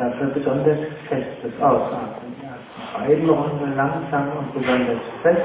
[0.00, 2.34] dafür besonders festes Ausatmen.
[2.96, 5.40] Beiden Runden langsam und besonders fest.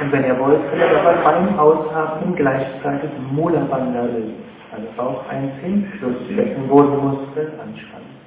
[0.00, 4.44] Und wenn ihr wollt, könnt ihr aber beim Ausatmen gleichzeitig Mula Bandha lösen.
[4.72, 8.20] Also Bauch einziehen, Schluss, Beckenbodenmuskeln anspannen.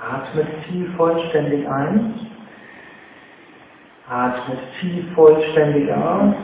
[0.00, 2.14] Atmet tief vollständig ein.
[4.08, 6.34] Atmet tief vollständig aus.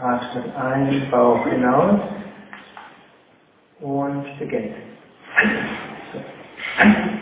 [0.00, 2.00] Atmet ein, Bauch hinaus
[3.80, 4.93] und beginnt.
[5.36, 5.66] Anh.
[6.78, 7.13] Anh.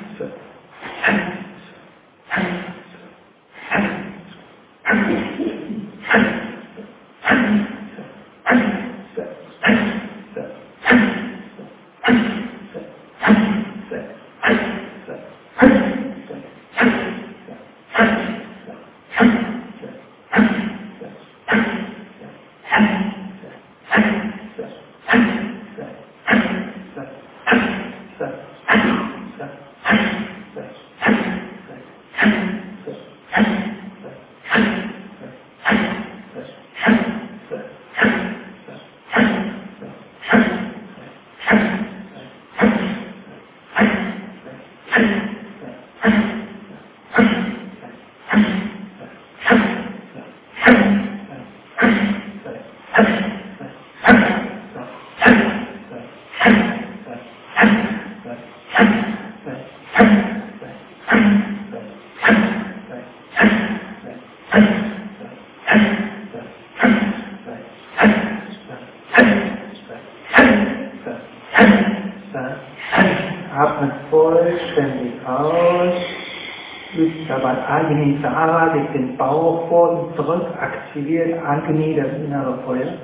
[78.02, 82.94] Agni Sahara, legt den Bauch vor und zurück, aktiviert Agni, das innere Feuer.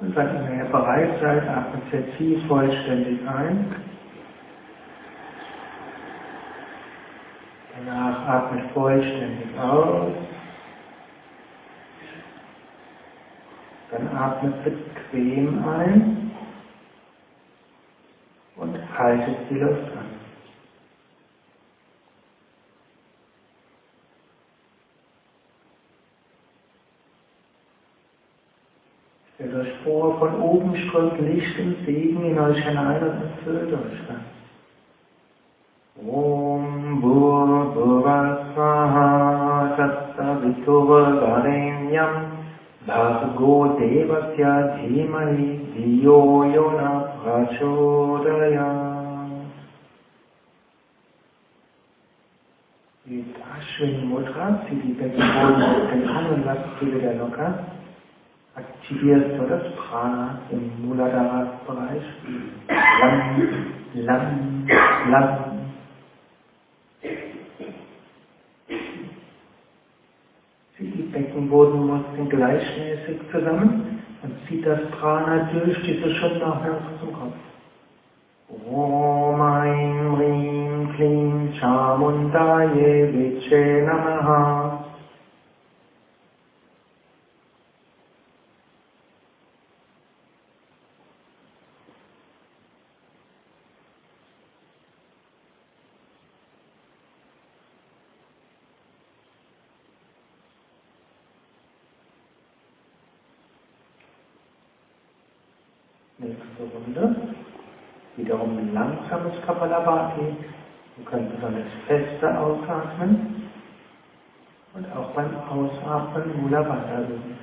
[0.00, 3.76] Und wenn ihr bereit seid, atmet sehr tief vollständig ein.
[7.76, 10.12] Danach atmet vollständig aus.
[13.92, 16.17] Dann atmet bequem ein
[18.98, 20.06] haltet die Luft an.
[29.34, 34.06] Stellt euch vor, von oben strömt Licht und Segen in euch hinein und erfüllt euch
[34.08, 34.24] dann.
[36.04, 39.08] Om Bhurvasvaha
[39.76, 42.14] Tattaviturvarenyam
[42.86, 46.92] Bhargo Devasya Dhimani Diyo Yona
[47.22, 48.68] Prachodaya
[53.04, 53.24] Die
[53.78, 57.64] Ashwini Mudra, zieht die Beckenboden an und lasst sie wieder locker.
[58.56, 62.02] Aktiviert so das Prana im Muladhara-Bereich.
[62.68, 63.54] Lang,
[63.94, 64.66] lang,
[65.08, 65.38] lang.
[70.76, 77.34] Zieht die Beckenbodenmuskeln gleichmäßig zusammen und zieht das Prana durch diese Schulter zum Kopf.
[78.48, 80.57] Om Aim Rim
[81.58, 84.84] Chamundaye Viche Namaha
[106.20, 107.14] Nächste Runde.
[108.16, 110.47] Wiederum ein langsames Kapalabhati.
[110.98, 113.50] Ihr könnt besonders feste ausatmen.
[114.74, 117.38] Und auch beim Ausatmen Mula Bandha üben.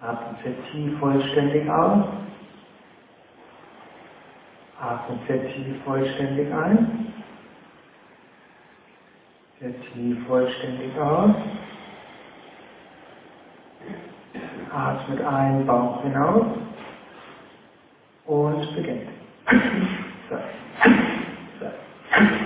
[0.00, 2.04] Atmen sehr tief vollständig aus.
[4.80, 7.12] Atmen sehr tief vollständig ein.
[9.60, 11.30] Sehr tief vollständig aus.
[14.74, 16.46] Atmet ein, Bauch hinaus
[18.26, 19.08] und beginnt.
[20.28, 20.36] So.
[22.16, 22.45] Thank you.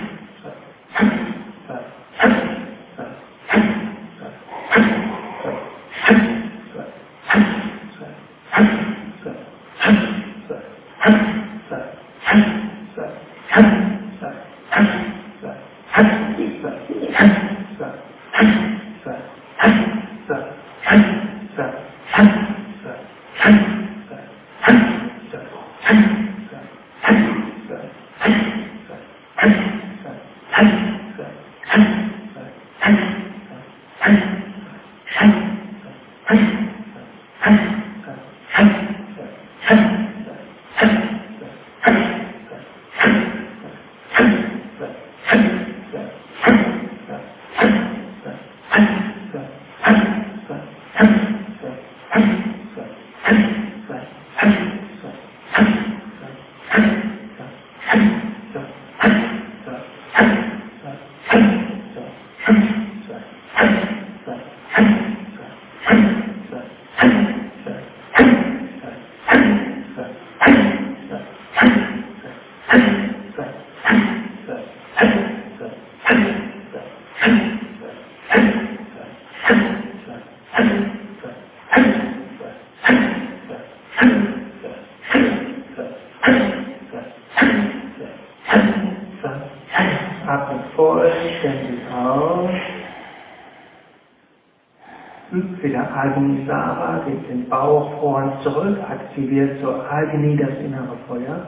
[95.91, 101.47] Album Sarah, den, den Bauchfreund zurück aktiviert zur Agni, das innere Feuer.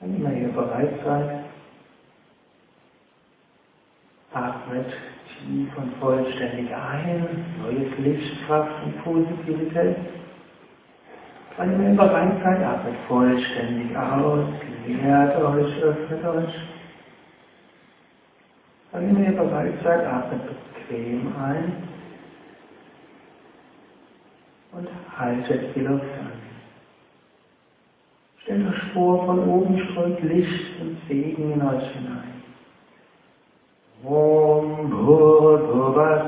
[0.00, 1.44] Wenn immer ihr bereit seid,
[4.32, 4.86] atmet
[5.38, 9.96] tief und vollständig ein, neues Licht, Kraft und Positivität.
[11.56, 14.44] Wann ihr bereit seid, atmet vollständig aus,
[14.86, 16.54] leert euch, öffnet euch.
[18.92, 21.72] Wann ihr bereit seid, atmet bequem ein
[24.72, 26.32] und haltet die Luft an.
[28.42, 32.36] Stellt euch vor, von oben strömt Licht und Segen in euch hinein.
[34.04, 36.26] Om Bhurvasvaha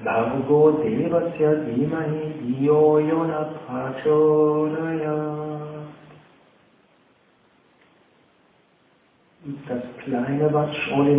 [0.00, 4.40] Tatsaviturvarenyam Bhargo Devasya Dhimahi Dhiyo Yona Prachodayat
[9.68, 11.16] Das kleine Watsch ohne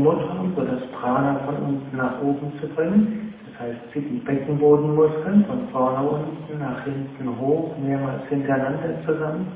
[0.55, 3.33] so das Prana von unten nach oben zu bringen.
[3.49, 9.47] Das heißt, zieht die Beckenbodenmuskeln von vorne unten nach hinten hoch, mehrmals hintereinander zusammen.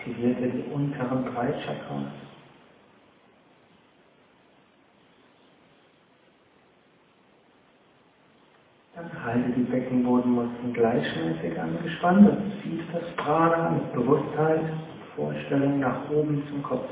[0.00, 2.12] aktiviert er die unteren drei Chakras.
[8.94, 16.10] Dann halte die Beckenbodenmuskeln gleichmäßig angespannt und zieht das Prana mit Bewusstheit und Vorstellung nach
[16.10, 16.88] oben zum Kopf.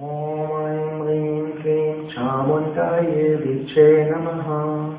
[0.00, 4.97] Om Rim Klim Chamundaye Viche Namaha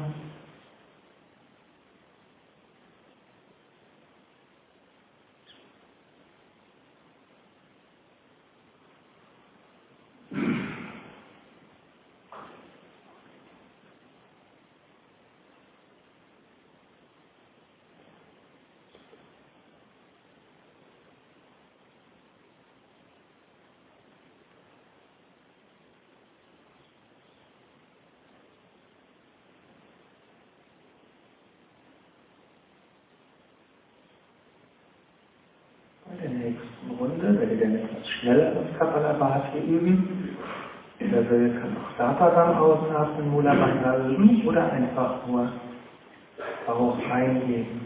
[39.59, 40.37] Kapalabhati üben.
[40.99, 45.49] Wer will, kann auch Sapadam ausatmen, Mula Bandha üben oder einfach nur
[46.67, 47.81] Bauch eingeben.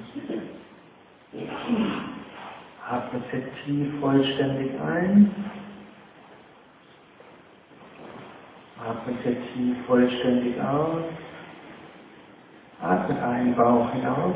[2.89, 3.21] Atme
[3.65, 5.33] tief vollständig ein.
[8.83, 9.13] Atme
[9.53, 11.03] tief vollständig aus.
[12.81, 14.35] Atme ein, Bauch hinaus.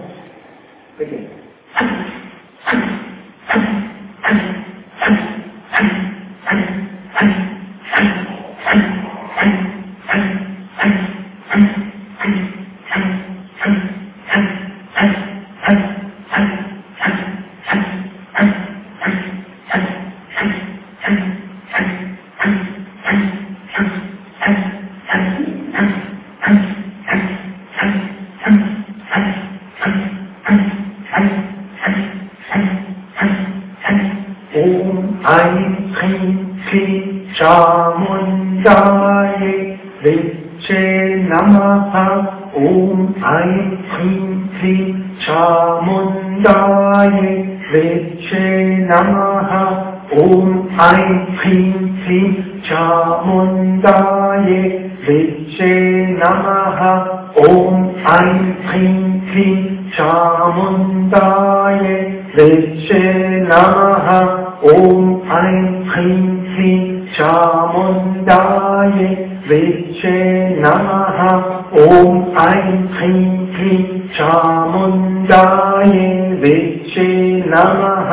[77.58, 78.12] नमः।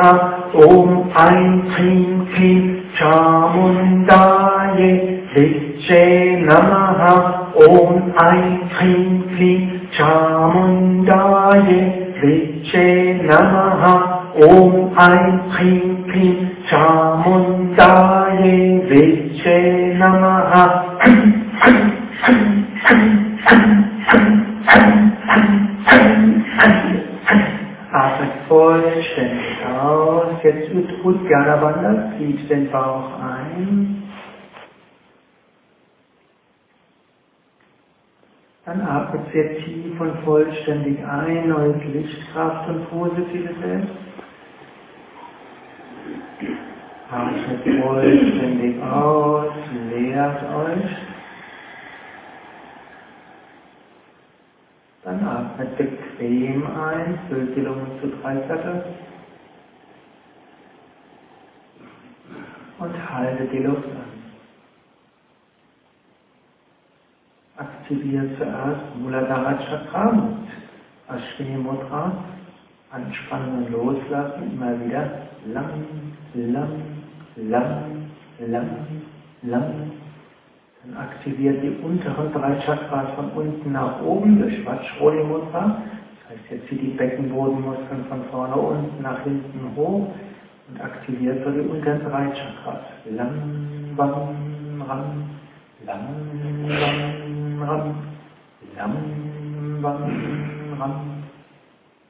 [0.65, 4.83] ॐ ऐं ह्रीं फंफ्लि चामुण्डाय
[5.33, 6.05] हृश्चे
[6.41, 7.01] नमः।
[7.65, 11.71] ॐ ऐं ह्रीं फिङ् चामुण्डाय
[12.19, 13.85] हृच्छे नमः।
[14.45, 18.41] ॐ ऐं ह्रीं फिङ्फ्लि चामुण्डाय
[18.91, 19.74] ऋच्चे
[33.55, 34.03] Beginn.
[39.35, 43.87] sehr tief und vollständig ein, neues Lichtkraft und Positivität.
[47.11, 49.51] Atmet vollständig aus,
[49.89, 51.14] leert euch.
[55.05, 58.83] Dann atmet bequem ein, füllt die Lunge zu drei Viertel.
[62.79, 64.05] Und haltet die Luft an.
[67.85, 70.37] aktiviert zuerst Muladhara Chakra
[71.07, 72.11] Ashwini Mudra.
[72.91, 75.69] Anspannen und loslassen, immer wieder lang,
[76.33, 76.81] lang,
[77.35, 78.69] lang, lang,
[79.41, 79.91] lang.
[80.85, 85.81] Dann aktiviert die unteren drei Chakras von unten nach oben durch Vajroli Mudra.
[86.27, 90.07] Das heißt, jetzt zieht die Beckenbodenmuskeln von vorne unten nach hinten hoch
[90.69, 92.81] und aktiviert so die unteren drei Chakras.
[93.09, 95.23] Lang, bam, ram,
[95.85, 96.07] lang,
[96.67, 97.95] bam, ram,
[98.75, 101.15] lang, bam, ram.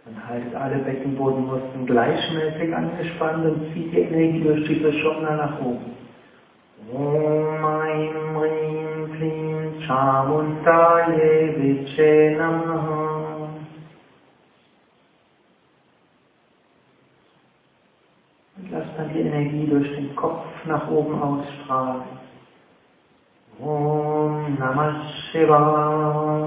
[0.06, 5.96] Dann haltet alle Beckenbodenmuskeln gleichmäßig angespannt und zieht die Energie durch die Beschopner nach oben.
[6.94, 8.65] Om Aim Rim
[11.58, 13.50] Viche Namaha
[18.58, 22.04] Und lasst dann die Energie durch den Kopf nach oben ausstrahlen.
[23.60, 26.46] Om Namah Shivaya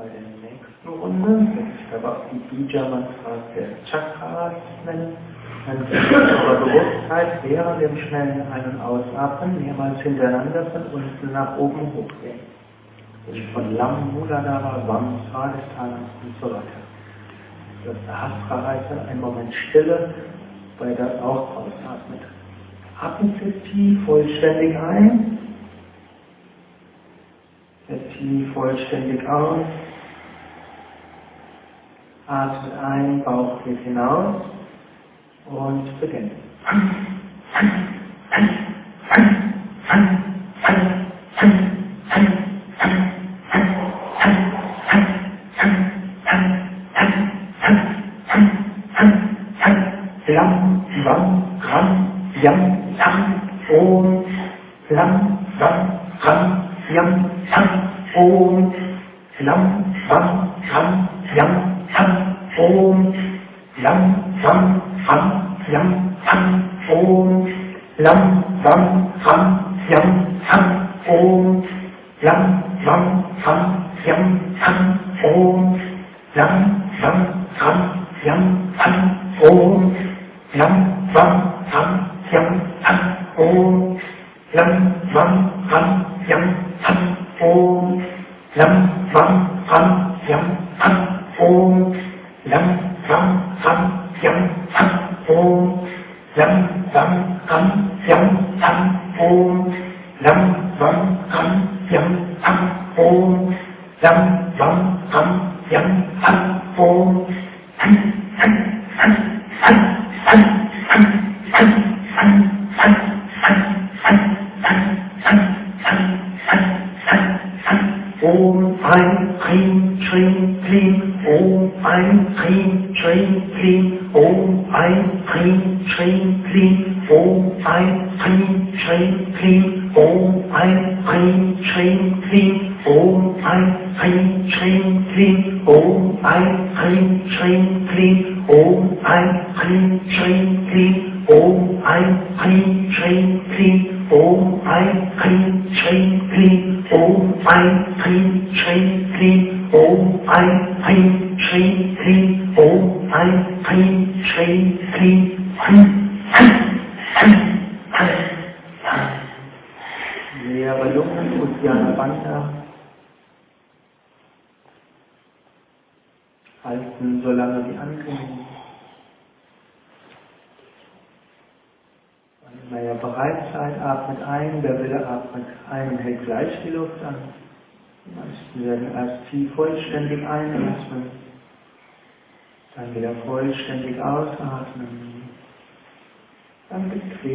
[0.00, 1.92] Bei der nächsten Runde, das ist
[2.68, 4.54] der Chakras
[4.86, 5.16] nennen,
[5.66, 11.92] dann eure Bewusstheit während dem schnellen Ein- und Ausatmen mehrmals hintereinander von unten nach oben
[11.94, 12.40] hochgehen.
[13.52, 16.80] Von Lam, Muladhara, Vam, Svadhisthana und so weiter.
[17.84, 18.74] Das Sahasrara
[19.08, 20.12] ein Moment Stille,
[20.78, 22.20] bei der auch ausatmet.
[23.00, 25.38] Atmet Sie tief vollständig ein.
[28.18, 29.66] Tief vollständig aus.
[32.30, 34.36] Atmet ein, Bauch geht hinaus
[35.46, 36.32] und beginnt.
[50.28, 51.88] Lam, Vam, Ram,
[52.42, 52.60] Yam,
[52.98, 54.24] Tam, Om,
[54.90, 55.78] Lam, Vam,
[56.22, 57.68] Ram, Yam, Tam,
[58.16, 58.59] Om,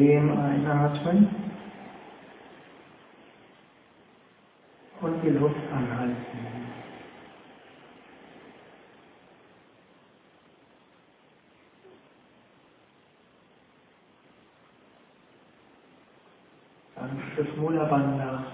[0.05, 1.27] bequem einatmen
[5.01, 6.15] und die Luft anhalten.
[16.95, 18.45] Sanftes Mula Bandha.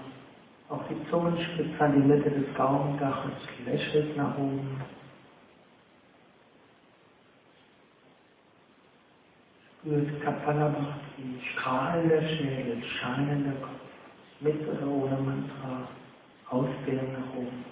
[0.70, 3.32] Auch die Zungenspitze an die Mitte des Gaumendaches
[3.66, 4.80] lächelt nach oben.
[9.82, 11.11] Spürt Kapalabhati,
[11.52, 13.80] strahlender Schädel, scheinender Kopf,
[14.40, 15.88] mit oder ohne Mantra,
[16.48, 17.71] ausdehnen nach oben.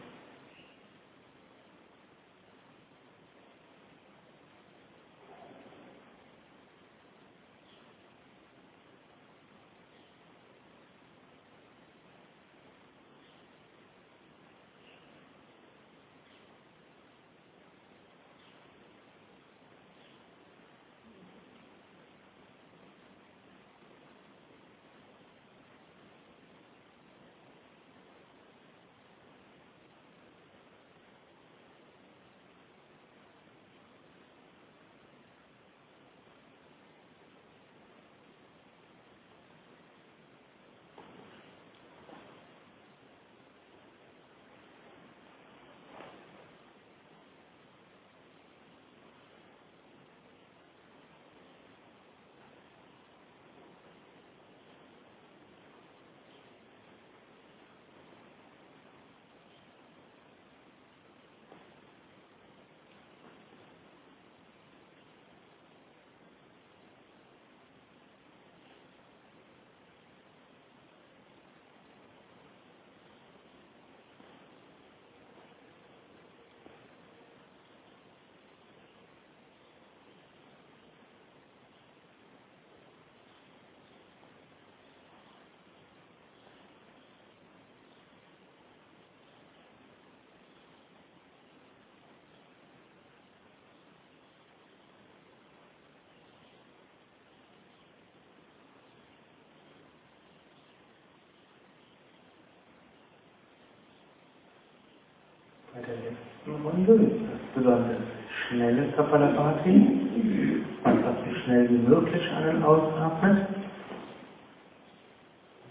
[105.90, 108.02] Letzten Runde das besonders
[108.48, 113.46] schnelle Kapalabhati, einfach so schnell wie möglich an- und ausatmet.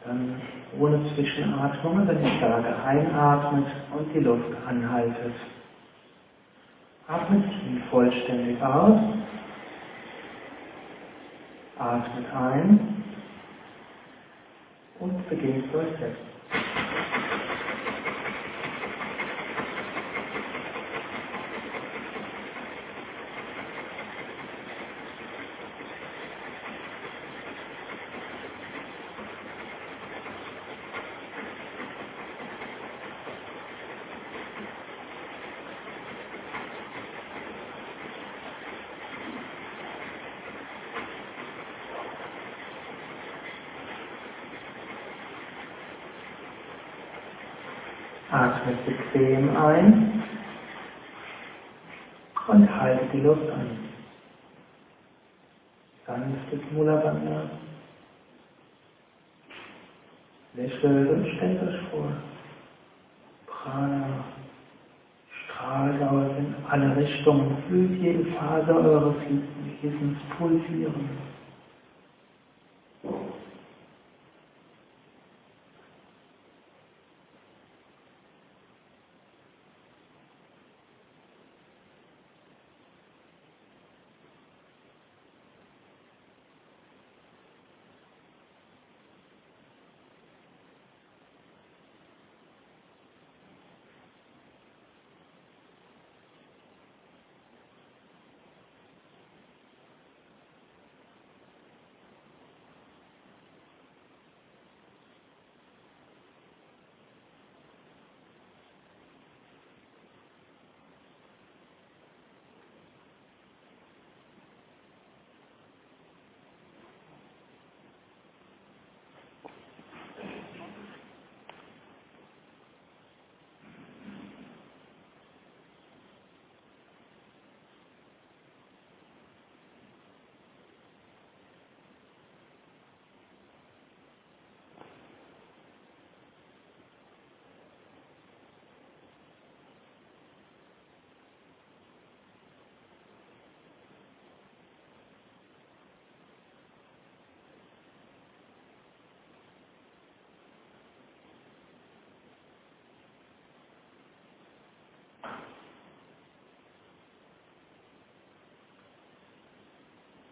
[0.06, 0.42] Dann
[0.80, 5.34] ohne Zwischenatmungen, wenn ich sage, einatmet und die Luft anhaltet.
[7.08, 9.00] Atmet tief vollständig aus.
[11.80, 13.04] Atmet ein
[15.00, 16.10] und beginnt durchsetzen.
[16.10, 16.29] Atme
[70.40, 71.29] función.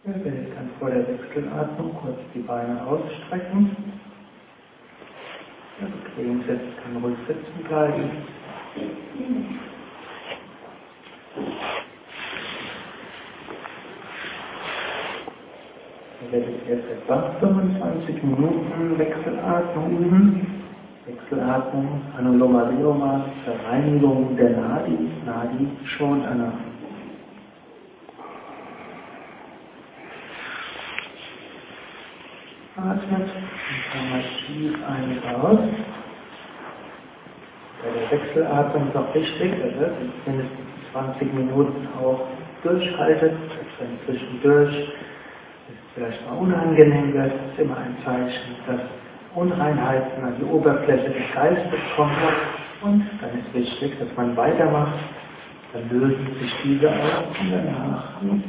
[0.08, 3.76] Wer will, kann vor der Wechselatmung kurz die Beine ausstrecken.
[5.82, 8.10] Wer bequem sitzt, kann ruhig sitzen bleiben.
[16.22, 20.64] Wir werden jetzt etwa 25 Minuten Wechselatmung üben.
[21.06, 26.67] Wechselatmung, Anuloma Viloma, Vereinigung der Nadi, Nadi Shodhana.
[32.98, 35.60] Mal tief ein und aus.
[37.84, 39.92] Bei der Wechselatmung ist auch wichtig, dass ihr
[40.26, 42.22] mindestens 20 Minuten auch
[42.64, 44.76] durchhaltet, dass wenn zwischendurch
[45.70, 48.82] es vielleicht mal unangenehm wird, ist immer ein Zeichen, dass
[49.36, 52.16] Unreinheiten an die Oberfläche des Geistes kommen.
[52.82, 54.98] Und dann ist wichtig, dass man weitermacht.
[55.74, 58.44] Dann lösen sich diese auf und danach wenn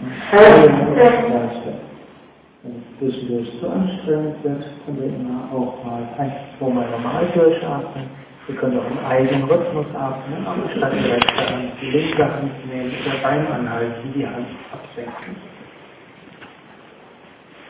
[2.65, 8.11] es zwischendurch zu anstrengend wird, können wir immer auch mal ein, zwei Mal normal durchatmen.
[8.47, 12.67] Wir können auch im eigenen Rhythmus atmen, aber statt die rechte Hand die linke Hand
[12.67, 15.37] nehmen oder beim Anhalten die Hand absenken.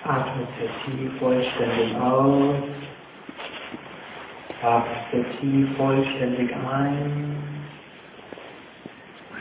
[0.05, 2.55] Atme sehr tief vollständig aus.
[4.63, 7.48] Atme sehr tief vollständig ein.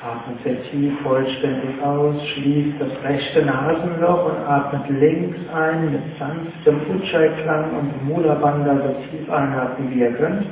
[0.04, 6.82] Atmet sehr tief vollständig aus, schließt das rechte Nasenloch und atmet links ein mit sanftem
[6.90, 10.46] Ujjayi-Klang und Mula Bandha so tief einatmen, wie ihr könnt.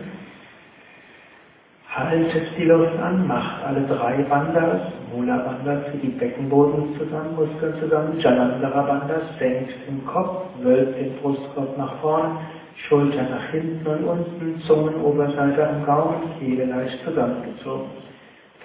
[1.96, 4.82] Haltet die Luft an, macht alle drei Bandhas,
[5.14, 11.16] Mula Bandha für die Beckenboden zusammen, Muskeln zusammen, Jalandhara Bandha senkt den Kopf, wölbt den
[11.22, 12.40] Brustkorb nach vorn,
[12.76, 18.05] Schulter nach hinten und unten, Zungenoberseite am Gaumen, Kehle leicht zusammengezogen.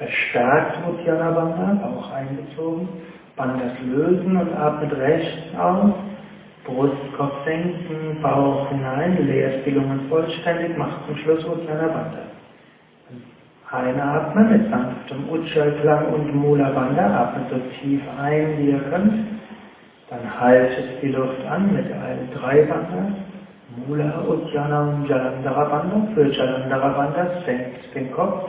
[0.00, 2.88] Verstärkt Uddiyana Bandha, Bauch eingezogen,
[3.36, 5.92] Bandhas lösen und atmet rechts aus,
[6.64, 12.22] Brustkopf senken, Bauch hinein, Leerstillungen vollständig, macht zum Schluss Uddiyana Bandha.
[13.70, 19.26] Einatmen mit sanftem Ujjayi-Klang und Mula Bandha, atmet so tief ein, wie ihr könnt.
[20.08, 23.12] Dann haltet die Luft an mit allen drei Bandhas.
[23.86, 26.14] Mula, Uddiyana und Jalandhara Bandha.
[26.14, 28.48] Für Jalandhara Bandha senkt den Kopf,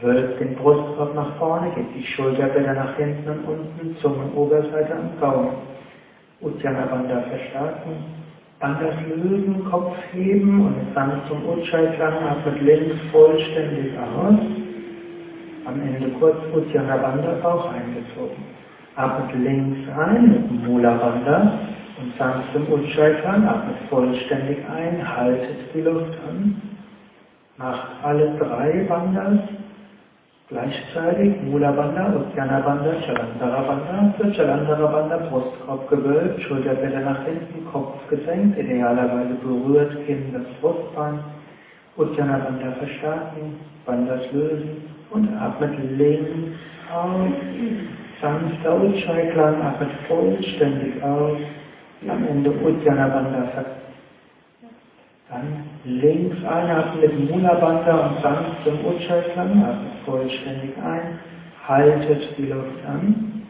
[0.00, 5.74] wölbt den Brustkorb nach vorne, geht die Schulterblätter nach hinten und unten, Zungenoberseite am Gaumen.
[6.40, 8.24] Uddiyana Bandha verstärken.
[8.60, 14.38] Bandhas lösen, Kopf heben und mit sanftem Ujjayi-Klang atmet links vollständig aus.
[15.66, 18.44] Am Ende kurz Uddiyana Bandha Bauch eingezogen.
[18.96, 21.58] Atmet links ein mit Mula Bandha
[22.00, 26.60] und sanftem Ujjayi-Klang atmet vollständig ein, haltet die Luft an.
[27.56, 29.38] Macht alle drei Bandhas
[30.50, 37.64] Gleichzeitig Mula Bandha, Uddiyana Bandha, Chalandhara Bandha, für Chalandhara Bandha Brustkorb gewölbt, Schulterblätter nach hinten,
[37.72, 41.20] Kopf gesenkt, idealerweise berührt, Kinn das Brustbein,
[41.96, 46.58] Uddiyana Bandha verstärken, Bandhas lösen und atmet links
[46.92, 47.32] aus,
[48.20, 51.38] sanfter Ujjayi-Klang, atmet vollständig aus,
[52.06, 53.80] am Ende Uddiyana Bandha verstärken.
[55.30, 61.18] Dann links einatmen mit Mula Bandha und sanftem Ujjayi-Klang, atmet vollständig ein,
[61.66, 63.46] haltet die Luft an,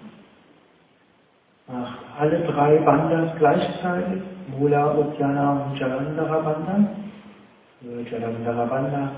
[1.66, 4.22] macht alle drei Bandhas gleichzeitig,
[4.58, 6.88] Mula, Uddiyana und Jalandhara Bandha.
[8.10, 9.10] Jalandhara Bandha,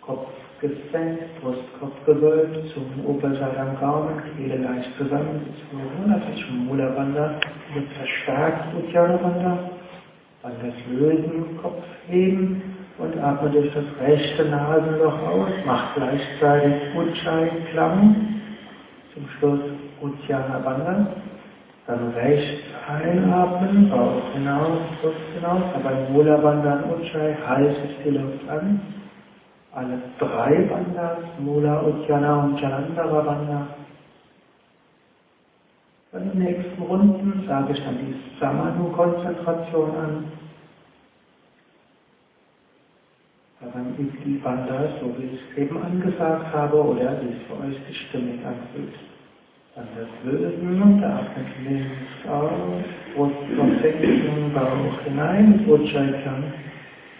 [0.00, 0.28] Kopf
[0.60, 6.38] gesenkt, Brustkorb gewölbt, Zungenoberseite am Gaumen, Kehle leicht zusammengezogen.
[6.38, 7.40] Schon Mula Bandha,
[7.74, 9.58] wird verstärkt Uddiyana Bandha.
[10.42, 18.16] Bandhas lösen, Kopf heben und atme durch das rechte Nasenloch aus, macht gleichzeitig Ujjayi-Klang,
[19.14, 19.60] zum Schluss
[20.00, 21.06] Uddiyana Bandha.
[21.86, 28.80] Dann rechts einatmen, Bauch hinaus, Brust hinaus, aber Mula Bandha Ujjayi, haltet die Luft an.
[29.72, 33.66] Alle drei Bandhas, Mula, Uddiyana und Jalandhara Bandha.
[36.10, 40.24] Bei den nächsten Runden sage ich dann die Samanu-Konzentration an.
[43.60, 47.58] Daran übt die Bandhas, so wie ich es eben angesagt habe, oder wie es für
[47.64, 48.94] euch sich stimmig anfühlt.
[49.74, 56.44] Dann das Lösen und atmet links aus, Brust senken, Bauch hinein, Ujjayi-Klang.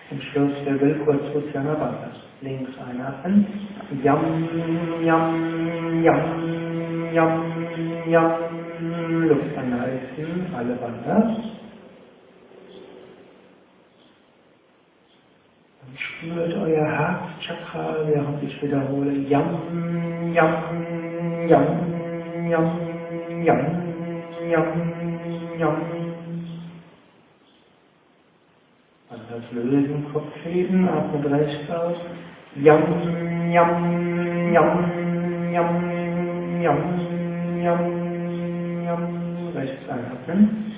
[0.09, 2.16] Zum Schluss der will kurz Uddiyana Bandhas.
[2.40, 3.46] Links einatmen.
[4.05, 4.48] Yam,
[5.05, 8.33] yam, yam, yam, yam.
[8.81, 11.37] Luft anhalten, alle Bandhas.
[15.78, 19.12] Und spürt euer Herzchakra, während ich wiederhole.
[19.29, 19.61] Yam,
[20.35, 20.55] yam,
[21.48, 21.66] yam,
[22.51, 22.70] yam,
[23.44, 23.61] yam,
[24.51, 24.66] yam,
[25.59, 25.77] yam.
[29.11, 31.96] An das Lösen, Kopf heben, atmet rechts aus.
[32.57, 32.83] Yam,
[33.51, 39.03] yam, yam, yam, yam, yam, yam.
[39.55, 40.74] Rechts einatmen.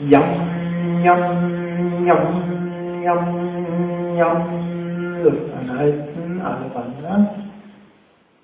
[0.00, 2.69] Yam, yam, yam,
[3.02, 5.22] yam, yam.
[5.22, 7.50] Luft anhalten, alle wandern.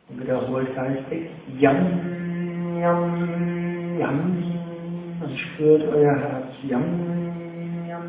[0.09, 1.31] Und wiederholt geistig.
[1.59, 4.43] Yam, yam, yam.
[5.21, 6.53] Und spürt euer Herz.
[6.69, 6.85] Yam,
[7.89, 8.03] yam.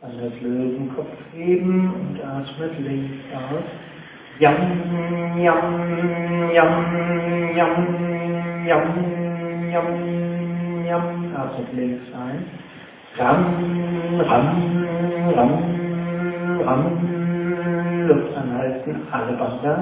[0.00, 3.87] Dann das Lösen, Kopf heben und atmet links aus.
[4.40, 4.54] Yam,
[5.36, 5.62] yam,
[6.54, 6.72] yam,
[7.56, 7.74] yam,
[8.66, 8.84] yam,
[9.72, 9.88] yam,
[10.86, 11.04] yam.
[11.34, 12.44] Atmet links ein.
[13.18, 13.40] Ram,
[14.30, 14.46] ram,
[15.34, 15.52] ram,
[16.66, 16.82] ram.
[18.06, 19.74] Luft anhalten, alle Banda.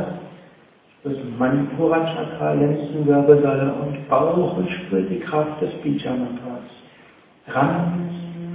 [1.00, 6.66] Spürt Manipura Chakra, Lendenwirbelsäule und Bauch und spürt die Kraft des Bija Mantras.
[7.48, 8.08] Ram,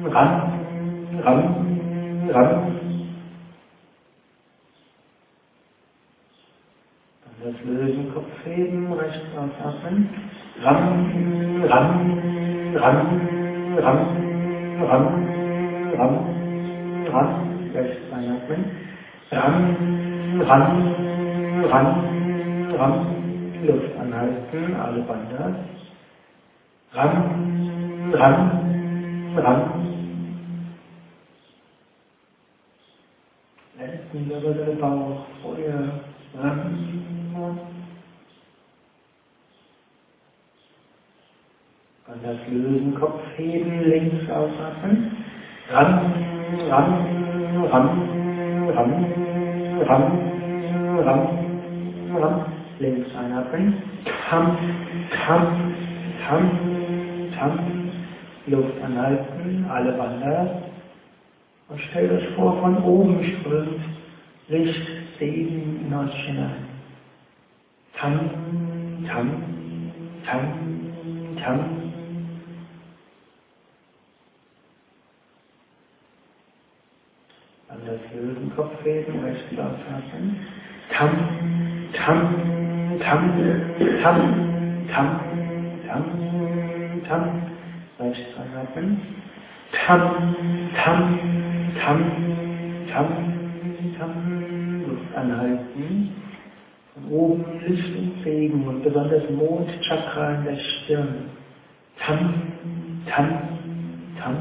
[0.05, 0.51] ram,
[1.23, 1.39] ram,
[2.33, 2.81] ram.
[7.23, 10.09] Dann das Lösen, Kopf heben, rechts ausatmen.
[10.61, 12.19] Ram, ram,
[12.75, 12.99] ram,
[13.77, 13.99] ram,
[14.87, 15.07] ram,
[15.97, 16.15] ram,
[17.11, 17.29] ram,
[17.73, 18.65] rechts einatmen.
[19.31, 20.95] Ram, ram,
[21.71, 23.07] ram, ram,
[23.65, 25.55] Luft anhalten, alle Banda.
[26.93, 28.51] Ram, ram,
[29.37, 29.61] ram.
[33.79, 36.01] Lendenwirbel, Bauch, Feuer,
[36.37, 37.20] ram.
[42.07, 45.11] Dann das Lösen, Kopf heben, links ausatmen.
[45.69, 46.13] Ram,
[46.69, 47.89] ram, ram,
[48.75, 49.05] ram,
[49.87, 50.19] ram,
[51.05, 52.45] ram, ram.
[52.79, 53.81] Links einatmen.
[54.29, 54.57] Tam,
[55.25, 55.73] tam,
[56.27, 56.51] tam,
[57.37, 57.59] tam.
[58.47, 60.63] Luft anhalten, alle Wander.
[61.69, 63.79] Und stellt euch vor, von oben strömt
[64.49, 66.70] Licht, Segen in.
[68.01, 68.17] Tam,
[69.07, 69.27] tam,
[70.25, 70.41] tam,
[71.37, 71.59] tam.
[77.69, 80.35] An das Löwenkopf heben, rechts ausatmen.
[80.91, 81.11] Tam,
[81.93, 82.35] tam,
[82.99, 83.37] tam,
[84.01, 84.17] tam,
[84.91, 85.19] tam,
[85.85, 87.41] tam, tam.
[87.99, 88.99] Rechts einatmen.
[89.85, 90.35] Tam,
[90.73, 91.19] tam,
[91.79, 92.01] tam,
[92.91, 93.07] tam,
[93.99, 94.83] tam.
[94.87, 96.30] Luft anhalten.
[97.01, 101.29] Von oben Licht und besonders Mondchakra in der Stirn.
[101.99, 102.33] Tam,
[103.07, 103.29] tam,
[104.19, 104.35] tam.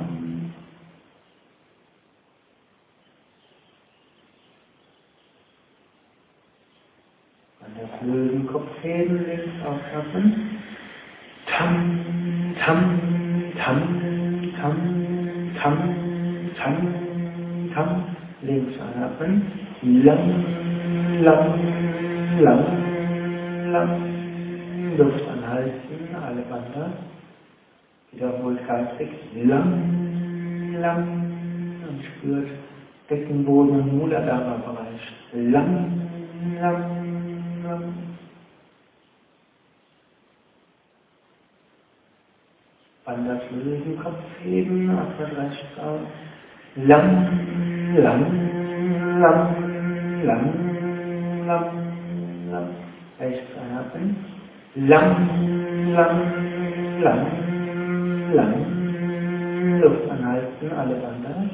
[7.61, 10.59] An das Löwenkopf heben, links ausatmen.
[11.47, 13.01] Tam, tam,
[13.59, 15.95] tam, tam, tam,
[16.57, 16.95] tam,
[17.75, 18.17] tam.
[18.43, 19.43] Links einatmen.
[19.83, 22.10] Lang, lang,
[22.41, 24.11] lang, lang.
[24.97, 26.93] Luft anhalten, alle Banda.
[28.13, 29.11] Wiederholt geistig.
[29.45, 31.07] Lang, lang.
[31.89, 32.49] Und spürt
[33.09, 35.05] Beckenboden und Muladhara-Bereich.
[35.33, 36.09] Lang,
[36.61, 38.11] lang, lang.
[43.27, 46.01] Das Lösen, Kopf heben, atmet rechts aus.
[46.77, 47.29] Lang,
[47.97, 48.23] lang,
[49.21, 49.57] lang,
[50.25, 51.80] lang, lang, lang.
[53.21, 54.17] Rechts einatmen.
[54.77, 57.27] Lang, lang, lang,
[58.33, 59.81] lang.
[59.81, 61.51] Luft anhalten, alle Bande.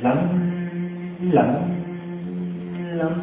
[0.00, 1.84] Lang, lang,
[2.96, 3.20] lang.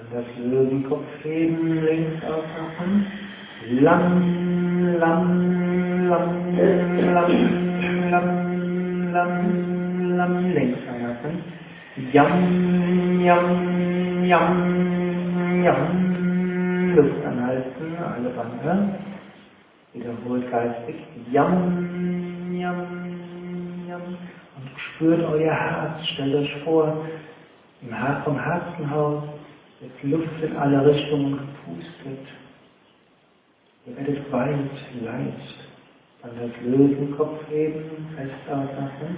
[0.00, 3.06] Und das Löwenkopf heben, links ausatmen.
[3.80, 4.41] Lang,
[5.02, 6.28] lang, lang,
[7.14, 7.30] lang,
[8.12, 8.28] lang,
[9.12, 9.34] lang,
[10.16, 11.36] lang, links einatmen.
[12.12, 12.32] Yam,
[13.20, 13.46] yam,
[14.24, 14.48] yam,
[15.64, 15.82] yam.
[16.94, 18.72] Luft anhalten, alle Bande.
[19.92, 20.96] Wiederholt geistig.
[21.32, 22.86] Yam, yam,
[23.88, 24.04] yam.
[24.56, 26.06] Und spürt euer Herz.
[26.12, 27.04] Stellt euch vor,
[27.82, 29.24] im Her vom Herzenhaus
[29.80, 32.41] wird Luft in alle Richtungen gepustet.
[33.84, 34.70] Ihr werdet weit,
[35.02, 35.56] leicht.
[36.22, 39.16] Dann das Löwenkopf heben, fest ausatmen.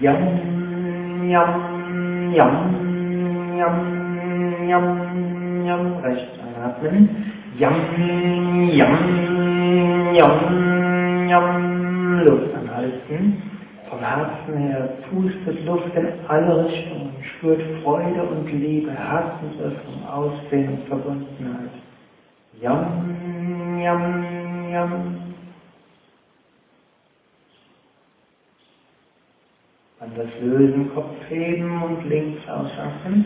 [0.00, 5.96] Yam, yam, yam, yam, yam, yam.
[6.04, 7.32] Rechts einatmen.
[7.58, 13.42] Yam, yam, yam, yam, Luft anhalten.
[13.88, 21.70] Vom Herzen her pustet Luft in alle Richtungen, spürt Freude und Liebe, Herzensöffnung, Ausdehnung, Verbundenheit.
[22.62, 23.29] Yam,
[23.82, 25.34] yam, yam.
[30.00, 33.24] Dann das Lösen, Kopf heben und links ausatmen.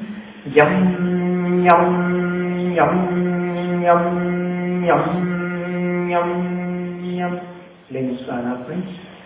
[0.53, 7.41] Yam, yam, yam, yam, yam, yam, yam.
[7.91, 8.83] Links einatmen.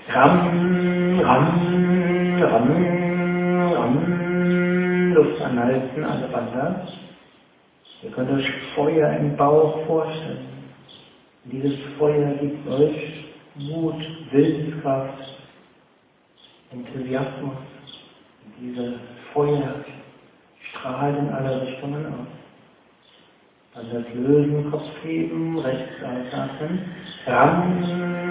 [0.08, 5.14] Ram, ram, ram, ram.
[5.14, 6.80] Luft anhalten, alle Bande.
[8.02, 10.57] Ihr könnt euch Feuer im Bauch vorstellen.
[11.50, 13.24] Dieses Feuer gibt euch
[13.54, 13.94] Mut,
[14.30, 15.18] Willenskraft,
[16.70, 17.56] Enthusiasmus.
[18.60, 19.00] Diese
[19.32, 19.76] Feuer
[20.70, 22.26] strahlt in alle Richtungen aus.
[23.74, 26.80] Dann das Lösen, Kopf heben, rechts ausatmen.
[27.26, 27.84] Ran,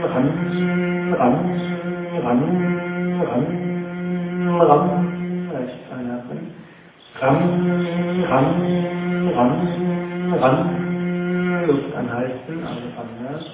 [0.03, 1.59] ran, ran,
[2.23, 6.53] ran, ran, ran, rechts einatmen.
[7.19, 10.86] Ran, ran, ran, ran,
[11.65, 13.45] Luft anhalten, alle anders.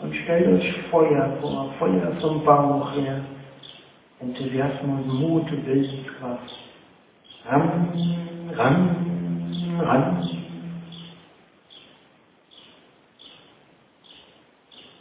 [0.00, 3.20] Und stellt euch Feuer vor, Feuer vom Bauch her.
[4.20, 6.56] Enthusiasmus, Mut, Willenskraft.
[7.46, 7.92] Ran,
[8.54, 10.28] ran, ran.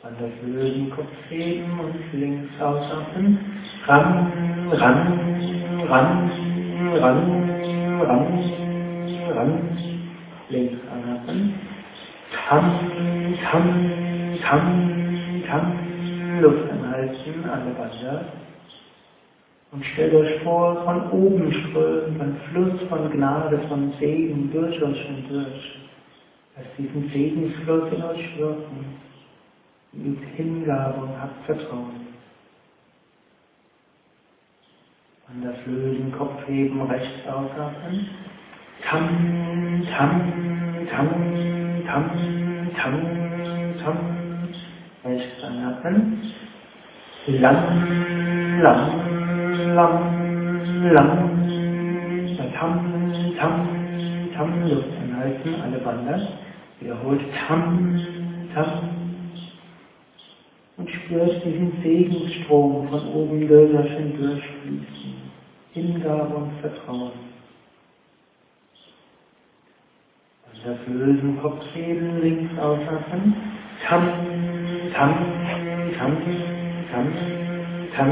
[0.01, 3.39] Dann das Lösen, Kopf heben und links ausatmen.
[3.85, 6.31] Ran, ran, ran,
[6.97, 7.49] ran,
[8.01, 8.33] ran,
[9.35, 9.77] ran.
[10.49, 11.68] Links anatmen.
[12.47, 12.89] Tam,
[13.51, 15.89] tam, tam, tam.
[16.41, 18.25] Luft anhalten, alle Bande.
[19.71, 25.01] Und stellt euch vor, von oben strömt ein Fluss von Gnade, von Segen durch euch
[25.01, 25.79] hindurch.
[26.55, 28.97] Lasst diesen Segensfluss in euch wirken.
[29.93, 32.07] Übt Hingabe und habt Vertrauen.
[35.27, 38.07] An das Lösen, Kopf heben, rechts ausatmen.
[38.83, 42.11] Tam, tam, tam, tam,
[42.77, 42.95] tam,
[43.81, 43.97] tam.
[45.03, 46.21] Einatmen.
[47.27, 47.57] Lam,
[48.61, 48.81] lam,
[49.75, 49.95] lam,
[50.93, 51.09] lam.
[52.37, 52.79] Tam,
[53.39, 53.67] tam,
[54.35, 54.69] tam.
[54.69, 56.27] Luft anhalten, alle Bande.
[56.79, 57.99] Wiederholt tam,
[58.53, 58.99] tam
[60.77, 65.29] und spürst diesen Segensstrom von oben durch euch hindurchfließen.
[65.73, 67.11] Hingabe und Vertrauen.
[70.45, 73.33] Und das Lösen, Kopf heben, links ausatmen.
[73.87, 74.03] Tam,
[74.93, 75.15] tam,
[75.97, 76.17] tam,
[76.91, 77.07] tam,
[77.95, 78.11] tam,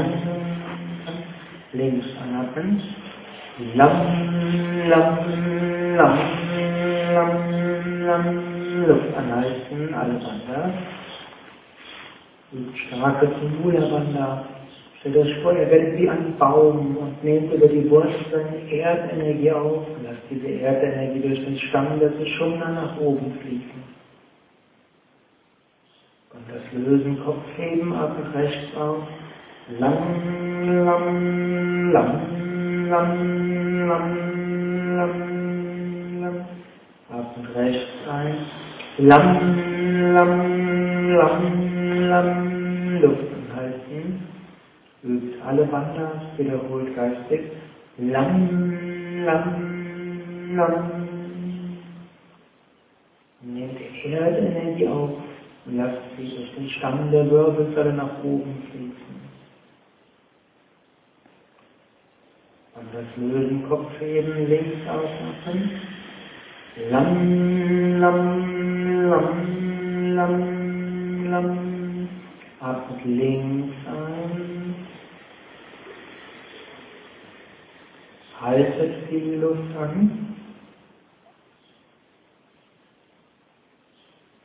[1.72, 2.82] Links anatmen.
[3.74, 3.90] Lam,
[4.88, 5.18] lam,
[5.96, 6.18] lam,
[7.14, 8.48] lam, lam.
[8.86, 10.72] Luft anhalten, alle Wander.
[12.86, 13.28] Starke
[13.62, 14.57] Mula-Banda.
[15.00, 19.86] Stellt euch vor, ihr werdet wie ein Baum und nehmt über die Wurzeln Erdenergie auf
[19.86, 23.98] und lasst diese Erdenergie durch den Stamm des Schumna nach oben fließen.
[26.34, 28.98] Und das Lösen, Kopf heben, atmet rechts auf.
[29.78, 29.98] Lang,
[30.84, 36.44] lang, lang, lang, lang, lang, lang.
[37.10, 38.34] Atmet rechts ein.
[38.98, 44.28] Lang, lang, lang, lang Luft anhalten.
[45.04, 47.40] Übt alle Bandas, wiederholt geistig.
[47.96, 51.08] Lang, lang, lang.
[53.40, 55.10] Nehmt Erdenergie auf
[55.66, 59.18] und lasst sie durch den Stamm der Wirbelsäule nach oben fließen.
[62.74, 65.70] Und das Lösen, Kopf heben, links ausatmen.
[66.90, 72.08] Lang, lang, lang, lang, lang.
[72.60, 74.58] Atmet links ein.
[78.40, 80.36] Haltet die Luft an.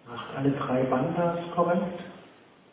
[0.09, 1.99] Macht alle drei Bandas korrekt.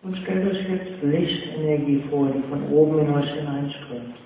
[0.02, 4.16] Und stellt euch jetzt Lichtenergie vor, die von oben in euch hineinströmt.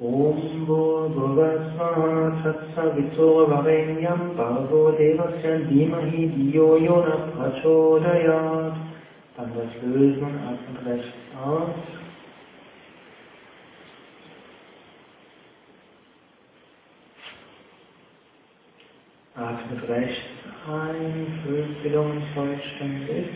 [0.00, 8.74] Om Bhurvasvaha Tatsavitur Varenyam Bhavo Devasya Dhimahi Diyo Yona Prachodayat
[9.36, 12.03] dann das Lösen, atmet rechts aus.
[19.36, 20.22] Atmet rechts
[20.70, 23.26] ein, füllt die Lungen vollständig.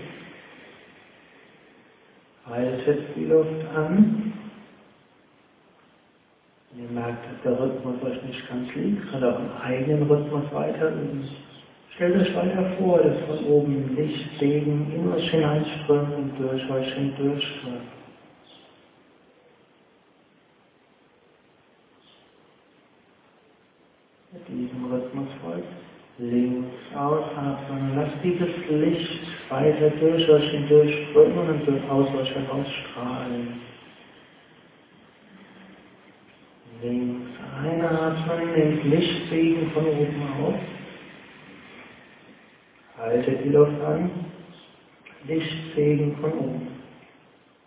[2.46, 4.32] Haltet die Luft an.
[6.76, 10.90] Ihr merkt, dass der Rhythmus euch nicht ganz liegt, könnt auch im eigenen Rhythmus weiter
[10.90, 11.28] üben.
[11.96, 17.82] Stellt euch weiter vor, dass von oben Lichtsegen in euch hineinströmt und durch euch hindurchströmt.
[24.32, 25.66] Mit diesem Rhythmus folgt
[26.18, 27.92] links ausatmen.
[27.96, 33.60] Lasst dieses Licht weiter durch euch hindurchströmen und durch aus euch herausstrahlen.
[36.82, 37.30] Links
[37.62, 40.54] einatmen, nehmt Lichtsegen von oben auf.
[42.98, 44.10] Haltet die Luft an.
[45.26, 46.77] Lichtsegen von oben.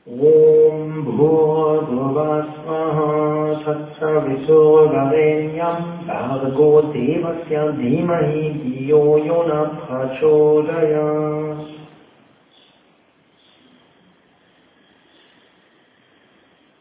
[0.07, 11.05] Om Bhurguvasvaha Tatsaviturvarenyam Bhargo Devasya Dhimahi Diyo Yona Prachodaya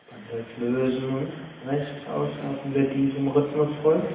[0.09, 1.29] Dann das Lösen.
[1.69, 4.09] Rechts ausatmen, wer diesem Rhythmus folgt.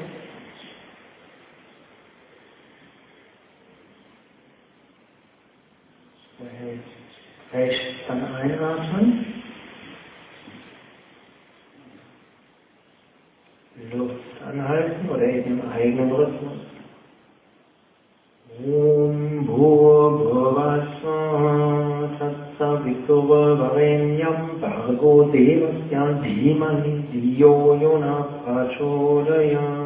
[7.55, 9.25] Rechts dann einatmen.
[13.93, 16.59] Luft anhalten oder eben im eigenen Rhythmus.
[18.59, 21.19] Om Bhurvasva
[22.19, 29.84] Tatsaviturvarenyam Bhargo Devasya Dhimahi Diyo Yona Prachodaya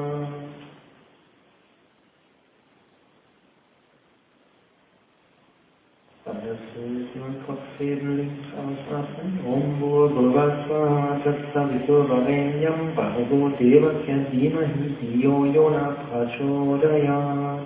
[7.79, 17.63] Om Bhurvasva Tatsaviturvarenyam Bhargo Devasya Dhimahi Diyo Yona Prachodaya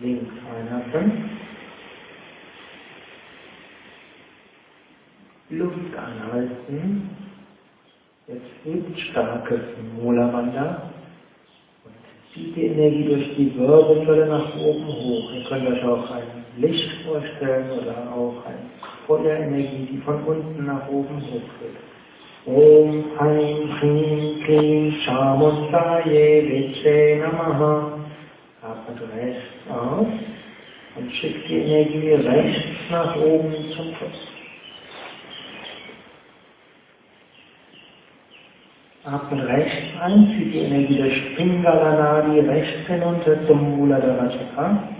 [0.00, 1.28] Links einatmen.
[5.50, 7.10] Luft anhalten.
[8.28, 9.60] Jetzt hebt starkes
[10.00, 10.90] Mula-Bandha
[11.84, 11.92] und
[12.32, 15.30] zieht die Energie durch die Wirbelsäule nach oben hoch.
[15.34, 18.42] Ihr könnt euch auch ein Licht vorstellen oder auch
[19.08, 21.76] eine Feuerenergie, die von unten nach oben hochgeht.
[22.46, 27.92] Om Haim Hrim Klim Shamuntaye Viche Namaha.
[28.62, 30.06] Atmet rechts aus
[30.96, 34.18] und schickt die Energie rechts nach oben zum Kopf.
[39.04, 44.95] Atmet rechts ein, zieht die Energie der Spingalanadi rechts hinunter zum Muladhara Chakra.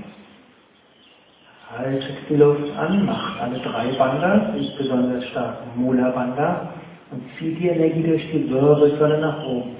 [1.77, 6.73] Haltet die Luft an, macht alle drei Bandha, ist besonders stark Mula Bandha
[7.11, 9.77] und zieht die Energie durch die Wirbelsäule nach oben.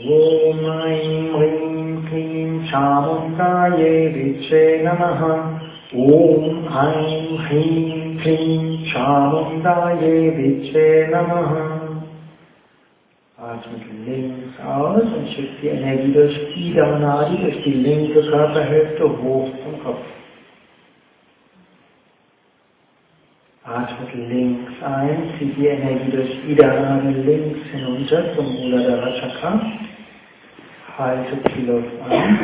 [0.00, 5.60] Om Aim Rim Klim Chamundaye Viche Namaha
[5.92, 11.74] Om Aim Rim Klim Chamundaye Viche Namaha
[13.36, 19.50] Atmet links aus und schickt die Energie durch Ida Nadi, durch die linke Körperhälfte hoch
[19.62, 20.13] zum Kopf.
[23.66, 29.58] Atmet links ein, zieht die Energie durch Ida Nadi links hinunter zum Muladhara Chakra.
[30.98, 32.38] Haltet die Luft an.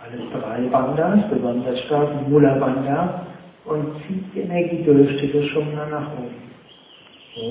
[0.00, 3.26] Alle drei Bandhas, besonders stark Mula Bandha
[3.64, 6.50] und zieht die Energie durch die Sushumna nach oben.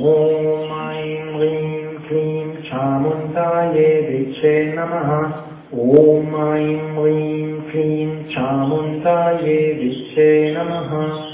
[0.01, 11.28] Om Aim Rim Klim Chamundaye Viche Namaha Om Aim Rim Klim Chamundaye Viche Namaha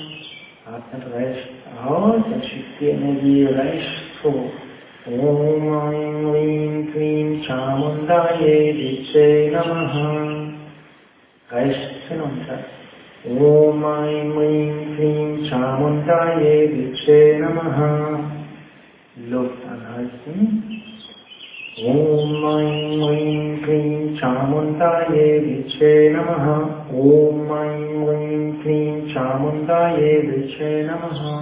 [1.14, 1.50] Rechts
[1.86, 4.52] aus und schickt die Energie rechts hoch.
[5.06, 10.54] Om Aim Rim Klim Chamundaye Viche Namaha
[11.52, 12.60] Rechts hinunter.
[13.26, 18.20] Om Aim Rim Klim Chamundaye Viche Namaha
[19.30, 20.65] Luft anhalten.
[21.78, 31.34] Om Aim Rim Klim Chamundaye Viche Namaha Om Aim Rim Klim Chamundaye Viche Namaha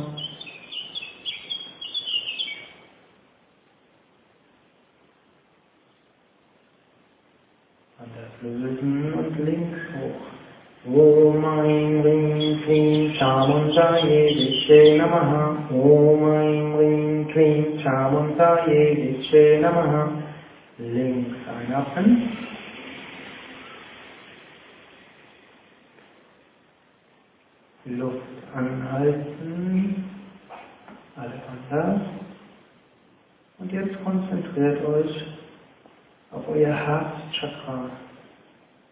[8.00, 10.26] An der Lösen und links hoch.
[10.92, 16.24] Om Aim Rim Klim Chamundaye Viche Namaha Om
[20.84, 22.38] Links einatmen.
[27.86, 28.18] Luft
[28.54, 30.10] anhalten.
[31.16, 32.02] Alle anders.
[33.60, 35.26] Und jetzt konzentriert euch
[36.32, 37.90] auf euer Herzchakra.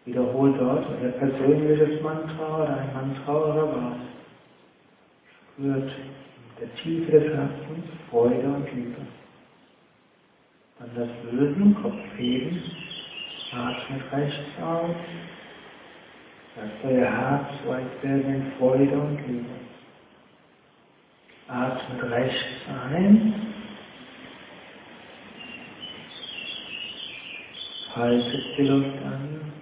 [0.06, 3.96] Wiederholt dort euer persönliches Mantra oder ein Mantra eurer Wahl.
[5.54, 9.21] Spürt in der Tiefe des Herzens Freude und Liebe.
[10.82, 12.60] Dann das Lösen, Kopf heben,
[13.52, 14.96] atmet rechts aus
[16.56, 19.46] Lasst euer Herz weit werden in Freude und Liebe.
[21.46, 22.46] Atmet rechts
[22.90, 23.34] ein.
[27.94, 29.52] Haltet die Luft an.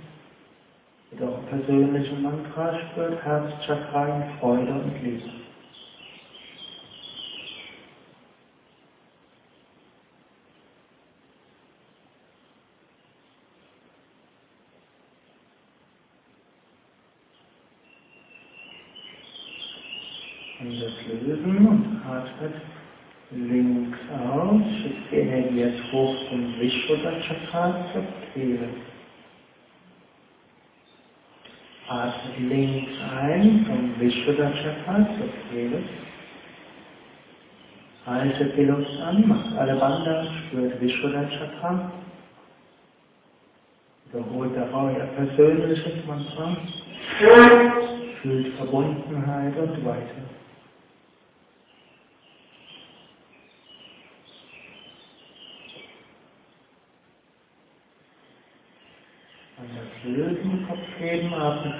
[1.10, 5.40] Mit eurem persönlichen Mantra spürt Herzchakra in Freude und Liebe.
[20.60, 22.52] Und das Lösen und atmet
[23.30, 28.68] links aus, schickt die Energie jetzt hoch zum Vishuddha-Chakra zur Kehle.
[31.88, 35.82] Atmet links ein vom Vishuddha-Chakra zur Kehle.
[38.07, 41.92] Haltet die Luft an, macht alle Bande, spürt Vishuddha-Chakra.
[44.12, 46.57] Wiederholt dabei euer persönliches Mantra.
[48.22, 50.20] Fühlt Verbundenheit und Weite.
[59.59, 60.66] Und das Lösen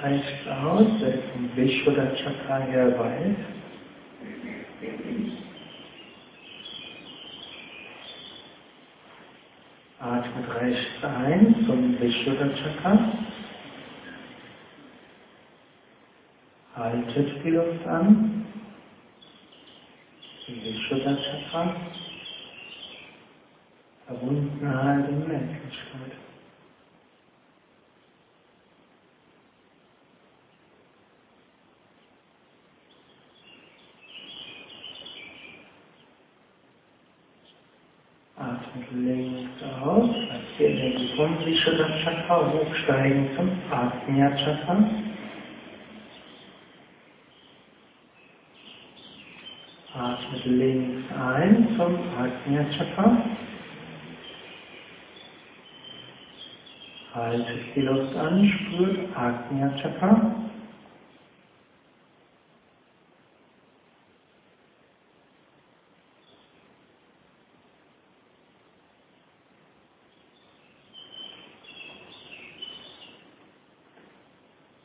[0.03, 3.35] rechts aus, der vom Vishuddha Chakra her weit.
[9.99, 13.11] Atmet rechts ein zum Vishuddha Chakra.
[16.75, 18.45] Haltet die Luft an.
[20.45, 21.75] Vishuddha Chakra.
[24.05, 26.20] Verbundenheit und Menschlichkeit.
[38.93, 44.83] Links aus, lasst die Energie vom Vishuddha Chakra hochsteigen zum Ajna Chakra.
[49.93, 53.17] Atmet links ein zum Ajna Chakra.
[57.13, 60.35] Haltet die Luft an, spürt Ajna Chakra.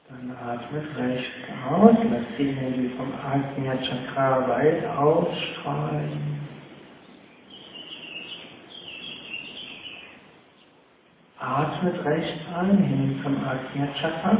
[0.08, 1.30] Dann atmet rechts
[1.68, 3.12] aus, lasst die Energie vom
[4.16, 6.36] Weit ausstrahlen.
[11.38, 14.38] Atmet rechts ein, hin zum Ajna Chakra.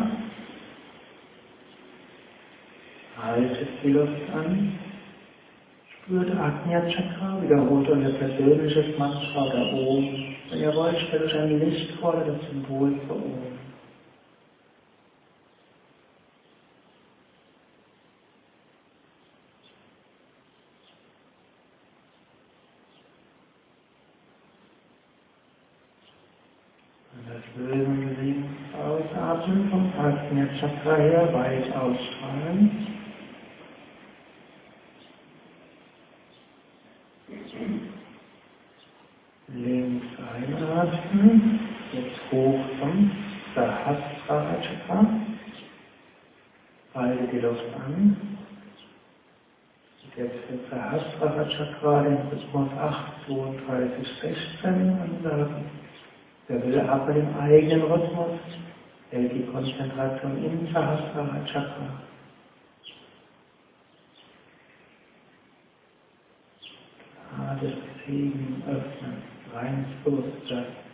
[3.22, 4.79] Haltet die Luft an.
[5.91, 10.37] Spürt Ajna Chakra, wiederholt euer persönliches Mantra oder Om.
[10.51, 13.57] Wenn ihr wollt, stellt euch ein Licht vor das Symbol für Om.
[27.12, 29.93] Und das Lösen links ausatmen vom
[30.87, 32.87] Ajna Chakra her weit ausstrahlen.
[39.49, 41.61] Links einatmen,
[41.93, 43.11] jetzt hoch zum
[43.55, 45.07] Sahasrara Chakra.
[46.95, 48.16] Halte die Luft an.
[50.16, 55.64] Jetzt für Sahasrara Chakra den Rhythmus 8, 32, 16 ansagen.
[56.49, 58.39] Wer will aber den eigenen Rhythmus,
[59.16, 62.02] hält die Konzentration im Sahasrara Chakra.
[67.36, 67.72] Gerade
[68.06, 69.22] Segen öffnen,
[69.54, 70.86] reines Bewusstsein.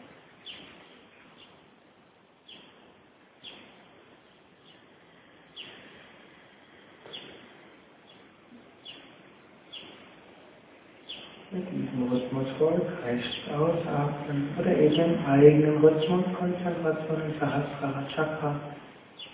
[11.53, 18.59] Mit diesem Rhythmus folgt rechts ausatmen oder im eigenen Rhythmus Konzentration im Sahasrara Chakra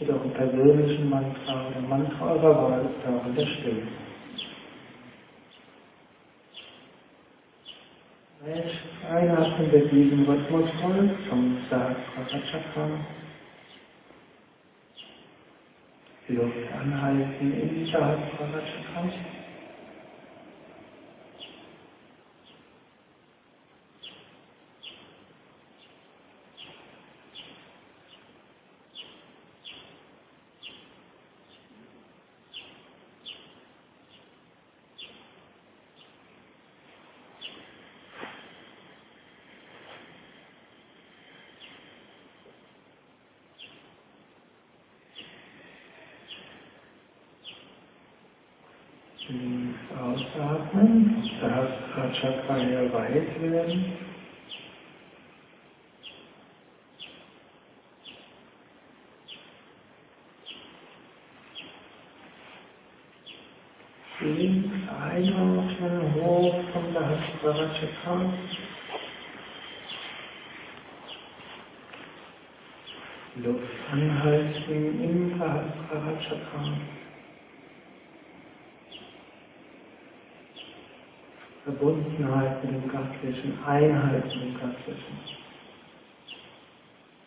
[0.01, 3.83] mit eurem persönlichen Mantra oder Mantra eurer Wahl oder auch in der Stille.
[8.45, 12.89] Rechts einatmen mit diesem Rhythmus folgt zum Sahasrara Chakra.
[16.29, 19.38] Die Luft anhalten im Sahasrara Chakra.
[52.21, 53.93] Chakraya weit werden.
[64.21, 68.33] Links einatmen, hoch von der Hasbara Chakra.
[73.37, 73.62] Luft
[73.93, 76.98] anhalten im Hasbara Chakra.
[81.69, 85.19] Verbundenheit mit dem Göttlichen, Einheit mit dem Göttlichen.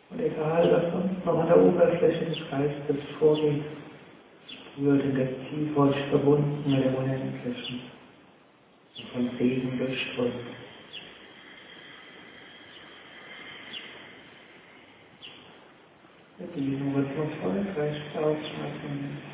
[0.09, 3.63] Und egal, was sonst noch an der Oberfläche des Geistes vorgeht,
[4.77, 7.81] wird in der Tiefe euch verbunden mit dem Unendlichen
[8.97, 10.33] und von Segen durchströmt.
[16.39, 19.30] Mit diesem Rhythmus folgt rechts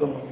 [0.00, 0.30] Cùng.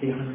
[0.00, 0.28] ध्यान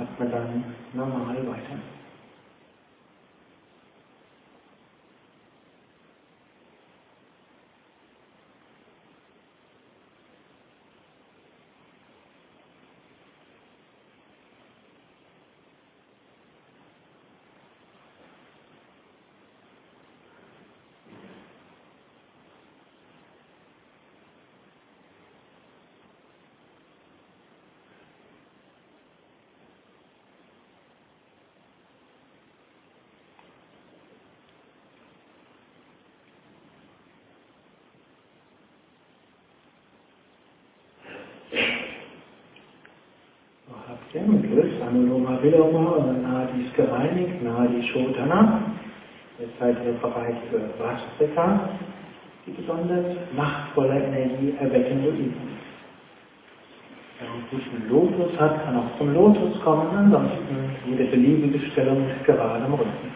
[0.00, 0.50] आत्मदान
[0.94, 1.95] न हमारे भाषा
[44.24, 48.62] Lust Anuloma Viloma und Nadis gereinigt, Nadi Shodhana.
[49.38, 51.68] Jetzt seid ihr bereit für Vastrika,
[52.46, 53.04] die besonders
[53.36, 55.48] machtvolle Energie erweckende Übung.
[57.18, 62.72] Wer einen Lotus hat, kann auch zum Lotus kommen, ansonsten jede beliebige Stellung mit geradem
[62.72, 63.12] Rücken.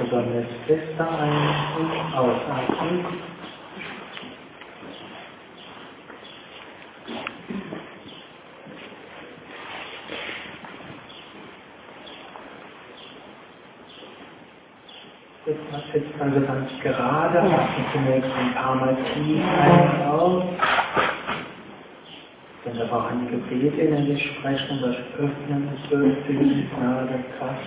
[0.00, 3.06] Besonders fester ein- und ausatmen.
[15.46, 15.60] Jetzt
[15.92, 20.44] sitzt also ganz gerade, atmet zunächst ein paar Mal tief ein und aus.
[22.64, 27.60] Wenn wir auch an die Gebete innerlich sprechen, das Öffnen des Höflings, Nase, Kraft.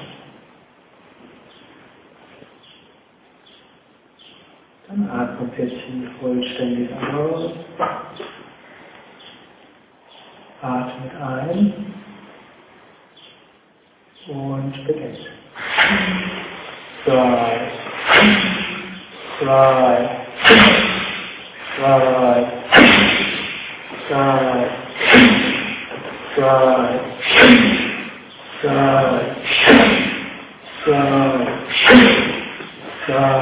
[4.87, 7.51] Dann atmet ihr tief vollständig aus.
[10.61, 11.73] Atmet ein
[14.27, 15.19] und beginnt.
[17.05, 17.71] Drei,
[19.39, 20.16] drei,
[20.47, 20.55] God,
[21.77, 22.45] God,
[24.09, 24.69] God,
[28.63, 29.35] God,
[30.85, 31.47] God,
[33.07, 33.36] God.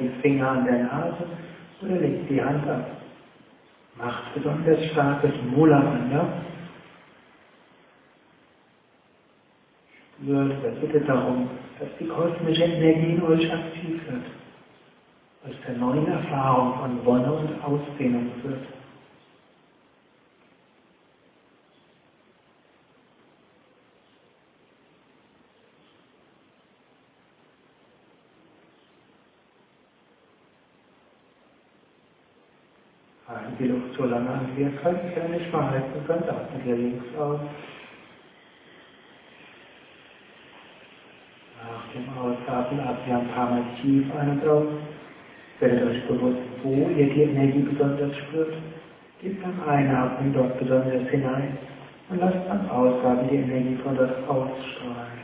[0.00, 1.24] Die Finger an der Nase
[1.82, 2.86] oder legt die Hand ab.
[3.96, 6.26] Macht besonders starkes Mula Bandha.
[10.20, 11.48] Spürt oder bittet darum,
[11.78, 14.24] dass die kosmische Energie in euch aktiv wird.
[15.46, 18.79] Aus der neuen Erfahrung von Wonne und Ausdehnung wird.
[34.00, 36.28] Halten die Luft so lange an, wie ihr könnt, wenn ihr nicht mal halten könnt,
[36.28, 37.40] atmet ihr links aus.
[41.62, 44.66] Nach dem Ausatmen atmet ein paar Mal tief ein und aus.
[45.60, 48.54] Werdet euch bewusst, wo ihr die Energie besonders spürt.
[49.20, 51.58] Gebt beim Einatmen dort besonders hinein
[52.08, 55.19] und lasst beim Ausatmen die Energie von dort ausstrahlen.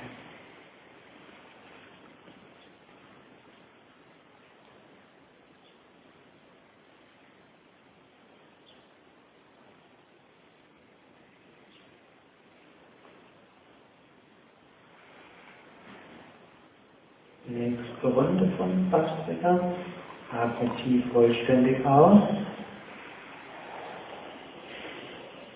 [20.57, 22.23] Adjektiv vollständig aus.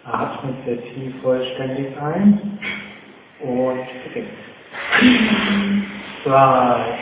[0.05, 2.59] Atmet sehr tief vollständig ein
[3.41, 3.81] und
[4.13, 4.31] kriegt.
[6.25, 6.99] Zwei,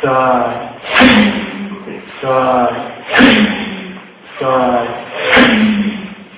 [0.00, 0.70] zwei,
[2.20, 2.68] zwei,
[4.38, 4.86] zwei,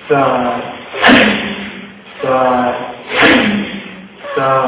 [0.07, 0.61] zwei,
[2.21, 2.75] zwei,
[4.35, 4.66] zwei,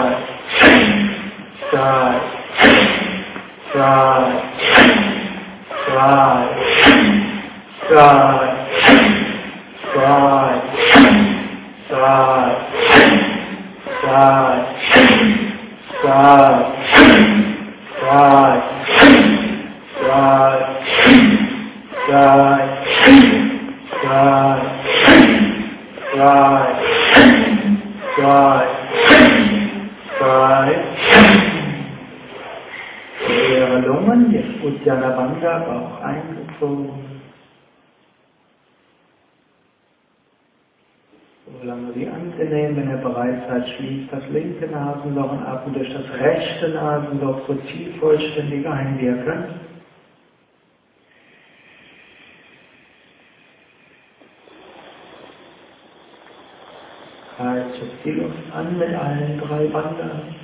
[46.60, 49.60] letzten Abend noch so viel vollständig einwirken.
[57.38, 60.39] Also zieh uns an mit allen drei Wandern.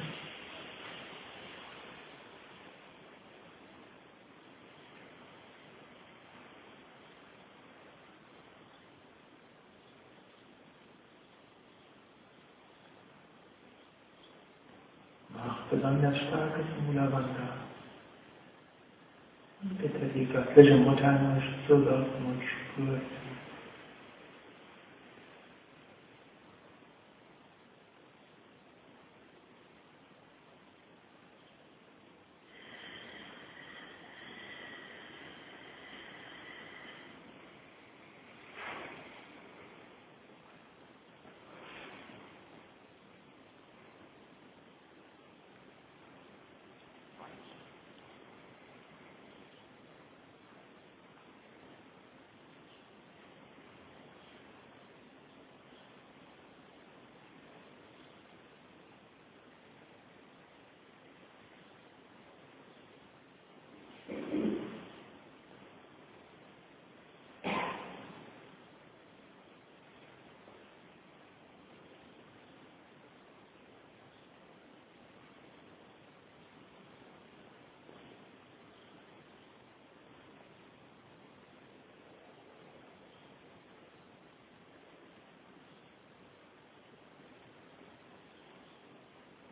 [20.55, 22.99] به جمعه تنهاش صدا مشکل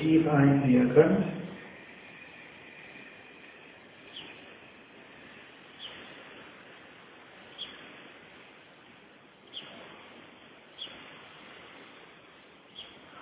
[0.05, 1.25] Tief ein, wie ihr könnt.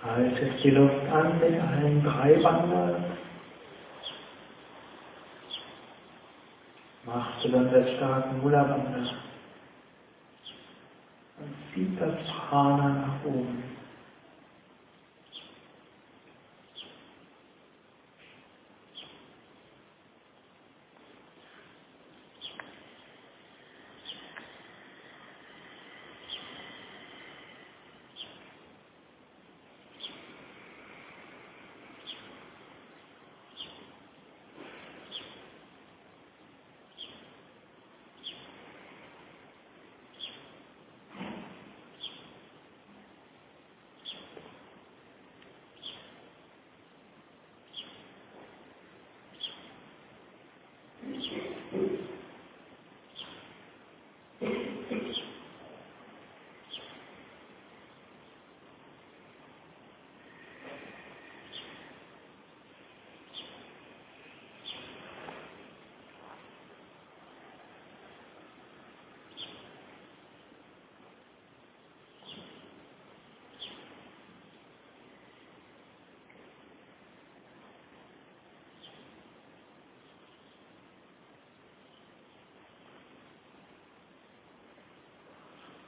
[0.03, 3.05] Haltet die Luft an mit allen drei Bandern.
[7.05, 9.15] Macht besonders starken Mula-Bandar.
[11.39, 13.73] Und zieht das Prana nach oben.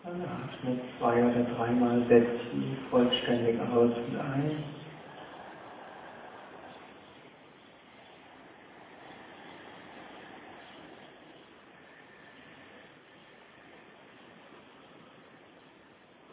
[0.05, 0.81] Dann atmet
[1.15, 4.63] zwei oder dreimal sehr tief vollständig aus und ein.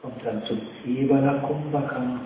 [0.02, 2.20] Kommt dann zu Ebala Kumbhaka.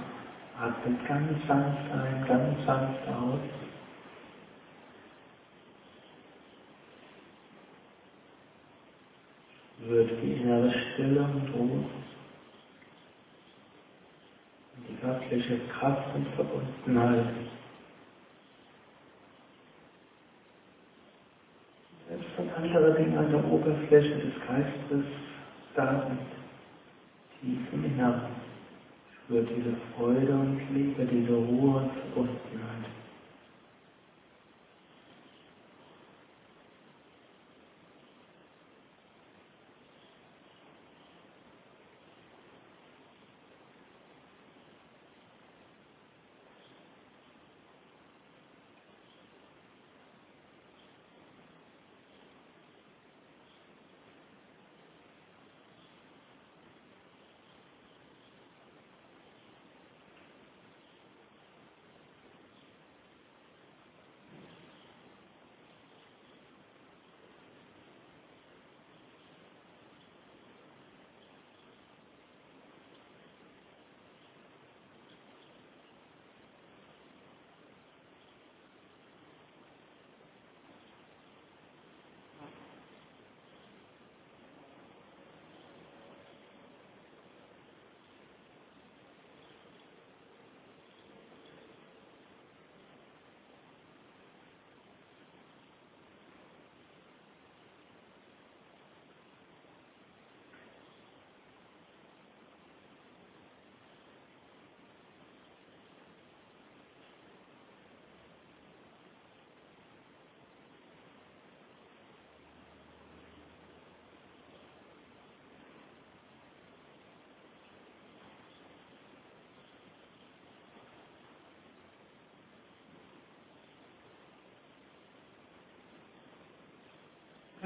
[0.58, 3.40] Atmet ganz sanft ein, ganz sanft aus.
[9.88, 11.84] wird die innere Stille und Ruhe
[14.76, 15.02] und
[15.36, 17.26] göttliche Kraft und Verbundenheit.
[22.08, 25.04] Selbst wenn andere Dinge an der Oberfläche des Geistes
[25.74, 26.18] da sind,
[27.40, 28.22] tief im Inneren,
[29.24, 32.75] spürt diese Freude und Liebe, diese Ruhe und Verbundenheit.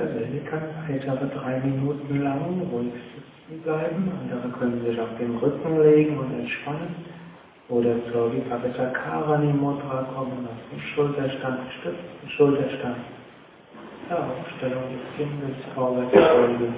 [0.01, 4.11] Wer kann weitere drei Minuten lang ruhig sitzen bleiben.
[4.23, 6.95] Andere können sich auf den Rücken legen und entspannen.
[7.69, 12.97] Oder zur Vipavisakarani Mudra kommen, auf den Schulterstand, stützen, Schulterstand.
[14.09, 16.73] Ja, Aufstellung des Kindes, Vorwärtsfolge.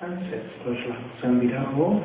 [0.00, 2.02] Dann setzt euch langsam wieder auf.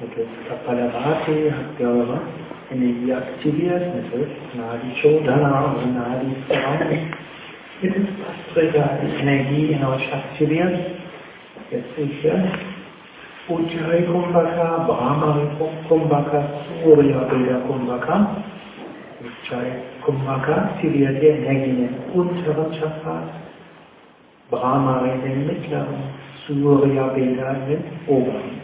[0.00, 2.20] Mittels Kapalabhati habt ihr eure
[2.70, 6.86] Energie aktiviert, mittels Nadi Chodhana, eure Nadi Frau.
[7.80, 10.78] Mittels Pastrika Energie in euch aktiviert.
[11.70, 12.44] Jetzt sicher
[13.48, 15.46] Ujjayi Kumbhaka, Brahmari
[15.86, 16.40] Kumbhaka,
[16.82, 18.42] Surya Bilder Kumbhaka.
[19.22, 23.30] Ujjayi Kumbhaka aktiviert die Energie in den unteren Chakras,
[24.50, 26.10] Brahmari den mittleren,
[26.48, 28.60] Surya in den oberen.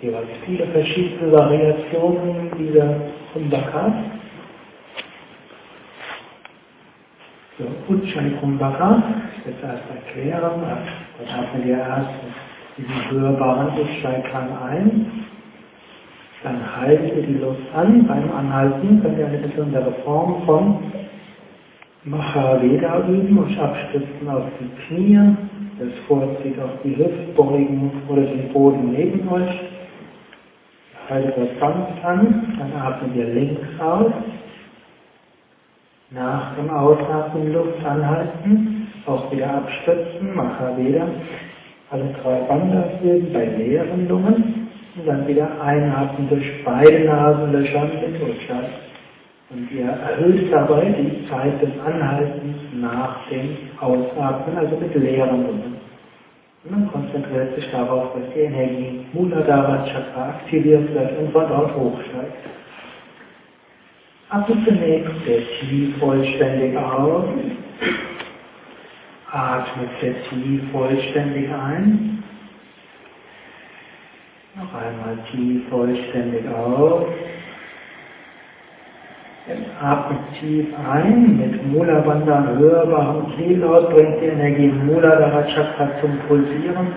[0.00, 3.00] Jeweils viele verschiedene Variationen dieser
[3.32, 3.92] Kumbhakas.
[7.58, 9.02] So, Ujjayi Kumbhaka,
[9.44, 10.62] jetzt erst erklären,
[11.18, 12.10] dann haben wir erst
[12.80, 15.06] diesen hörbaren Ujjayi-Klang ein.
[16.42, 18.06] Dann haltet ihr die Luft an.
[18.06, 20.78] Beim Anhalten könnt ihr eine besondere Form von
[22.04, 25.36] Mahaveda üben und abstützen auf die Knie.
[25.78, 29.60] Das vorzieht auf die Hüftbeugen oder den Boden neben euch.
[31.08, 32.56] Haltet das sanft an.
[32.58, 34.12] Dann atmet ihr links aus.
[36.10, 38.88] Nach dem Ausatmen Luft anhalten.
[39.06, 40.34] Auch wieder abstützen.
[40.34, 41.06] Mahaveda
[41.90, 48.70] alle drei Wandersilben bei leeren Lungen und dann wieder einatmen durch beide Nasenlöcher mit Ujjayi.
[49.50, 55.76] Und ihr erhöht dabei die Zeit des Anhaltens nach dem Ausatmen, also mit leeren Lungen.
[56.62, 61.74] Und man konzentriert sich darauf, dass die Energie Muladhara Chakra aktiviert wird und von dort
[61.74, 62.36] hochsteigt.
[64.28, 67.24] Atme zunächst sehr tief vollständig aus.
[69.32, 69.88] Atme
[70.28, 72.22] tief vollständig ein.
[74.56, 77.06] Einmal tief vollständig auf.
[79.46, 85.88] Jetzt atmet tief ein mit Mula Bandha hörbarem Kehllaut, bringt die Energie im Muladhara Chakra
[86.00, 86.88] zum Pulsieren.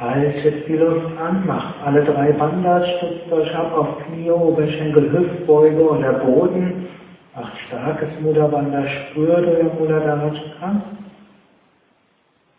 [0.00, 5.82] Haltet die Luft an, macht alle drei Bandhas, stützt euch ab auf Knie, Oberschenkel, Hüftbeuge
[5.82, 6.89] und der Boden.
[7.36, 10.82] Macht starkes Mula Bandha, spürt euer Muladhara Chakra.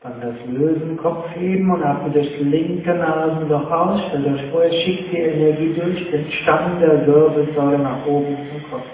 [0.02, 4.02] Dann das Lösen, Kopf heben und atmet das linke Nasenloch aus.
[4.08, 8.72] Stellt euch vor, ihr schickt die Energie durch den Stamm der Wirbelsäule nach oben zum
[8.72, 8.88] Kopf.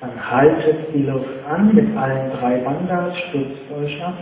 [0.00, 4.18] Dann haltet die Luft an mit allen drei Bandhas, stützt euch ab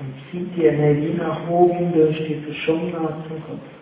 [0.00, 3.81] und zieht die Energie nach oben durch die Sushumna zum Kopf.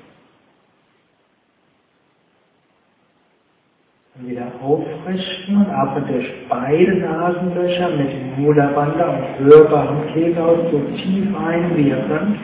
[4.26, 11.26] Wieder aufrichten und atmet durch beide Nasenlöcher mit dem Mula-Bandha und hörbarem Kehllaut so tief
[11.36, 12.38] ein, wie ihr könnt.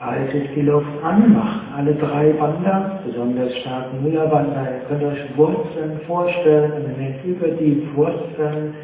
[0.00, 4.62] Haltet die Luft an, macht alle drei Bandha, besonders stark Mula-Bandha.
[4.62, 8.74] Ihr könnt euch Wurzeln vorstellen und nehmt über die Wurzeln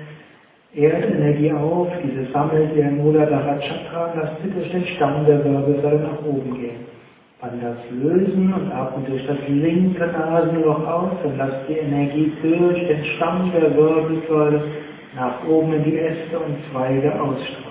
[0.73, 6.24] Erdenergie auf, diese sammelt ihr im Muladhara Chakra, lasst durch den Stamm der Wirbelsäule nach
[6.24, 6.87] oben gehen.
[7.41, 13.05] Bandhas lösen und atmet durch das linke Nasenloch aus und lasst die Energie durch den
[13.17, 14.62] Stamm der Wirbelsäule
[15.17, 17.71] nach oben in die Äste und Zweige ausstrahlen.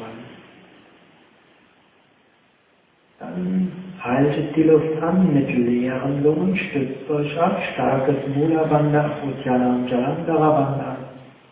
[3.20, 3.72] Dann
[4.02, 10.52] haltet die Luft an mit leeren Lungen, stützt euch ab, starkes Mula Bandha, und Jalandhara
[10.52, 10.98] Bandha.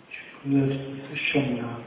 [0.10, 1.78] Spürt die Sushumna.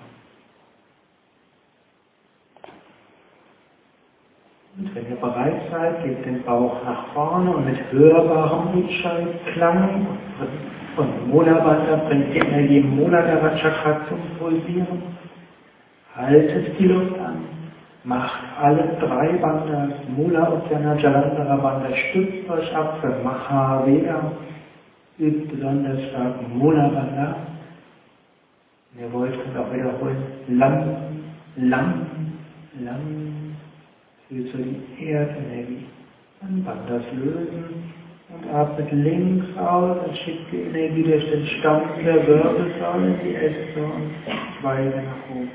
[4.79, 10.07] Und wenn ihr bereit seid, gebt den Bauch nach vorne und mit hörbarem Utschallklang
[10.97, 11.55] und Mula
[12.09, 15.03] bringt die Energie im Muladhara Chakra zum Pulsieren.
[16.15, 17.45] Haltet die Luft an.
[18.03, 24.33] Macht alle drei Bandhas, Mula, Uddiyana, Jalandhara Bandha, stützt euch ab für Mahaveda.
[25.19, 27.37] Übt besonders stark Mula Bandha.
[28.99, 30.23] Ihr wollt, könnt auch wiederholen.
[30.49, 30.97] Lam,
[31.57, 32.07] Lam,
[32.81, 33.50] Lam
[34.31, 35.87] so die Erdenergie.
[36.41, 37.93] Dann Bandhas lösen
[38.33, 43.83] und atmet links aus und schickt die Energie durch den Stamm der Wirbelsäule, die Äste
[43.83, 44.11] und
[44.61, 45.51] Zweige nach oben.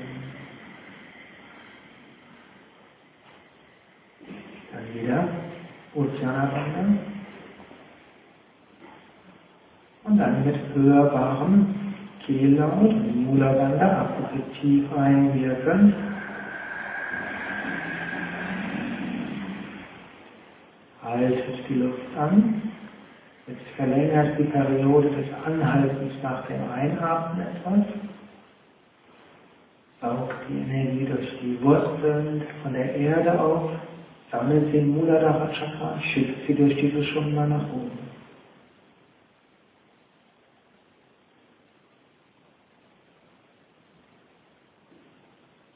[4.72, 5.28] Dann wieder
[5.94, 6.98] Bandha.
[10.04, 11.74] Und dann mit hörbarem
[12.26, 15.94] Kehllaut, Mula Bandha, atmet tief ein, wie ihr könnt.
[21.06, 22.62] Haltet die Luft an.
[23.46, 27.84] Jetzt verlängert die Periode des Anhaltens nach dem Einatmen etwas.
[30.00, 33.70] Saugt die Energie durch die Wurzeln von der Erde auf,
[34.30, 37.98] sammelt sie im Muladhara Chakra, schickt sie durch diese Sushumna nach oben.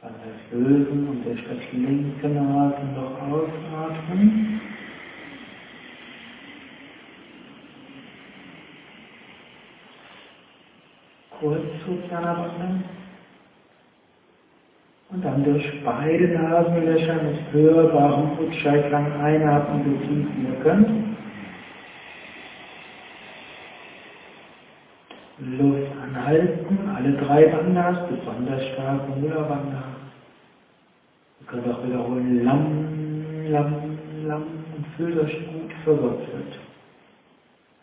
[0.03, 4.60] Dann das Lösen und durch das linke Nasenloch ausatmen.
[11.41, 12.81] Kurz zu Zahnabwasser.
[15.11, 20.89] Und dann durch beide Nasenlöcher mit hörbarem Utschallklang einatmen, so tief ihr könnt.
[25.59, 29.83] Luft anhalten, alle drei Bandhas, besonders stark Mula Bandha.
[31.41, 34.43] Ihr könnt auch wiederholen, Lam, Lam, Lam
[34.77, 36.60] und fühlt euch gut verwurzelt.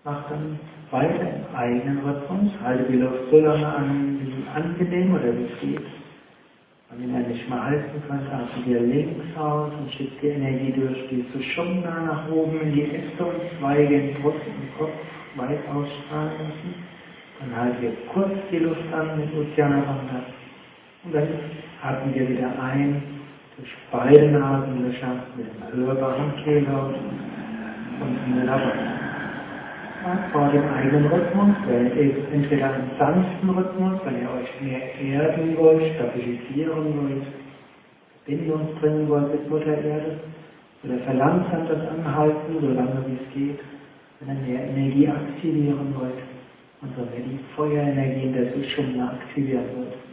[0.07, 0.57] Macht dann
[0.89, 2.53] weiter im eigenen Rhythmus.
[2.63, 5.85] Halte die Luft so lange an, wie angenehm oder wie es geht.
[6.91, 11.09] Wenn ihr nicht mehr halten könnt, atmet ihr links aus und schickt die Energie durch
[11.09, 14.93] die Sushumna nach oben in die Äste und Zweige, in Brust und Kopf
[15.35, 16.73] weit ausstrahlen lassen.
[17.41, 20.23] Dann haltet ihr kurz die Luft an mit Uddiyana Bandha.
[21.03, 21.27] Und dann
[21.83, 23.03] atmen wir wieder ein
[23.57, 28.96] durch beide Nasenlöcher mit dem hörbaren Kehllaut und mit der Bandha
[30.31, 31.93] vor dem eigenen Rhythmus, wählt
[32.31, 37.27] entweder einen sanften Rhythmus, wenn ihr euch mehr erden wollt, stabilisieren wollt,
[38.25, 40.19] Verbindung bringen wollt mit Mutter Erde,
[40.83, 43.59] oder verlangsamt das Anhalten, solange wie es geht,
[44.19, 46.21] wenn ihr mehr Energie aktivieren wollt
[46.81, 50.06] und so mehr die Feuerenergie in der Sushumna aktivieren wollt.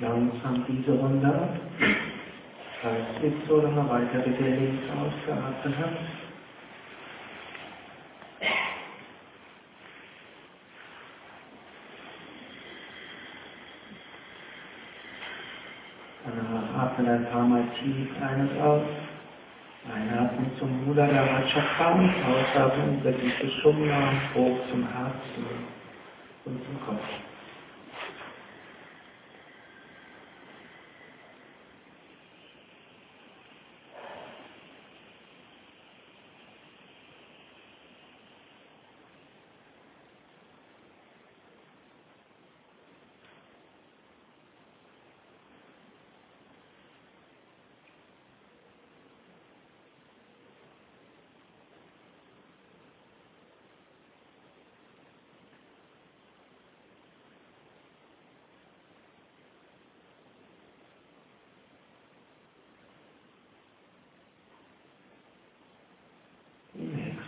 [0.00, 1.56] Langsam diese Runde ab.
[2.80, 5.98] Bleib bis so lange weiter, bis ihr links ausgeatmet habt.
[16.24, 18.82] Danach atmen ein paar Mal tief ein und aus.
[19.92, 25.44] Einatmen zum Muladhara Chakra und ausatmen über die Sushumna hoch zum Herzen
[26.44, 27.02] und zum Kopf.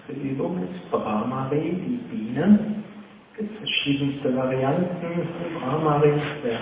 [0.07, 0.91] nächste Übung ist
[1.55, 2.59] Brahmari, die Biene.
[3.33, 5.29] Es gibt verschiedenste Varianten
[5.61, 6.13] Brahmari.
[6.43, 6.59] Wer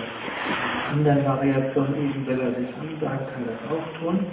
[0.91, 4.25] anderen Variationen üben will, er sich ansagt, kann das auch tun.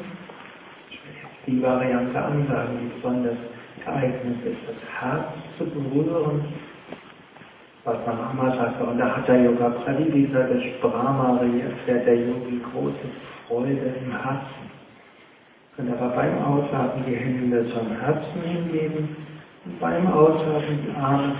[0.90, 3.36] Ich will jetzt die Variante ansagen, die besonders
[3.84, 5.26] geeignet ist, das Herz
[5.58, 6.44] zu berühren.
[7.84, 12.16] Was man einmal sagte, und da hat der Yoga Pradi gesagt, das Brahmari erfährt der
[12.16, 13.08] Yogi große
[13.48, 14.70] Freude im Herzen.
[15.78, 19.16] Und aber beim Ausatmen die Hände zum Herzen hingeben
[19.80, 21.32] beim Ausatmen die Arme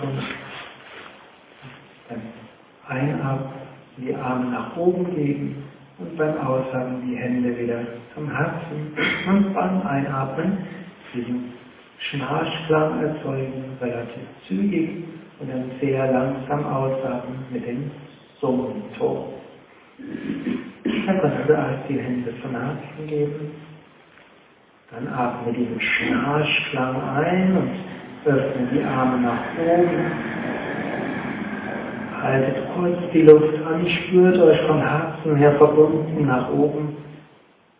[2.09, 2.21] beim
[2.89, 3.61] Einatmen
[3.97, 5.63] die Arme nach oben geben
[5.99, 7.81] und beim Ausatmen die Hände wieder
[8.15, 8.93] zum Herzen
[9.29, 10.59] und beim Einatmen
[11.15, 11.53] diesen
[11.99, 15.05] Schnarchklang erzeugen, relativ zügig
[15.39, 17.91] und dann sehr langsam ausatmen mit dem
[18.41, 19.35] Summenton.
[21.07, 23.51] Dann können wir erst die Hände zum Herzen geben
[24.91, 27.71] dann atme diesen Schnarchklang ein und
[28.25, 29.89] öffne die Arme nach oben.
[32.23, 36.97] Haltet kurz die Luft an, spürt euch vom Herzen her verbunden nach oben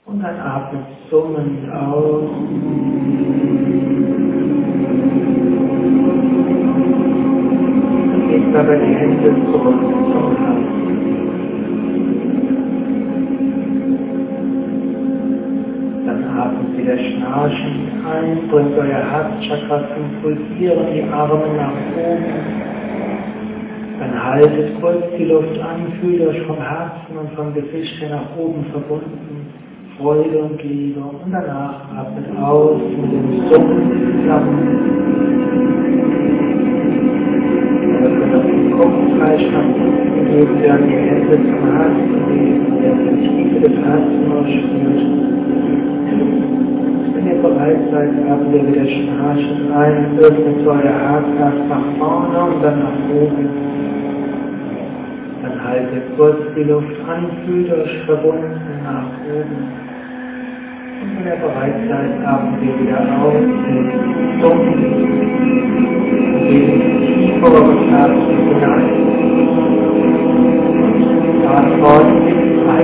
[0.07, 2.31] und dann atmet summend aus.
[8.15, 10.70] Und gebt dabei die Hände zurück zum Herzen.
[16.81, 22.25] Wieder schnarchend ein, bringt euer Herzchakra zum Pulsieren, die Arme nach oben.
[23.99, 28.37] Dann haltet kurz die Luft an, fühlt euch vom Herzen und vom Gesicht her nach
[28.39, 29.53] oben verbunden.
[29.99, 31.01] Freude und Liebe.
[31.01, 34.59] Und danach atmet aus mit dem Summen zusammen.
[38.33, 39.01] Auf den Kopf
[40.89, 42.49] die Hände zum Herzen, die
[43.29, 45.40] Tiefe des Herzens spürt.
[47.43, 52.79] Bereit seid, atmet ihr wieder schnarchend ein, öffnet euer Herz erst nach vorne und dann
[52.81, 53.49] nach oben.
[55.43, 59.59] Dann haltet kurz die Luft an, fühlt euch verbunden nach oben.
[61.01, 64.79] Und wenn ihr bereit seid, atmet ihr wieder auf, mit Summen
[66.35, 66.69] und geht
[67.17, 68.89] tiefer eures Herzens hinein.
[71.31, 72.83] Und antwortet frei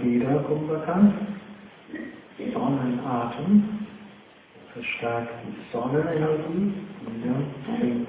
[0.00, 1.12] Veda Kumbhaka.
[2.52, 3.62] Sonnenatem.
[4.72, 6.72] Verstärkt die Sonnenenergie.
[7.02, 8.08] Wieder bringt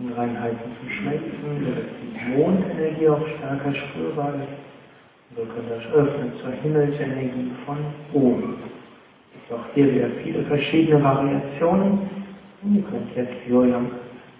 [0.00, 5.36] Unreinheiten zum Schmelzen, die Mondenergie auch stärker spürbar ist.
[5.36, 7.78] So können das öffnen zur Himmelsenergie von
[8.12, 8.56] oben.
[9.34, 12.08] Es gibt auch hier wieder viele verschiedene Variationen.
[12.62, 13.90] Und ihr könnt jetzt Yoyam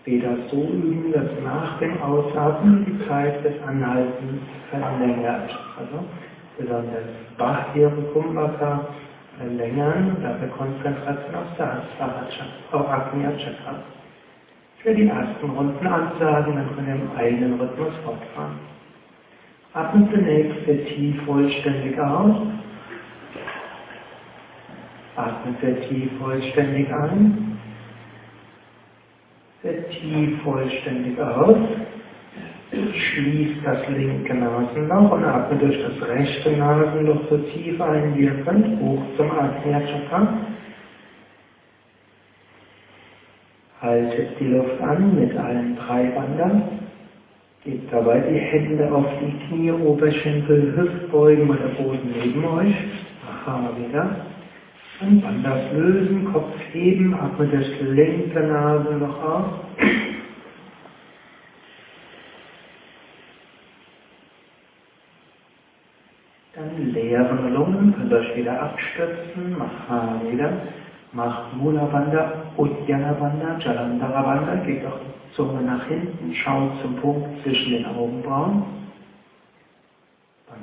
[0.08, 4.40] Weder so üben, dass nach dem Ausatmen die Zeit des Anhaltens
[4.70, 5.50] verlängert.
[5.78, 6.02] Also
[6.56, 7.04] besonders
[7.36, 8.86] Bhakti Kumbhaka
[9.36, 12.26] verlängern, dafür Konzentration auf Sahasrara
[12.72, 13.82] auf Agnya Chakra.
[14.78, 18.58] Für die ersten Runden ansagen, dann können wir im eigenen Rhythmus fortfahren.
[19.74, 22.34] Atmen zunächst sehr tief vollständig aus.
[25.16, 27.47] Atmen sehr tief vollständig ein.
[29.62, 31.56] Tief vollständig aus.
[32.70, 38.44] Schließt das linke Nasenloch und atme durch das rechte Nasenloch so tief ein, wie ihr
[38.44, 40.28] könnt, hoch zum Ajna.
[43.80, 46.62] Haltet die Luft an mit allen drei Bandern.
[47.64, 52.74] Gebt dabei die Hände auf die Knie, Oberschenkel, Hüftbeugen oder Boden neben euch.
[53.28, 54.16] Aha, wieder.
[55.00, 59.44] Und dann das Lösen, Kopf heben, atme das linke Nasenloch auf.
[66.54, 70.50] Dann leeren Lungen, könnt euch wieder abstützen, Maha wieder.
[71.12, 76.96] Macht Mula Bandha, Uddiyana Bandha, Jalandhara Bandha, geht auch die Zunge nach hinten, schaut zum
[76.96, 78.78] Punkt zwischen den Augenbrauen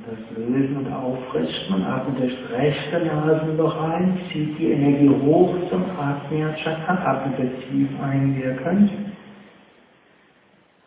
[0.06, 5.56] das Lösen und Aufrichten und atmet durch das rechte Nasenloch ein, zieht die Energie hoch
[5.70, 7.38] zum Atmia Chakra, atmet
[7.70, 8.91] tief ein, wie ihr könnt.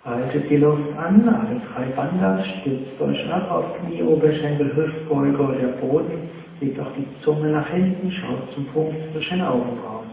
[0.05, 5.57] Haltet die Luft an, alle drei Bandhas, stützt euch ab auf Knie, Oberschenkel, Hüftbeuge oder
[5.57, 6.31] der Boden,
[6.61, 10.07] legt auch die Zunge nach hinten, schaut zum Punkt zwischen Augenbrauen.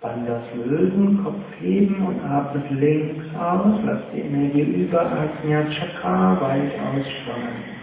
[0.00, 7.81] Bandhas lösen, Kopf heben und atmet links aus, lasst die Energie über Ajna weit ausstrahlen.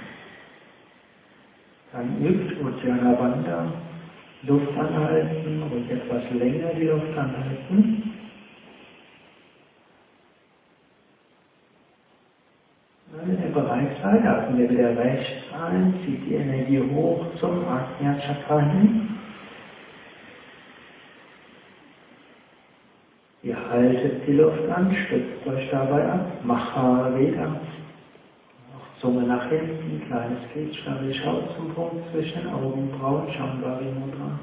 [1.91, 3.65] Dann übt Uddiyana Bandha,
[4.43, 8.13] Luft anhalten, ruhig etwas länger die Luft anhalten.
[13.11, 18.19] Wenn ihr bereit seid, atmen wir wieder rechts ein, zieht die Energie hoch zum Ajna
[18.19, 19.17] Chakra hin.
[23.41, 27.55] Ihr haltet die Luft an, stützt euch dabei ab, Mahaveda.
[28.99, 34.39] Zunge nach hinten, kleines Gliedschale, schaut zum Punkt zwischen Augenbrauen, Shambhavi Mudra.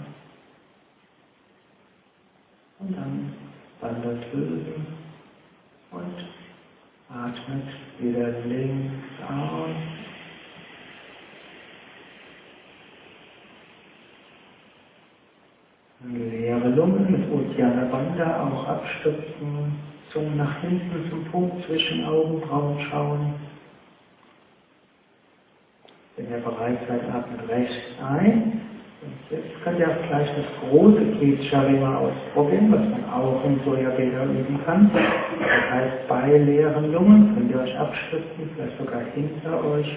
[2.78, 3.32] Und dann
[3.80, 4.86] wandert lösen
[5.90, 6.24] und
[7.10, 7.68] atmet
[7.98, 9.76] wieder links aus.
[16.08, 19.76] Leere Lungen mit Uddiyana Bandha auch abstützen,
[20.12, 23.34] Zunge nach hinten zum Punkt zwischen Augenbrauen schauen.
[26.16, 28.60] Wenn ihr bereit seid, atmet rechts ein.
[29.02, 34.24] Und jetzt könnt ihr auch gleich das große Keetsharima ausprobieren, was man auch im Soyabeda
[34.24, 34.90] üben kann.
[34.94, 39.96] Das heißt, bei leeren Lungen könnt ihr euch abstützen, vielleicht sogar hinter euch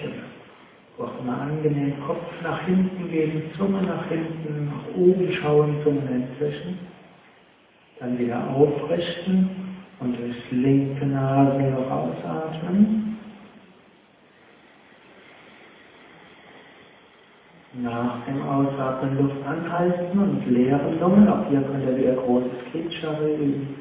[1.00, 6.02] wo auch immer angenehm, Kopf nach hinten geben, Zunge nach hinten, nach oben schauen, Zunge
[6.10, 6.78] inzwischen.
[7.98, 9.48] Dann wieder aufrichten
[10.00, 12.99] und durchs linke Nasenloch ausatmen.
[17.72, 21.28] Nach dem Ausatmen Luft anhalten und leeren Lungen.
[21.28, 23.76] Auch hier könnt ihr wieder großes Kitschare üben.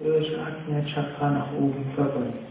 [0.00, 2.48] Durch Ajna Chakra nach oben verbunden.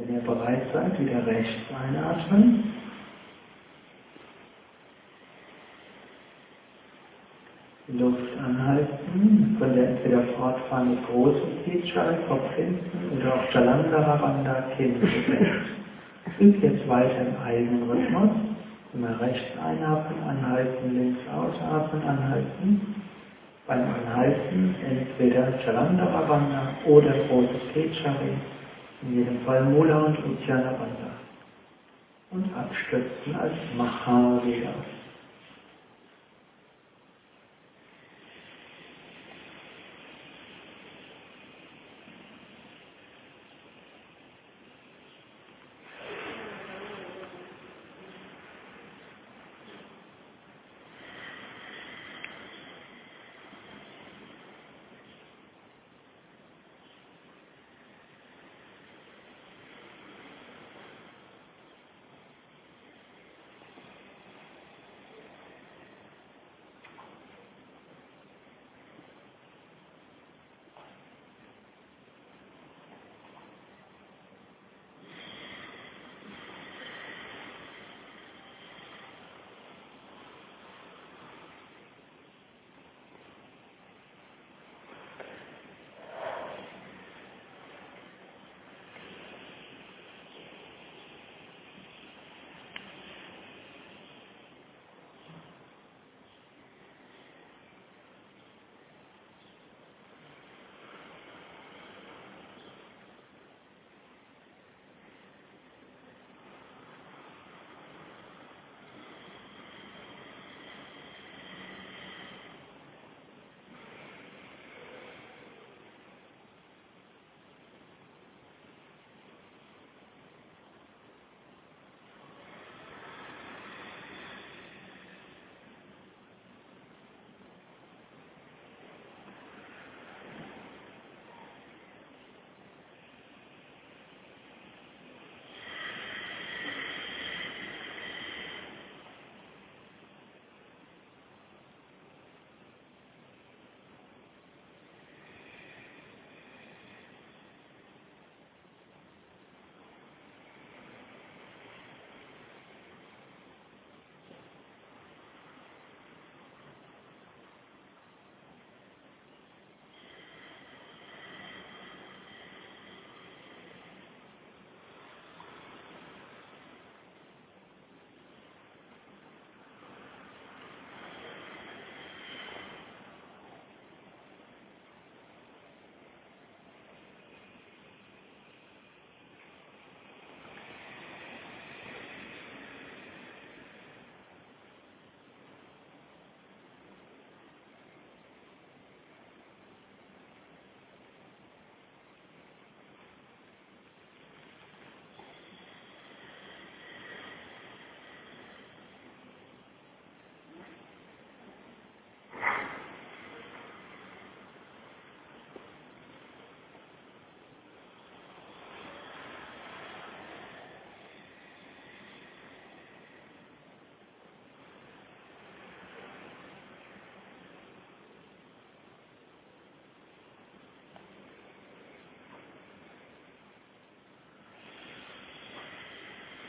[0.00, 2.69] Wenn ihr bereit seid, wieder rechts einatmen.
[7.98, 9.56] Luft anhalten.
[9.58, 15.66] Könnt ihr entweder fortfahren mit großem Keetschal, Kopf hinten oder auf Jalandhara Bandha, Kinn gesenkt.
[16.38, 18.30] Übt jetzt weiter im eigenen Rhythmus.
[18.94, 22.94] Immer rechts einatmen, anhalten, links ausatmen, anhalten.
[23.66, 28.34] Beim Anhalten entweder Jalandhara Bandha oder großes Keetschari
[29.02, 31.10] in jedem Fall Mula und Uddiyana Bandha.
[32.32, 34.72] Und abstützen als Mahavira.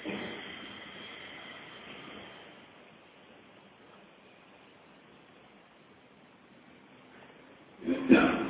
[8.09, 8.40] Yeah.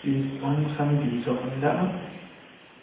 [0.00, 1.94] Schließt langsam diese Runde ab.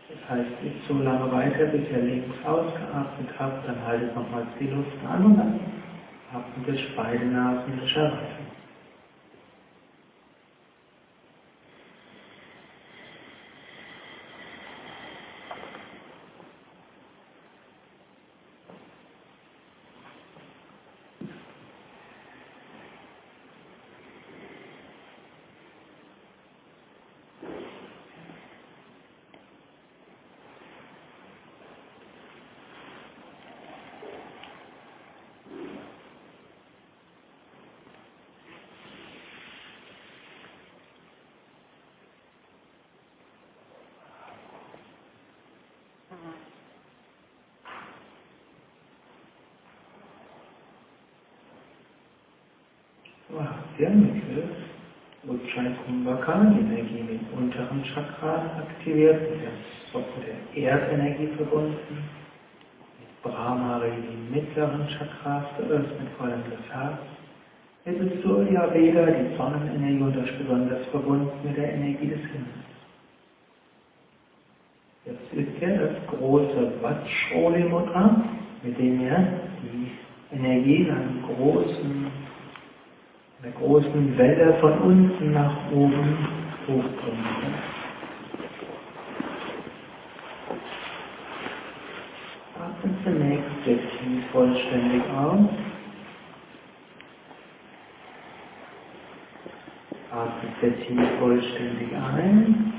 [0.09, 4.67] Das heißt, ich so lange weiter, bis ihr links ausgeatmet habt, dann haltet nochmals die
[4.67, 5.59] Luft an und dann
[6.33, 8.47] atmet durch beide Nasen weiter.
[53.79, 54.49] der Mittel
[56.07, 61.75] Kumbhaka-Energie mit unteren Chakran aktiviert, mit der, der Erdenergie verbunden,
[62.99, 66.99] mit Brahmari die mittleren Chakras geöffnet, vor allem das Herz.
[67.85, 72.67] Jetzt ist Surya Veda, die Sonnenenergie, und das besonders verbunden mit der Energie des Himmels.
[75.05, 78.23] Jetzt ist ja das große Vajroli Mudra,
[78.63, 79.27] mit dem ihr
[79.61, 82.11] die Energie in einem großen
[83.47, 86.17] der großen Welle von unten nach oben
[86.67, 87.53] hochbringen.
[92.59, 95.49] Atmen zunächst tief vollständig aus.
[100.11, 102.73] Atmen sehr tief vollständig ein.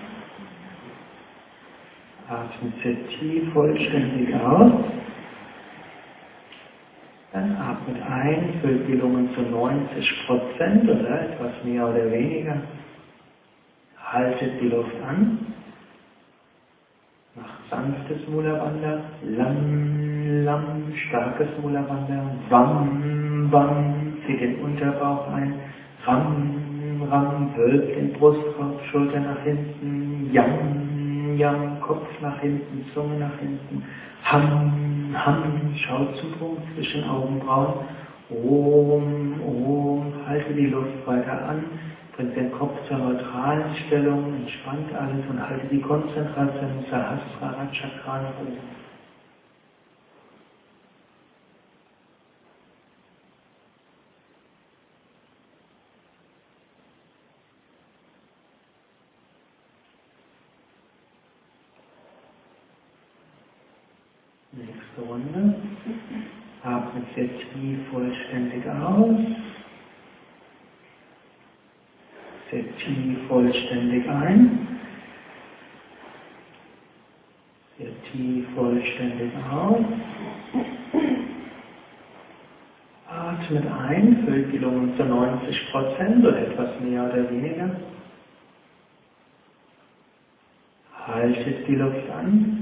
[2.28, 4.97] Atmen sehr tief vollständig aus.
[7.32, 12.56] Dann atmet ein, füllt die Lungen zu 90 Prozent oder etwas mehr oder weniger.
[14.02, 15.38] Haltet die Luft an.
[17.36, 19.00] Macht sanftes Mula-Bandha.
[19.36, 22.30] Lam, lam, starkes Mula-Bandha.
[22.48, 25.54] Wam, wam, zieht den Unterbauch ein.
[26.06, 30.30] Ram, ram, wölbt den Brustkorb, Schulter nach hinten.
[30.32, 30.88] Yam,
[31.38, 33.84] yam, Kopf nach hinten, Zunge nach hinten.
[34.24, 35.74] Ham, Ham,
[36.38, 37.74] Punkt zwischen Augenbrauen.
[38.30, 41.64] Om, Om, halte die Luft weiter an,
[42.14, 48.40] bringt den Kopf zur neutralen Stellung, entspannt alles und halte die Konzentration Sahasrara Chakra nach
[48.40, 48.77] oben.
[65.18, 65.54] Nächste Runde.
[66.62, 69.16] Atmet sehr tief vollständig aus.
[72.50, 74.68] Sehr tief vollständig ein.
[77.78, 79.84] Sehr tief vollständig aus.
[83.08, 87.70] Atmet ein, füllt die Lungen zu 90 Prozent oder etwas mehr oder weniger.
[91.06, 92.57] Haltet die Luft an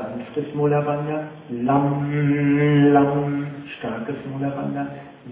[0.00, 3.46] sanftes Mulabanda, Lam, Lam,
[3.78, 4.86] starkes Mulabanda,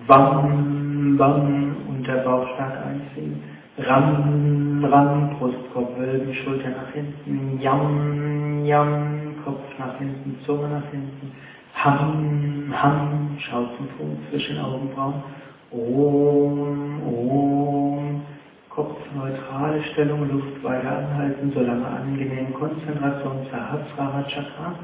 [0.06, 3.42] Wam, Wam, Unterbauch stark einziehen,
[3.78, 11.32] Ram, Ram, Brustkorb wölben, Schulter nach hinten, Yam, Yam, Kopf nach hinten, Zunge nach hinten,
[11.74, 13.70] Ham, Ham, schaut
[14.30, 15.22] zwischen Augenbrauen,
[15.70, 18.22] Om, Om,
[18.78, 24.78] kopfneutrale Stellung, Luft weiter anhalten, solange angenehm Konzentration Sahasrara Chakra.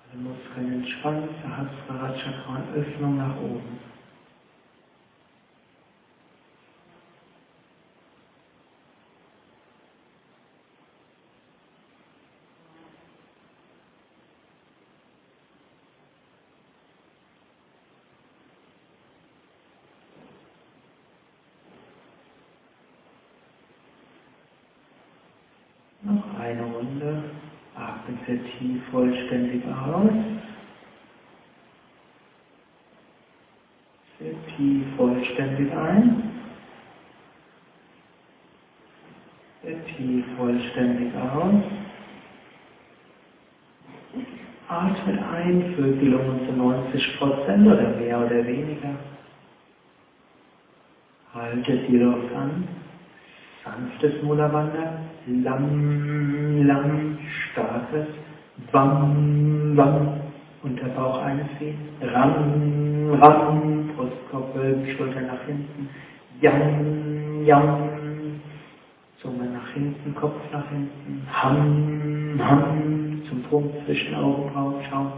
[0.00, 3.78] Alle Muskeln entspannen, Sahasrara Chakra Öffnung nach oben.
[26.42, 27.24] eine Runde.
[27.74, 30.12] Atmen sehr tief vollständig aus.
[34.20, 36.32] Sehr tief vollständig ein.
[39.96, 41.62] tief vollständig aus.
[44.68, 48.94] Atmet ein, füllt die Lungen zu 90 Prozent oder mehr oder weniger.
[51.34, 52.68] Haltet Luft an.
[53.64, 55.00] Sanftes Mula-Wander.
[55.26, 57.18] Lam, lam,
[57.52, 58.06] starkes.
[58.72, 60.08] Wam, wam.
[60.62, 61.78] Unterbauch einziehen.
[62.00, 63.90] Ram, ram.
[63.96, 65.88] Brustkorb wölben, Schulter nach hinten.
[66.40, 68.40] Yam, yam.
[69.20, 71.26] Zunge nach hinten, Kopf nach hinten.
[71.32, 73.22] Ham, ham.
[73.28, 75.12] Zum Punkt zwischen Augenbrauen schauen.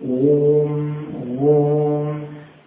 [0.00, 2.24] Om, om.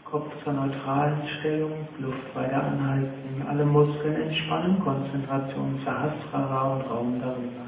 [0.10, 7.67] Kopf zur neutralen Stellung, Luft weiter anhalten, alle Muskeln entspannen, Konzentration Sahasrara und Raum darüber.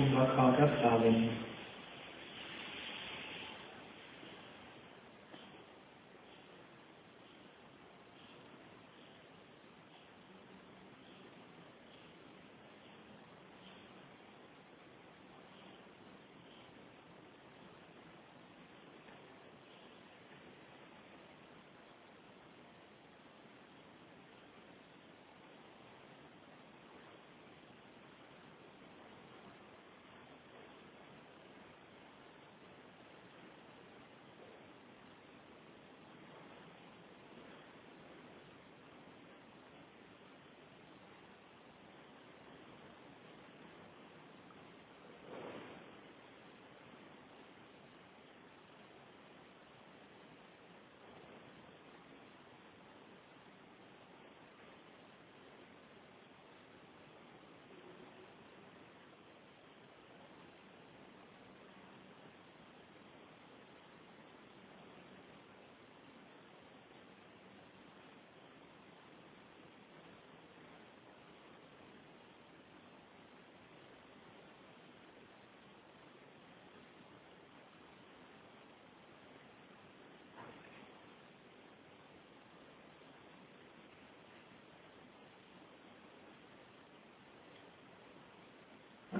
[0.00, 0.92] คุณมาคอยรับเรา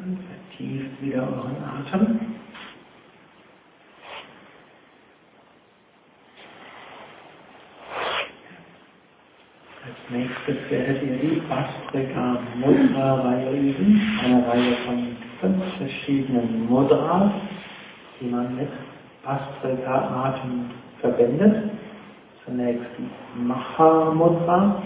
[0.02, 2.20] Und vertieft wieder euren Atem.
[9.84, 14.18] Als nächstes werdet ihr die Bastrika Mudra Reihe üben.
[14.24, 17.32] Eine Reihe von fünf verschiedenen Mudras,
[18.20, 18.68] die man mit
[19.22, 20.70] Bastrika Atem
[21.02, 21.72] verbindet.
[22.46, 24.82] Zunächst die Maha Mudra.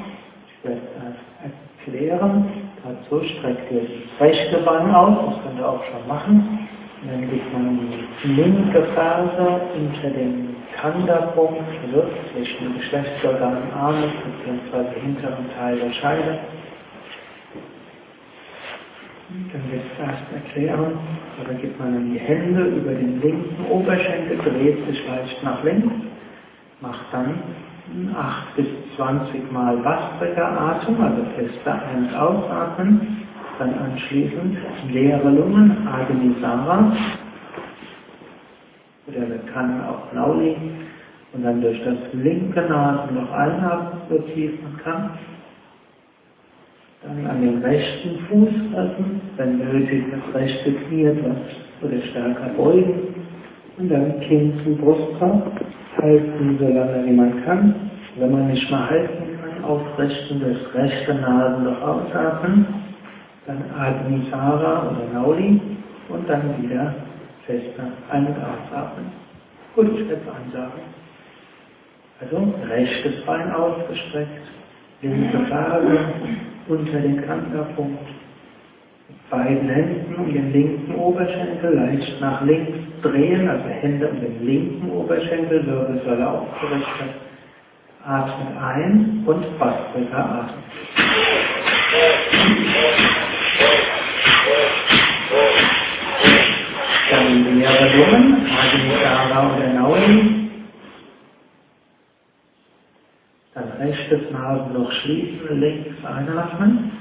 [0.49, 1.51] Ich werde das
[1.87, 2.64] erklären.
[2.85, 6.69] Dazu streckt ihr das rechte Bein aus, das könnt ihr auch schon machen.
[7.01, 7.79] Und dann legt man
[8.23, 14.09] die linke Ferse unter dem Kanda-Punkt, also zwischen den Geschlechtsorganen Arme
[14.45, 15.01] bzw.
[15.01, 16.39] hinteren Teil der Scheide.
[19.51, 20.99] Dann wird es erst erklären,
[21.43, 25.95] oder gibt man dann die Hände über den linken Oberschenkel, dreht sich leicht nach links,
[26.83, 27.35] macht dann
[28.15, 28.67] 8 bis
[28.97, 33.19] 20 Mal Bastriker Atem, also fester Ein- und Ausatmen,
[33.59, 34.57] dann anschließend
[34.91, 36.93] leere Lungen, Agnisara,
[39.07, 40.57] oder man kann auch Nauli,
[41.35, 45.11] und dann durch das linke Nasenloch einatmen, so tief man kann.
[47.03, 51.37] Dann an den rechten Fuß fassen, wenn nötig das rechte Knie etwas
[51.83, 53.15] oder stärker beugen.
[53.77, 55.61] Und dann Kinn zum Brustkorb,
[56.03, 57.91] halten so lange wie man kann.
[58.17, 62.67] Wenn man nicht mehr halten kann, aufrichten, das rechte Nasenloch ausatmen.
[63.47, 65.61] Dann Agnisara oder Nauli
[66.09, 66.95] und dann wieder
[67.47, 69.07] fester ein- und ausatmen.
[69.75, 70.83] Gut, es ansagen.
[72.21, 74.43] Also rechtes Bein ausgestreckt,
[75.03, 75.99] linke Ferse
[76.69, 78.09] unter den Kanterpunkt,
[79.31, 84.91] beiden Händen um den linken Oberschenkel leicht nach links drehen, also Hände um den linken
[84.91, 87.15] Oberschenkel, Wirbelsäule aufgerichtet.
[88.05, 90.65] Atmet ein und Bastrika atmet.
[97.11, 100.51] Dann leere Lungen, Adinidara oder Nauli.
[103.55, 106.94] Dann rechtes Nasenloch schließen, links einatmen.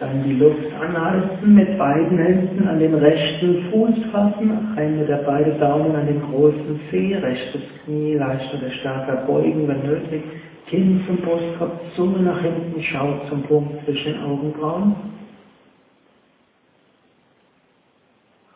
[0.00, 5.58] Dann die Luft anhalten, mit beiden Händen an den rechten Fuß fassen, einen der beiden
[5.58, 10.22] Daumen an den großen Zeh, rechtes Knie leicht oder stärker beugen, wenn nötig,
[10.68, 14.94] Kinn zum Brustkorb, Zunge nach hinten, schaut zum Punkt zwischen Augenbrauen.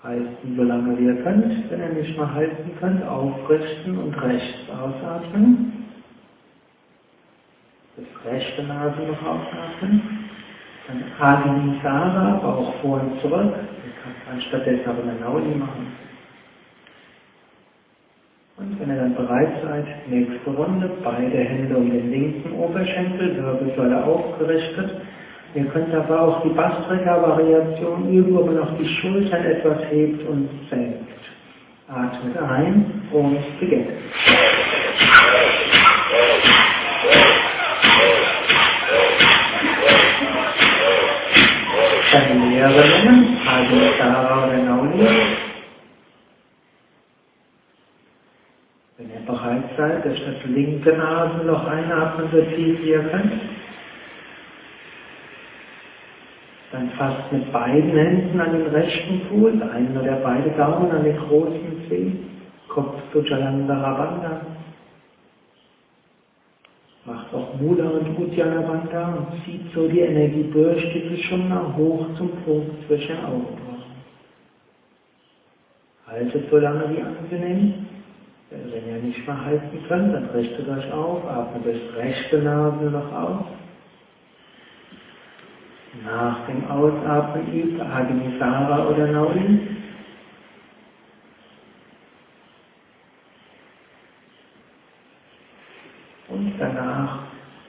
[0.05, 1.71] Halten, solange ihr könnt.
[1.71, 5.87] Wenn ihr nicht mehr halten könnt, aufrichten und rechts ausatmen.
[7.97, 10.22] Das rechte Nasenloch ausatmen.
[10.87, 13.55] Dann Adinitara, Bauch vor und zurück.
[13.55, 15.93] Ihr könnt anstattdessen aber eine Nauli machen.
[18.59, 24.05] Und wenn ihr dann bereit seid, nächste Runde, beide Hände um den linken Oberschenkel, Wirbelsäule
[24.05, 24.91] aufgerichtet.
[25.55, 30.49] Ihr könnt aber auch die Bastrika-Variation üben, wo man auch die Schultern etwas hebt und
[30.71, 31.09] senkt.
[31.89, 33.89] Atmet ein und beginnt.
[43.99, 45.09] Sarah oder Nauli.
[48.99, 53.33] Wenn ihr bereit seid, durch das linke Nasenloch einatmen, so tief ihr könnt.
[56.73, 61.17] Dann fasst mit beiden Händen an den rechten Fuß, einen oder beide Daumen an den
[61.17, 62.13] großen Zeh,
[62.69, 64.41] Kopf zu Jalandhara Bandha.
[67.05, 72.07] Macht auch Mula und Uddiyana Bandha und zieht so die Energie durch die Sushumna hoch
[72.17, 73.83] zum Punkt zwischen Augenbrauen.
[76.07, 77.87] Haltet so lange wie angenehm.
[78.51, 83.45] Wenn ihr nicht mehr halten könnt, dann richtet euch auf, atmet das rechte Nasenloch aus.
[86.05, 89.59] Nach dem Ausatmen übt Agnisara oder Nauli.
[96.59, 97.19] Danach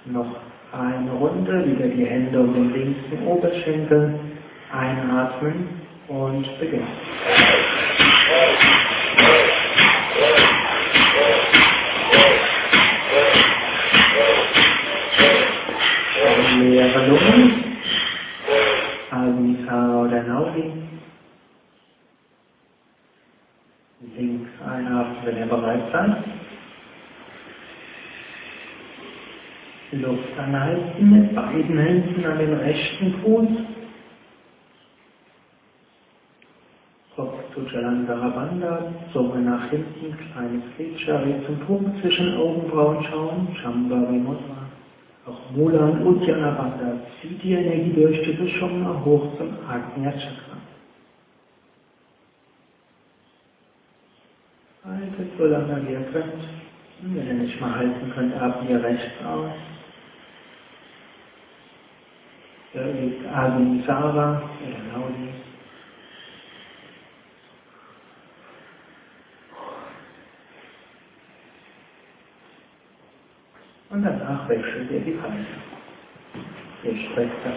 [0.06, 0.36] noch
[0.72, 4.20] eine Runde, wieder die Hände um den linken Oberschenkel,
[4.72, 5.70] einatmen
[6.08, 6.88] und beginnen.
[16.60, 17.64] Leere Lungen,
[19.12, 20.72] Agnisara oder Nauli.
[24.18, 26.33] Links einatmen, wenn ihr bereit seid.
[30.02, 33.48] Luft anhalten mit beiden Händen an den rechten Fuß.
[37.15, 44.18] Kopf zu Jalandhara Bandha, Zunge nach hinten, kleines Gliedschari zum Punkt zwischen Augenbrauen schauen, Shambhavi
[44.18, 44.64] Mudra.
[45.26, 46.74] Auch Mula und Uddiyana
[47.22, 50.57] zieht die Energie durch die Sushumna hoch zum Agnya Chakra.
[54.84, 56.44] Haltet so lange wie ihr könnt.
[57.02, 59.73] Wenn ihr nicht mehr halten könnt, atmet ihr rechts aus.
[62.74, 64.41] Liegt Adi Sara,
[64.91, 65.30] Naudi.
[73.91, 75.45] Und danach wechselt ihr die Hand.
[76.84, 77.54] Ihr streckt das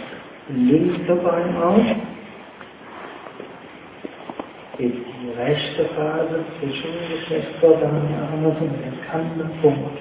[0.55, 1.80] linke Bein aus.
[4.76, 9.98] Hebt die rechte Phase zwischen den Geschlechtsorganen Arme zum erkannten Punkt.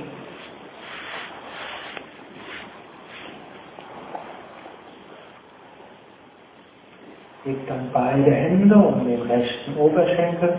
[7.45, 10.51] Hebt dann beide Hände um den rechten Oberschenkel.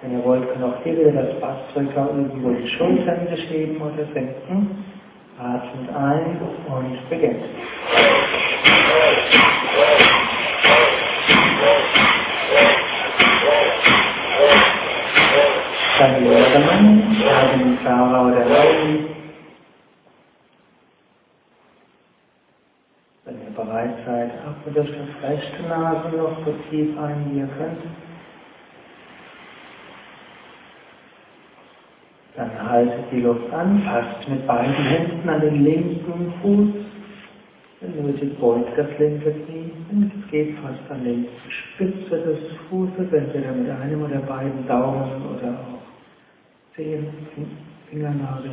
[0.00, 4.06] Wenn ihr wollt, könnt auch hier wieder das Bastrika irgendwo die Schultern sich heben oder
[4.14, 4.84] senken.
[5.36, 7.42] Atmet ein und beginnt.
[15.98, 19.06] Dann leere man, Adem Sarah oder Lauli.
[23.24, 24.04] Wenn ihr bereit
[24.62, 27.78] atmet durch das rechte Nasenloch so tief ein, wie ihr könnt.
[32.36, 36.68] Dann haltet die Luft an, fasst mit beiden Händen an den linken Fuß.
[37.80, 42.38] Wenn nötig, beugt das linke Knie und geht fast an die Spitze des
[42.70, 47.06] Fußes, entweder mit einem oder beiden Daumen oder auch Zehen,
[47.90, 48.52] Fingernagel.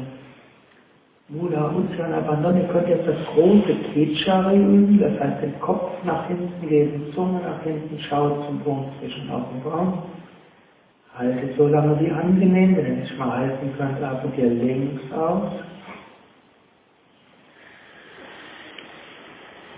[1.31, 6.27] Mula Uddiyana Bandhan, ihr könnt jetzt das große Kechari üben, das heißt den Kopf nach
[6.27, 9.93] hinten geben, Zunge nach hinten, schaut zum Punkt zwischen Augenbrauen.
[11.15, 15.51] Haltet so lange wie angenehm, wenn ihr nicht mal halten könnt, atmet ihr links aus.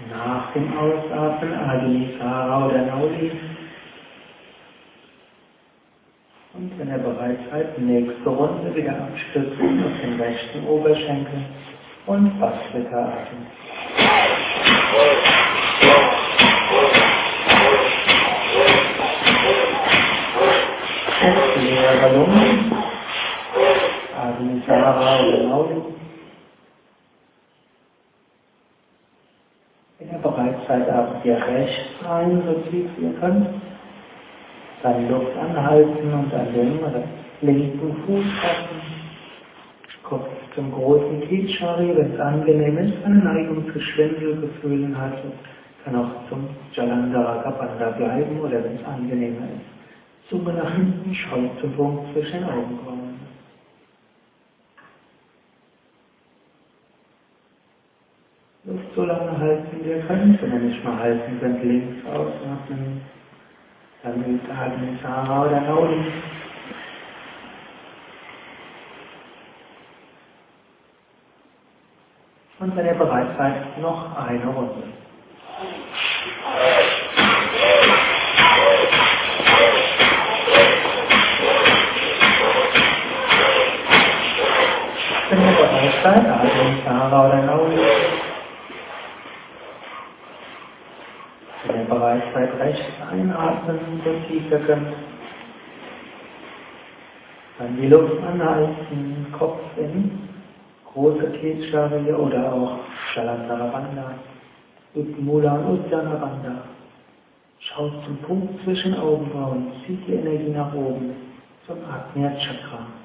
[0.09, 3.31] Nach dem Ausatmen Adini Sara oder Nauli.
[6.61, 11.43] Und wenn ihr bereit seid, nächste Runde wieder abstützen auf den rechten Oberschenkel
[12.05, 13.47] und Basswitteratem.
[21.23, 22.71] Und leere Lungen,
[24.21, 25.81] Admisara oder Nauli.
[29.97, 33.70] Wenn ihr bereit seid, atmet ihr rechts ein, so tief ihr könnt.
[34.83, 36.79] Dann Luft anhalten und an den
[37.41, 38.81] linken Fuß fassen.
[40.03, 45.13] Kopf zum großen Kichari, wenn es angenehm ist, eine Neigung zu Schwindelgefühlen hat,
[45.85, 50.29] kann auch zum Jalandhara Kapanda bleiben oder wenn es angenehmer ist.
[50.29, 53.19] Zunge nach hinten, Schau zum Punkt zwischen Augenbrauen.
[58.65, 61.95] Luft so lange halten, wie ihr könnt, wenn ihr nicht mal halten könnt, links.
[62.05, 63.01] Dann
[64.09, 66.11] übt Atmen Sarah oder Nauli.
[72.59, 74.83] Und wenn ihr bereit seid, noch eine Runde.
[85.29, 88.10] Wenn ihr bereit seid, Atmen Sarah oder Nauli.
[92.01, 94.87] Seid, rechts einatmen, so tief ihr könnt.
[97.59, 100.27] Dann die Luft anhalten, Kopf in
[100.91, 102.79] große Keetschari oder auch
[103.13, 104.15] Shalantarabanda,
[104.95, 106.63] Utmula und Uddanabanda.
[107.59, 111.15] Schaut zum Punkt zwischen Augenbrauen, zieht die Energie nach oben
[111.67, 113.00] zum Agnya Chakra.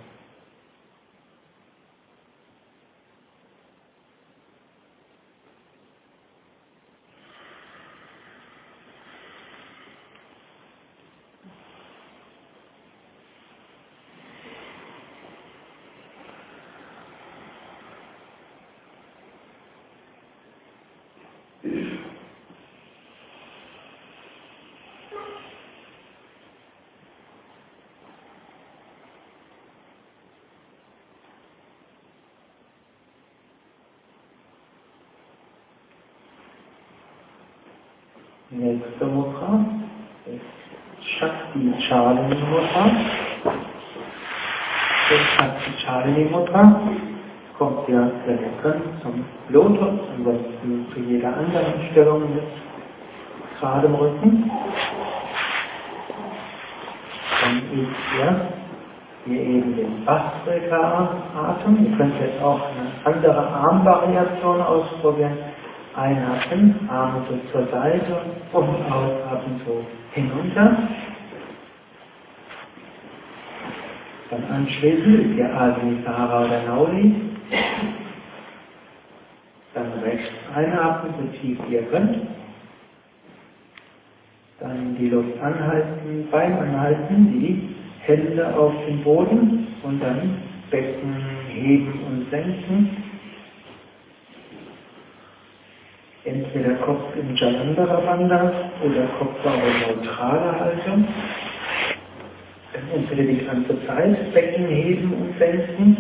[38.49, 39.67] Nächste Mudra
[40.25, 42.91] ist Shakti Chalini Mudra.
[45.09, 46.81] Das Shakti Chalini Mudra
[47.89, 52.43] ja, wenn ihr könnt, zum Lotus, ansonsten zu jeder anderen Stellung mit
[53.61, 54.51] geradem Rücken.
[57.41, 58.41] Dann übt ihr
[59.27, 61.87] hier eben den Bastrika-Atem.
[61.91, 65.39] Ihr könnt jetzt auch eine andere Armvariation ausprobieren.
[65.95, 68.17] Einatmen, Arme so zur Seite
[68.53, 70.77] und ausatmen so hinunter.
[74.31, 77.15] Dann anschließend ihr Admi Sahara oder Nauli.
[79.73, 82.17] Dann rechts einatmen, so tief ihr könnt.
[84.61, 91.15] Dann die Luft anhalten, Bein anhalten, die Hände auf den Boden und dann Becken
[91.49, 93.07] heben und senken.
[96.27, 98.53] entweder Kopf in Jalandhara Bandha
[98.85, 101.07] oder Kopf in neutraler Haltung.
[102.95, 105.97] Entweder die ganze Zeit Becken heben und senken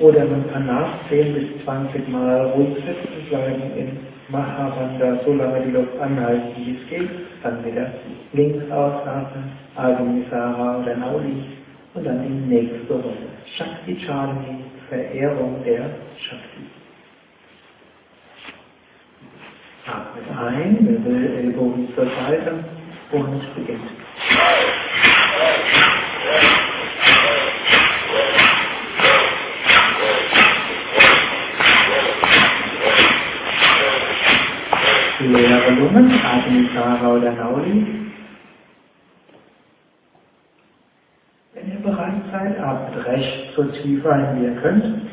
[0.00, 3.98] oder man kann nach 10 bis 20 Mal ruhig sitzen bleiben in
[4.28, 7.10] Mahabandha, so lange die Luft anhalten, wie es geht.
[7.42, 7.92] Dann wieder
[8.32, 11.44] links ausatmen, Agamisara oder Nauli
[11.94, 13.28] und dann die nächste Runde.
[13.56, 16.62] Shakti Charni, Verehrung der Shakti.
[19.86, 22.64] Atmet ein, Wirbel, Ellbogen zur Seite
[23.10, 23.90] und beginnt.
[37.16, 37.86] Oder Nauli.
[41.54, 45.10] Wenn ihr bereit seid, atmet rechts so tief ein, wie ihr könnt.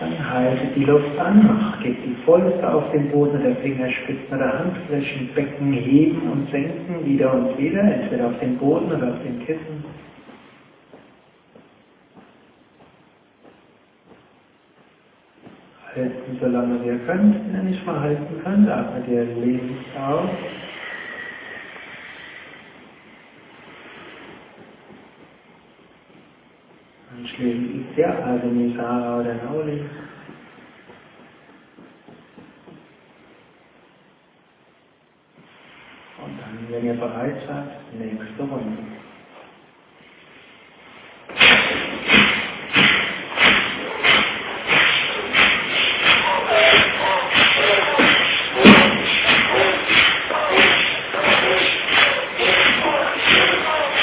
[0.00, 5.30] Dann haltet die Luft an, gebt die Fäuste auf den Boden der Fingerspitzen oder Handflächen,
[5.34, 9.84] Becken heben und senken wieder und wieder, entweder auf den Boden oder auf den Kissen.
[15.96, 17.34] Halten so lange wie ihr könnt.
[17.34, 20.28] Wenn ihr nicht mehr halten könnt, atmet ihr links aus.
[27.16, 29.80] Anschließend übt ihr Adamisara oder Nauli.
[36.22, 38.82] Und dann wenn ihr bereit seid, nächste Runde.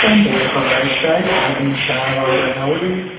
[0.03, 3.11] Dann, wenn ihr bereit seid, Adi Shara oder Nauli,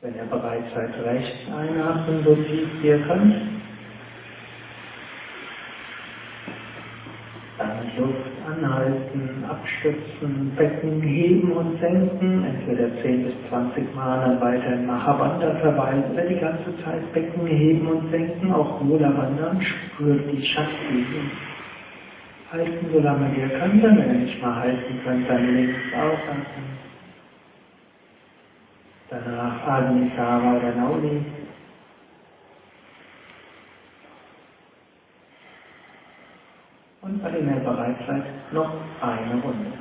[0.00, 0.14] Wenn
[0.74, 3.34] seid, rechts einatmen, so tief ihr könnt.
[7.58, 14.74] Dann Luft anhalten, abstützen, Becken heben und senken, entweder 10 bis 20 Mal, dann weiter
[14.74, 20.30] in Mahabandha verweilen oder die ganze Zeit Becken heben und senken, auch Mula wandern, spürt
[20.32, 21.06] die Shakti.
[22.52, 26.85] Halten, solange ihr könnt, wenn ihr nicht mal halten könnt, dann links ausatmen.
[29.08, 31.24] Danach Agni Sara oder Nauli.
[37.02, 39.72] Und dem ihr bereit seid, noch eine Runde.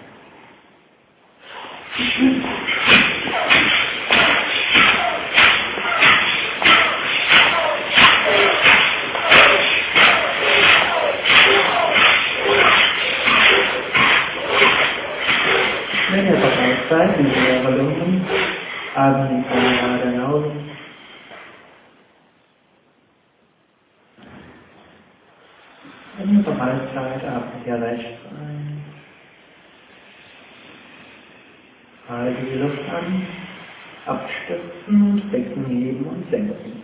[16.12, 18.28] Wenn ihr bereit seid, in leere Lungen,
[18.96, 20.72] Agni Sara oder Nauli.
[26.18, 28.84] Wenn ihr bereit seid, atmet ihr rechts ein.
[32.08, 33.28] Halte die Luft an,
[34.06, 36.84] abstützen und Becken heben und senken.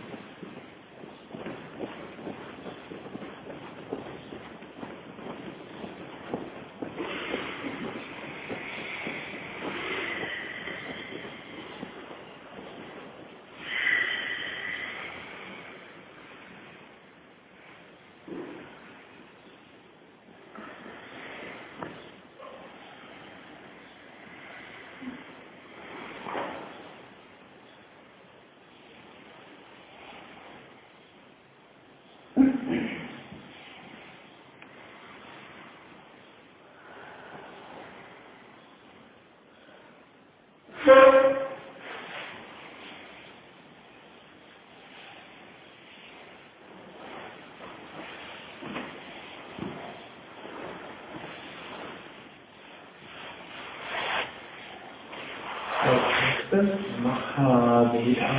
[56.62, 58.30] Nächstes Mahaveda,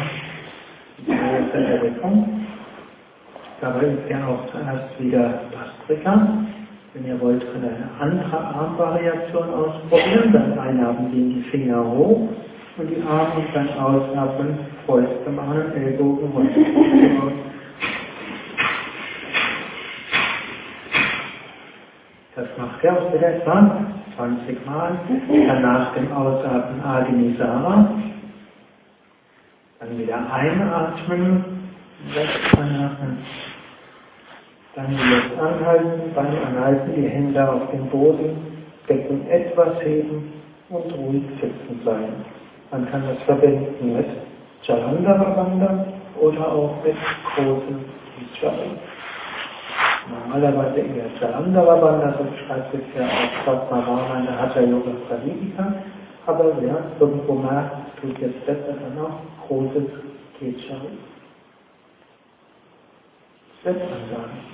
[1.00, 2.46] die erste Erweckung.
[3.60, 6.28] Dabei ist ja auch zuerst wieder Pastrika.
[6.94, 10.32] Wenn ihr wollt, könnt ihr eine andere Armvariation ausprobieren.
[10.32, 12.30] Dann einatmen gehen die Finger hoch
[12.78, 16.62] und die Arme und dann ausatmen, Fäuste machen, Ellbogen runter.
[22.36, 23.86] Das macht ihr auch wieder etwa
[24.16, 24.98] 20 Mal.
[25.48, 27.90] Dann nach dem Ausatmen Agnisara.
[27.90, 28.13] Dann
[30.24, 31.70] wieder einatmen,
[32.16, 33.18] rechts einatmen.
[34.76, 40.34] Dann Luft anhalten, Beine anhalten, die Hände auf den Boden, Becken etwas heben
[40.70, 42.26] und ruhig sitzen bleiben.
[42.72, 44.08] Man kann das verbinden mit
[44.64, 45.86] Jalandhara Bandha
[46.20, 46.96] oder auch mit
[47.36, 47.86] großen
[48.18, 48.72] Vijay.
[50.10, 55.74] Normalerweise eher Jalandhara Bandha, so beschreibt es ja auch Satmarana in der Hatha Yoga Pradipika.
[56.26, 60.13] Aber wer irgendwo merkt, tut jetzt besser dann auch großes
[60.44, 60.98] Kechari.
[63.64, 64.54] Selbstansagen.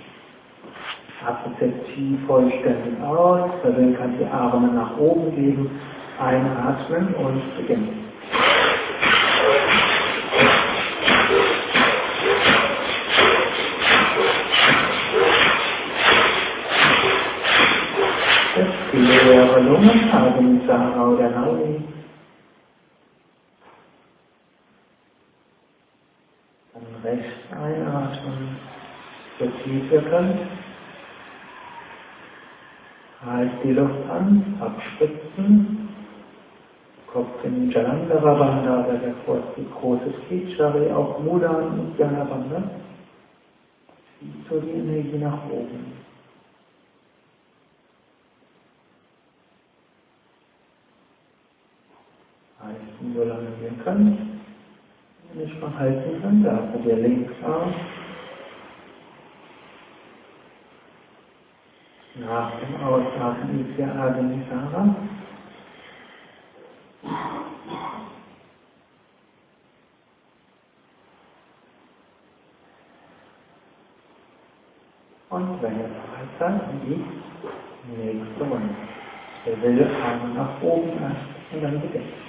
[1.25, 5.81] Atmet tief vollständig aus, dann kann die Arme nach oben geben,
[6.19, 8.05] einatmen und beginnen.
[18.55, 21.83] Jetzt die leere Lungen, Agni Sara oder Nauli.
[26.73, 28.57] Dann rechts einatmen,
[29.39, 29.45] so
[30.19, 30.39] könnt.
[33.25, 35.89] Halt die Luft an, abspritzen.
[37.11, 39.13] Kopf in Jalandhara Bandha, oder der
[39.57, 42.61] die große Kichari, auch Mudan und Jana Bandha.
[44.19, 45.93] Zieht so die Energie nach oben.
[52.61, 53.47] Halten, solange
[53.83, 54.19] könnt.
[55.33, 57.73] Wenn ich mal halten kann, da habt ihr Linksarm.
[62.25, 64.95] Nach dem Ausatmen ist der Agnisara.
[75.29, 78.75] Und wenn ihr bereit seid, in die nächste Runde.
[79.45, 82.28] Der Wille Arme nach oben erst und dann beginnt.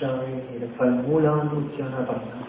[0.00, 2.40] شاعر لفرمولا وكان بنا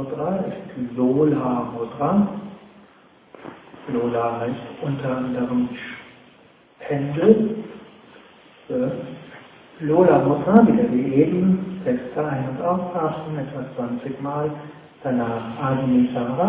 [0.00, 2.26] Mudra ist Lola Mudra.
[3.92, 5.68] Lola heißt unter anderem
[6.78, 7.56] Pendel.
[9.80, 14.50] Lola Mudra, wieder wie eben, letzte Ein- und Ausatmen, etwa 20 Mal.
[15.02, 16.46] Danach Adinisara.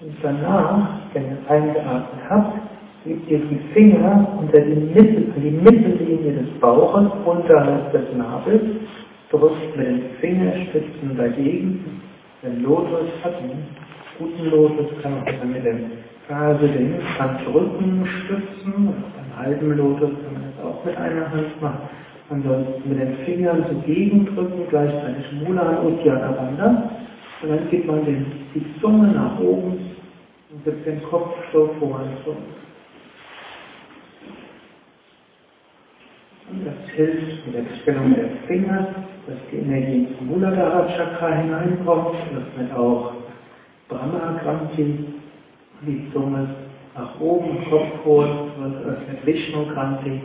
[0.00, 2.58] Und danach, wenn ihr eingeatmet habt,
[3.04, 8.62] gebt ihr die Finger unter die, Mittel, die Mittellinie des Bauches unterhalb des Nabels
[9.30, 12.02] drückt mit den Fingerspitzen dagegen.
[12.42, 13.68] Den Lotus hat einen
[14.18, 15.92] guten Lotus, kann man dann mit dem
[16.26, 18.88] Ferse den Handrücken stützen.
[19.16, 21.88] Beim halben Lotus kann man das auch mit einer Hand machen.
[22.30, 26.90] Ansonsten mit den Fingern zugegen drücken, gleichzeitig Mula und Bandha.
[27.42, 29.78] Und dann gibt man den, die Zunge nach oben
[30.50, 32.38] und gibt den Kopf so vor und zurück.
[36.50, 38.88] Und das hilft mit der Stellung der Finger,
[39.26, 43.12] dass die Energie zum Muladhara Chakra hineinkommt, öffnet auch
[43.88, 45.04] Brahma Granthi,
[45.82, 46.48] die Zunge
[46.96, 48.26] nach oben, Kopf hoch,
[48.58, 50.20] wird öffnet Vishnu Granthi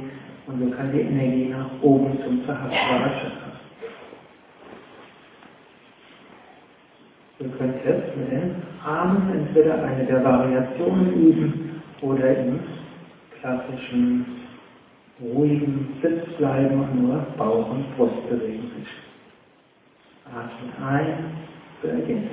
[0.47, 3.47] und so kann die Energie nach oben zum Sahasrara Chakra.
[7.39, 12.59] Ihr könnt jetzt mit den Armen entweder eine der Variationen üben oder im
[13.39, 14.36] klassischen
[15.19, 18.87] ruhigen Sitz bleiben und nur Bauch und Brust bewegen sich.
[20.25, 21.37] Atmen ein,
[21.81, 22.31] beginnt.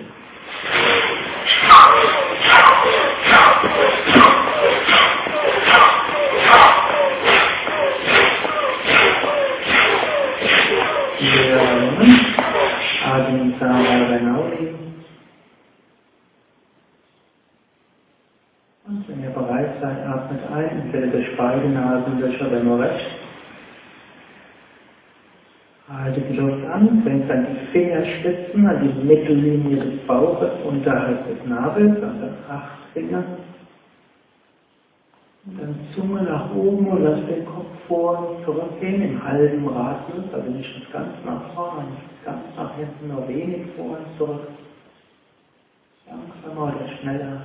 [11.21, 12.35] Wiederholen.
[13.05, 14.75] Atmen Sama Renauli.
[18.87, 23.05] Und wenn ihr bereit seid, atmet ein, entweder durch beide Nasenlöcher oder nur rechts.
[25.89, 31.47] Haltet die Luft an, bringt dann die Fingerspitzen an die Mittellinie des Bauches unterhalb des
[31.47, 33.23] Nabels, also acht Finger.
[35.47, 40.25] Und dann Zunge nach oben und lasst den Kopf vor und zurückgehen im halben Radius,
[40.33, 44.49] also nicht ganz nach vorne, nicht ganz nach hinten, nur wenig vor und zurück.
[46.09, 47.43] langsamer oder schneller.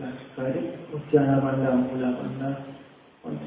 [0.00, 0.64] Gleichzeitig
[0.94, 2.56] Uddiyana Bandha, Mula Bandha
[3.22, 3.38] und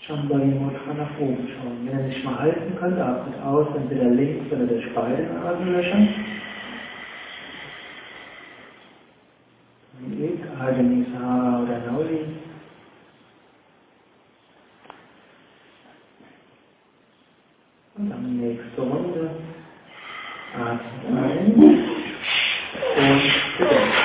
[0.00, 1.84] Shambhavi Mudra nach oben schauen.
[1.84, 6.08] Wenn ihr nicht mal halten könnt, atmet aus, entweder links oder durch beide Nasenlöcher.
[11.84, 12.20] Nauli.
[17.98, 19.30] Und dann nächste Runde.
[20.54, 21.52] Atmen ein
[22.96, 23.22] und
[23.58, 24.04] bedeckt.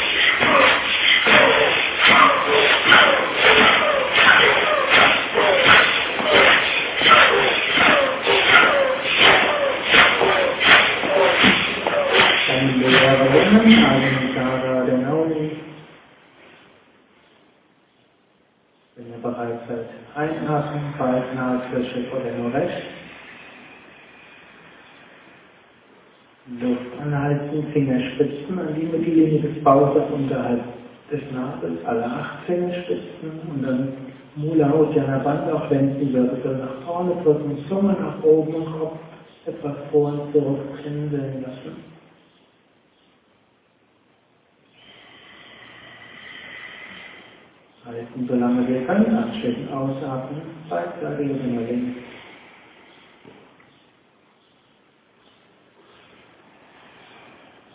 [12.47, 15.57] Dann leere Lungen, Agni Sahara oder Nauli.
[18.95, 19.59] Wenn ihr bereit
[20.19, 22.83] bald Nasenfläche oder nur rechts.
[26.59, 30.61] Luft anhalten, Fingerspitzen an die Mittellinie des Bauches unterhalb
[31.11, 33.93] des Nabels, alle acht Fingerspitzen und dann
[34.35, 38.97] Mula Uddiyana Bandha auch wenden, Wirbel nach vorne drücken, Zunge nach oben Kopf
[39.45, 41.98] etwas vor und zurück pinseln lassen.
[47.89, 51.99] Halten, solange wir können, anschließend ausatmen, beidseitige Finger links.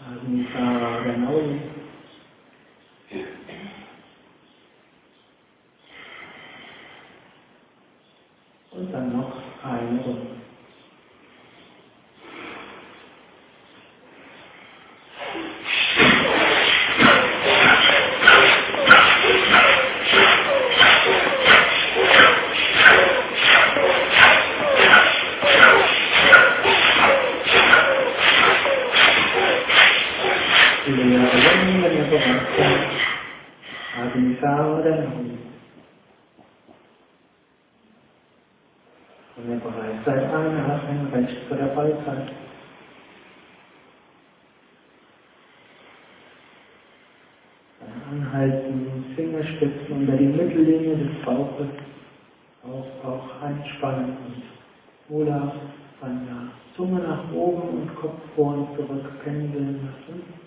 [0.06, 1.60] Agni Sara Ganauli.
[8.70, 9.32] Und dann noch
[9.64, 10.26] eine Runde.
[30.86, 34.33] Leere Lungen, wenn ihr bereit seid.
[34.44, 35.38] Agni Sara oder Nauli.
[39.36, 42.28] Wenn ihr bereit seid, einatmen, rechts oder Beifall.
[47.80, 51.68] Dann anhalten, Fingerspitzen unter die Mittellinie des Bauches,
[52.64, 54.42] auch Bauch einspannen und
[55.08, 55.54] Mula,
[56.00, 60.44] Bandha, Zunge nach oben und Kopf vor und zurück pendeln lassen.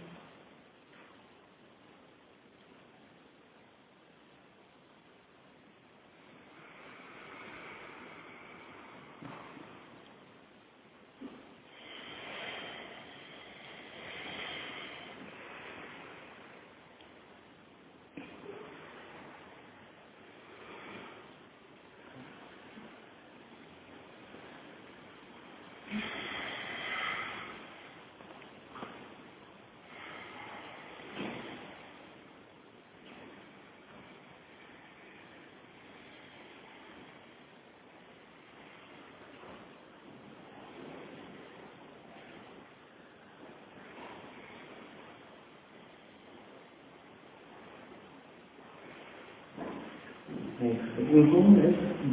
[50.60, 51.62] Nächste Übung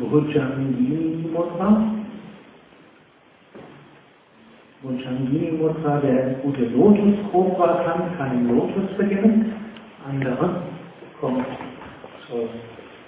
[0.05, 1.83] ist Bhujangini Mudra.
[4.83, 9.55] Bhujangini Mudra, der gute Lotus-Cobra kann, kann im Lotus beginnen.
[10.09, 10.63] Andere
[11.21, 11.47] kommt
[12.29, 12.49] zu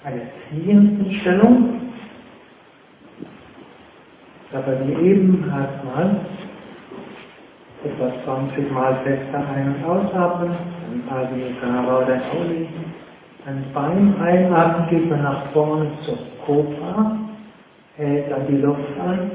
[0.03, 1.81] einer knienden Stellung.
[4.51, 6.21] Dabei wie eben erstmal
[7.83, 10.55] etwa 20 Mal fester ein- und ausatmen,
[11.07, 12.67] dann Agni Sara oder Auli.
[13.47, 17.17] Dann beim Einatmen geht man nach vorne zur Cobra,
[17.95, 19.31] hält dann die Luft an,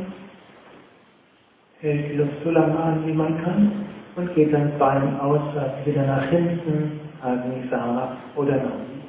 [1.80, 3.72] hält die Luft so lange an, wie man kann
[4.16, 9.01] und geht dann beim Ausatmen wieder nach hinten, Agni Sara oder Nauli.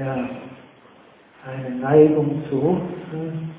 [0.00, 0.30] Ja,
[1.46, 3.50] eine Neigung zu Hupfen,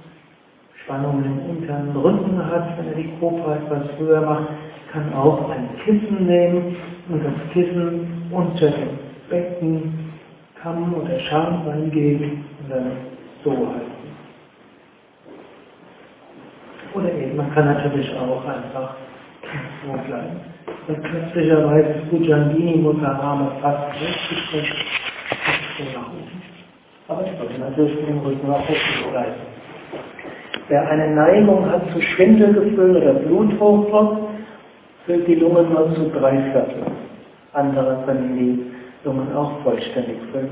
[0.84, 4.47] Spannung im unteren Rücken hat, wenn er die Cobra etwas früher macht,
[4.91, 6.76] kann auch ein Kissen nehmen
[7.10, 8.97] und das Kissen unter dem
[9.30, 10.05] Becken
[10.65, 12.91] Kamm oder Scham reingeben und dann
[13.43, 13.91] so halten.
[16.95, 18.95] Oder eben, man kann natürlich auch einfach
[19.85, 20.39] so bleiben.
[20.87, 24.39] Und plötzlicherweise ist Bujangini Mutterarme fast richtig
[25.77, 26.41] so nach oben.
[27.09, 29.41] Aber es sollte natürlich dem Rücken nach oben bleiben.
[30.67, 34.17] Wer eine Neigung hat zu Schwindelgefühl oder Bluthochdruck,
[35.05, 36.85] füllt die Lunge nur zu drei Viertel.
[37.53, 38.74] Andere können die
[39.06, 40.52] Lungen auch vollständig füllen.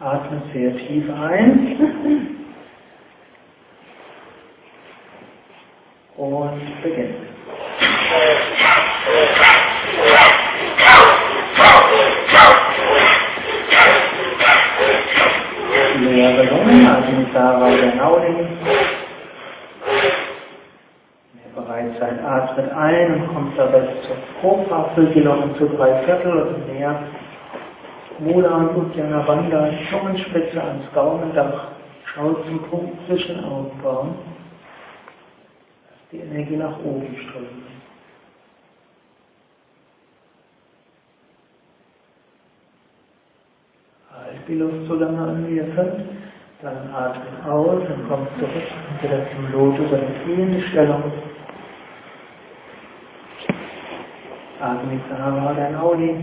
[0.00, 2.36] Atme sehr tief ein
[6.16, 7.14] und beginnen.
[16.00, 18.46] Leere Lungen, Admisara der Nauli.
[21.98, 23.88] Seid, atmet ein und kommt dabei
[24.42, 27.02] zur die Lungen zu drei Viertel oder mehr.
[28.18, 31.68] Mula und Uddiyana Bandha, Zungenspitze ans Gaumendach,
[32.04, 34.14] schaut zum Punkt zwischen Augenbrauen.
[35.88, 37.64] Lass die Energie nach oben strömen.
[44.14, 46.04] Halt die Luft so lange an, wie ihr könnt.
[46.62, 48.52] Dann atmet aus und kommt zurück
[49.00, 51.02] wieder zum Lotus oder kniende Stellung.
[54.62, 56.14] Atmet Sahara, dein Audi.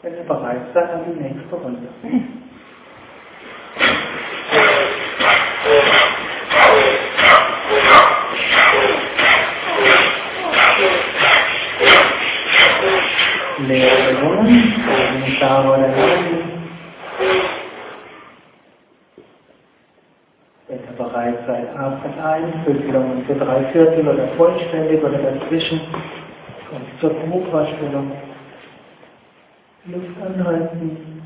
[0.00, 1.88] Wenn ihr bereit seid, dann die nächste Runde.
[13.68, 16.24] Leere Lungen, oben Sahara, dein Audi.
[16.24, 16.39] Wenn ihr
[21.10, 25.80] bereit seid, atmet ein, füllt die Lungen für drei Viertel oder vollständig oder dazwischen.
[26.70, 28.12] Kommt zur Mukha-Stellung.
[29.86, 31.22] Luft anhalten.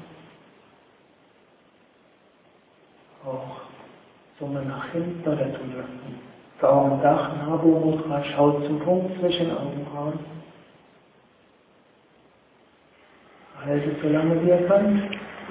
[3.24, 3.61] Auch
[4.39, 6.20] Zunge nach hinten oder zulassen.
[6.61, 10.19] Daumen, Dach, Nabu, Mudra, schaut zum Punkt zwischen Augenbrauen.
[13.65, 15.02] Haltet so lange wie ihr könnt.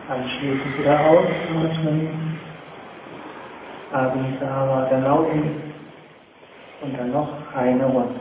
[0.07, 2.22] Anschließend wieder ausatmen.
[3.93, 5.61] Abisara, der Laufen.
[6.81, 8.19] Und dann noch eine Runde.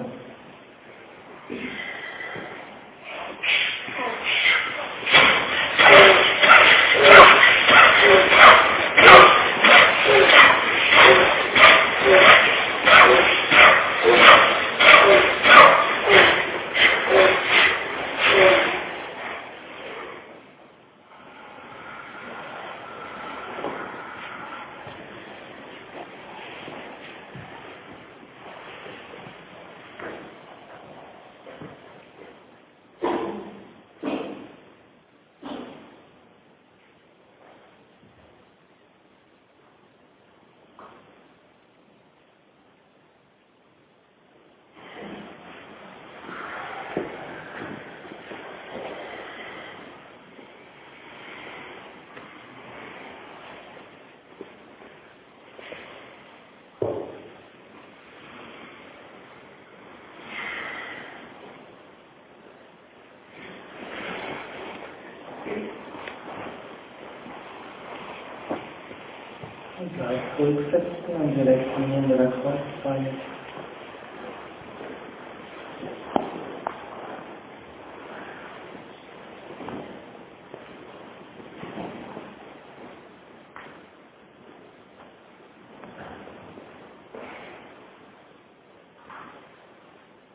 [70.43, 73.11] Und gleich zurücksetzen und die letzten Hände der Kreuzbeine.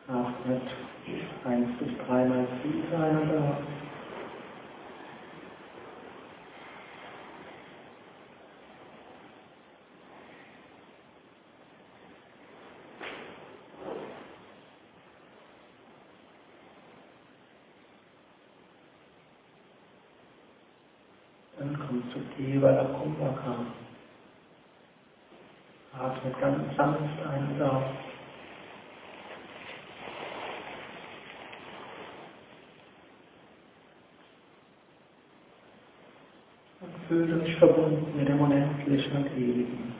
[0.08, 0.62] Atmet
[1.44, 3.56] eins bis dreimal tief ein und aus.
[21.58, 23.66] Dann kommt zu Deva Kumbhaka.
[25.92, 27.82] Atmet ganz sanft ein und aus.
[37.18, 39.88] Und fühlt euch verbunden mit dem Unendlichen und Ewigen.
[39.88, 39.97] kommt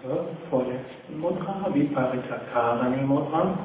[0.00, 3.58] zur vorletzten Mudra, Viparitakarani Mudra.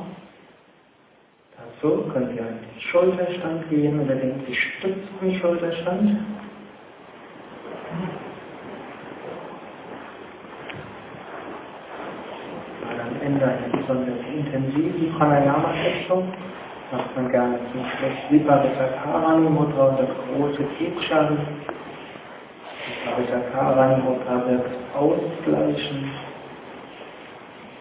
[1.58, 6.20] Dazu könnt ihr in den Schulterstand gehen oder den gestützten Schulterstand.
[12.84, 16.34] Am Ende eine besonders intensive Pranayama-Session
[16.92, 20.64] macht man gerne zum Schluss Viparitakarani Mudra und das große
[23.16, 23.28] Kekshari.
[23.28, 26.12] Viparitakarani Mudra wirkt ausgleichend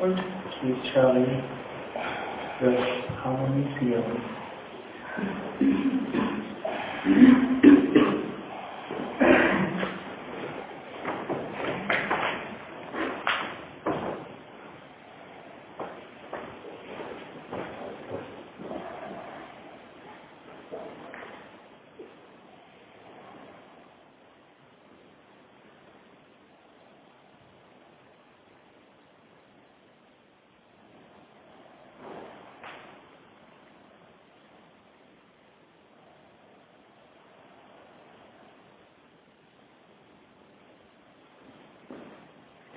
[0.01, 0.23] und
[0.61, 1.27] Kekshari
[2.61, 2.79] wird
[3.25, 4.41] harmonisieren.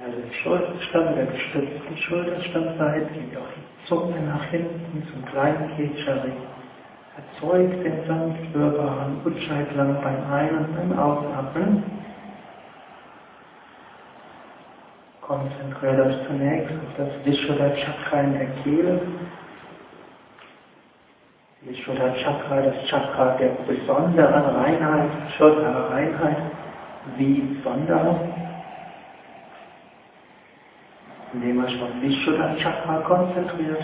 [0.03, 0.32] Also der
[0.94, 6.32] Schulterstand, der gestützte Schulterstand seid, geht auch die Zunge nach hinten zum kleinen Kechari.
[7.18, 11.84] Erzeugt den sanft hörbaren Utscheitklang beim Ein- und beim Ausatmen.
[15.22, 19.02] Konzentriert euch zunächst auf das Vishuddha Chakra in der Kehle.
[21.62, 26.38] Vishuddha Chakra, das Chakra der besonderen Reinheit, Shuddha Reinheit,
[27.18, 28.33] wie Sonderung
[31.34, 33.84] indem schon Vishuddha Chakra konzentriert,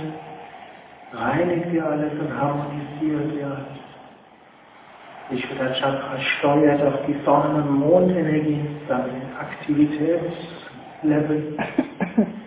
[1.13, 3.79] reinigt ihr alles und harmonisiert ihr alles.
[5.29, 11.57] Vishuddha Chakra steuert auf die Sonnen- und Mondenergie, dann Aktivitätslevel.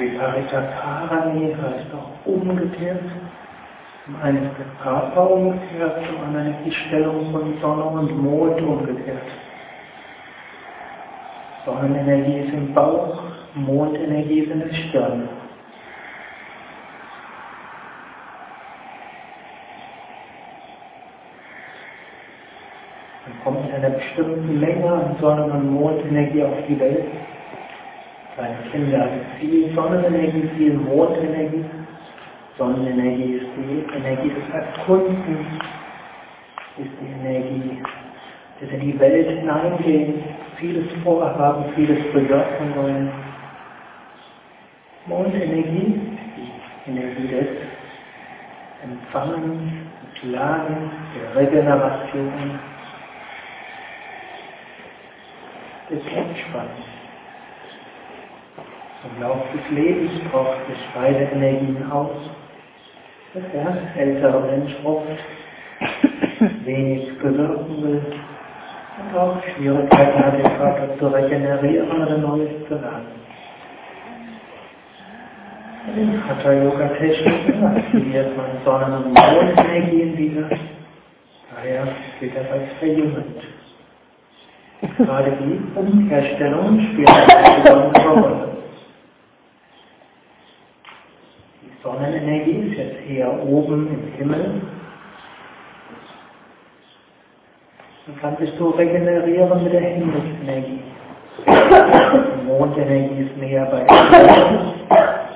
[0.00, 3.02] Viparitakarani heißt auch umgekehrt.
[4.06, 8.62] Zum einen ist der Körper umgekehrt, zum anderen ist die Stellung von Sonne und Mond
[8.62, 9.28] umgekehrt.
[11.66, 13.22] Sonnenenergie ist im Bauch,
[13.54, 15.28] Mondenergie ist in der Stirn.
[23.26, 27.04] Man kommt in einer bestimmten Menge an Sonnen- und Mondenergie auf die Welt
[28.40, 29.02] seine Kinder.
[29.02, 31.64] Also viel Sonnenenergie, viel Mondenergie.
[32.56, 35.46] Sonnenenergie ist die Energie des Erkundens,
[36.76, 37.82] ist die Energie,
[38.60, 40.22] dass in die Welt hineingehen,
[40.56, 43.10] vieles vorhaben, vieles bewirken wollen.
[45.06, 46.00] Mondenergie,
[46.36, 47.48] die Energie des
[48.82, 49.72] Empfangens,
[50.14, 52.58] des Lagens, der Regeneration,
[55.90, 56.89] des Entspannens.
[59.02, 62.10] Im Laufe des Lebens braucht es beide Energien aus.
[63.32, 65.06] dass Der ältere Mensch oft
[66.66, 68.02] wenig bewirken will
[69.00, 73.20] und auch Schwierigkeiten hat, den Körper zu regenerieren oder Neues zu lernen.
[75.96, 80.50] In Hatha Yoga Techniken aktiviert man Sonnen- und Mondenergien wieder.
[81.54, 81.88] Daher
[82.20, 83.42] gilt das als verjüngend.
[84.98, 88.49] Gerade die Umkehrstellungen spielen eine besondere Rolle.
[92.00, 94.62] meine Energie ist jetzt eher oben im Himmel
[98.06, 100.80] und kann sich so regenerieren mit der Himmelsenergie.
[101.46, 104.74] Die Mondenergie ist näher bei dir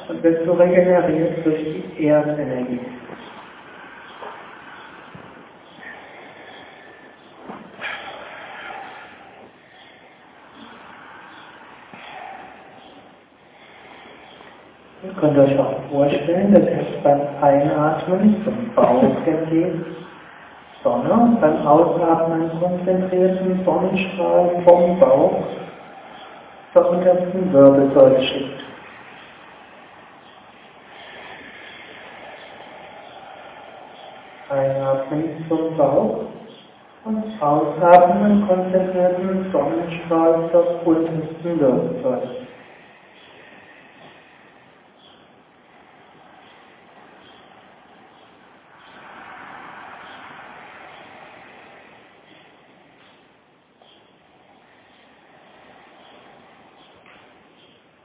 [0.08, 1.60] und wird du regeneriert durch
[1.96, 2.80] die Erdenergie.
[15.24, 19.86] könnt euch auch vorstellen, dass es beim Einatmen zum Bauch geht,
[20.82, 25.44] Sonne beim Ausatmen konzentrierten Sonnenstrahl vom Bauch
[26.72, 28.64] zur untersten Wirbelsäule schickt.
[34.50, 36.24] Einatmen zum Bauch
[37.04, 42.44] und ausatmen konzentrierten Sonnenstrahl zur untersten Wirbelsäule.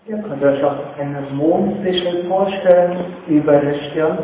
[0.09, 4.17] Ihr könnt euch auch eine Mondsichel vorstellen über der Stirn.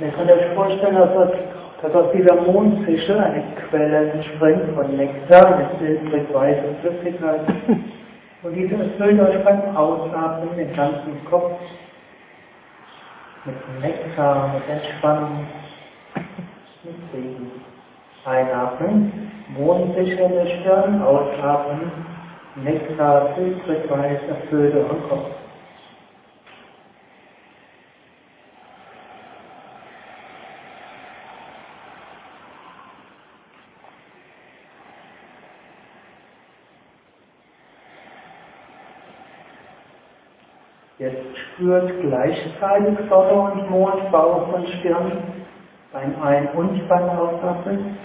[0.00, 1.30] Ihr könnt euch vorstellen, dass aus,
[1.82, 7.40] dass aus dieser Mondsichel eine Quelle entspringt von Nektar mit silbrig-weißer Flüssigkeit.
[8.42, 11.58] Und diese erfüllt euch beim Ausatmen den ganzen Kopf
[13.44, 15.46] mit Nektar, mit Entspannung,
[16.84, 17.50] mit Segen.
[18.24, 21.90] Einatmen, Mondsichel der Stirn, ausatmen,
[22.64, 23.36] Nektar,
[24.28, 25.30] erfüllt euren Kopf.
[40.98, 45.12] Jetzt spürt gleichzeitig Sonne und Mond, Bauch und Stirn
[45.92, 47.96] beim Ein- und beim Ausatmen.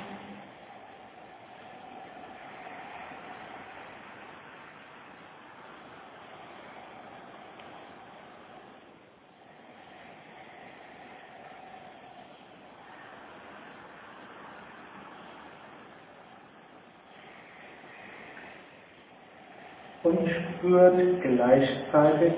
[20.63, 22.33] Spürt gleichzeitig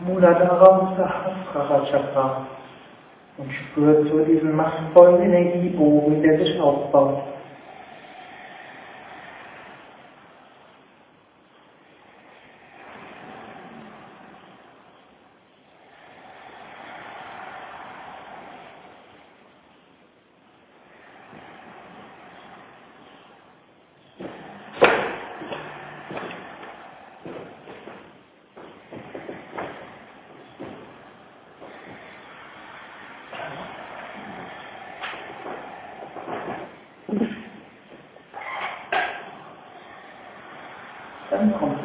[0.00, 0.96] Muladhara
[1.52, 2.46] Sahasrara
[3.36, 7.22] und spürt so diesen machtvollen Energiebogen, der sich aufbaut.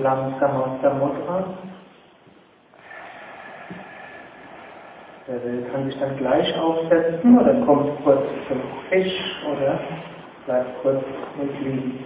[0.01, 1.43] Langsam aus der Mudra.
[5.27, 9.13] Der will, kann sich dann gleich aufsetzen oder kommt kurz zum Fisch
[9.51, 9.79] oder
[10.45, 11.03] bleibt kurz
[11.39, 12.05] mit liegen.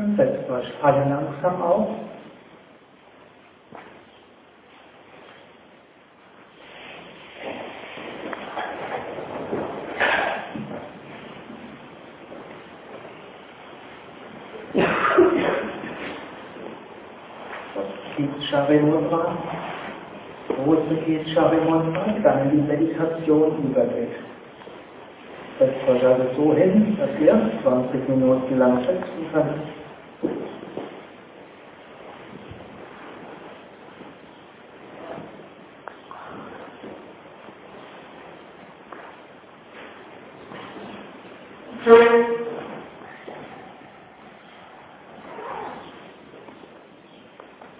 [0.00, 1.88] Dann setzt euch alle langsam auf.
[18.50, 19.36] Charimudra,
[20.48, 24.08] große geht Charimudra, dann die Meditation übergeht.
[25.58, 29.80] Setzt euch also so hin, dass ihr 20 Minuten lang sitzen könnt.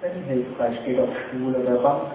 [0.00, 2.12] Wenn hilfreich geht auf Stuhl oder Bank.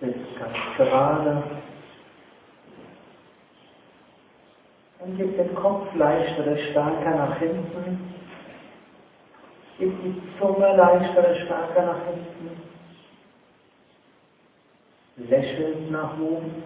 [0.00, 1.42] Sitzt ganz gerade.
[5.00, 5.54] Und gibt den
[6.38, 8.14] Kopf leicht oder stärker nach hinten.
[9.78, 12.68] Gibt die Zunge leicht oder stärker nach hinten.
[15.28, 16.62] lächelnd nach oben.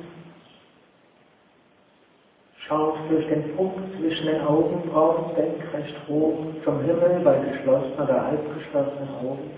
[2.66, 9.08] Schaut durch den Punkt zwischen den Augenbrauen senkrecht hoch zum Himmel bei geschlossenen oder halbgeschlossenen
[9.20, 9.50] Augen.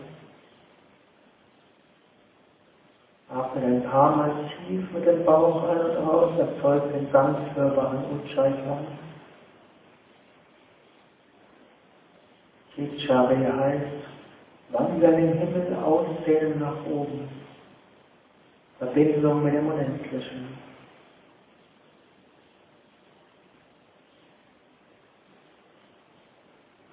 [3.29, 4.33] Atme ein paar Mal
[4.67, 8.05] tief mit dem Bauch ein und aus, erzeugt den sanft hörbaren
[12.75, 14.05] Chitchari heißt,
[14.71, 17.29] wandern im Himmel ausdehnen nach oben.
[18.79, 20.59] Verbindung mit dem Unendlichen.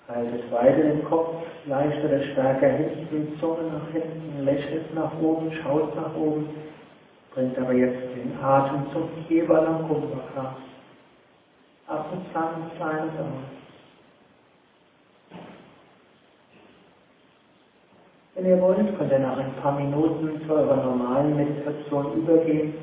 [0.07, 5.95] Haltet weiter den Kopf, leichter oder stärker hinten, Zunge nach hinten, lächelt nach oben, schaut
[5.95, 6.49] nach oben,
[7.33, 10.57] bringt aber jetzt den Atem zum Kebalam Kumbhaka.
[11.87, 13.60] Ab und sanft ein und aus.
[18.41, 22.73] Wenn ihr wollt, könnt ihr nach ein paar Minuten zu eurer normalen Meditation übergehen,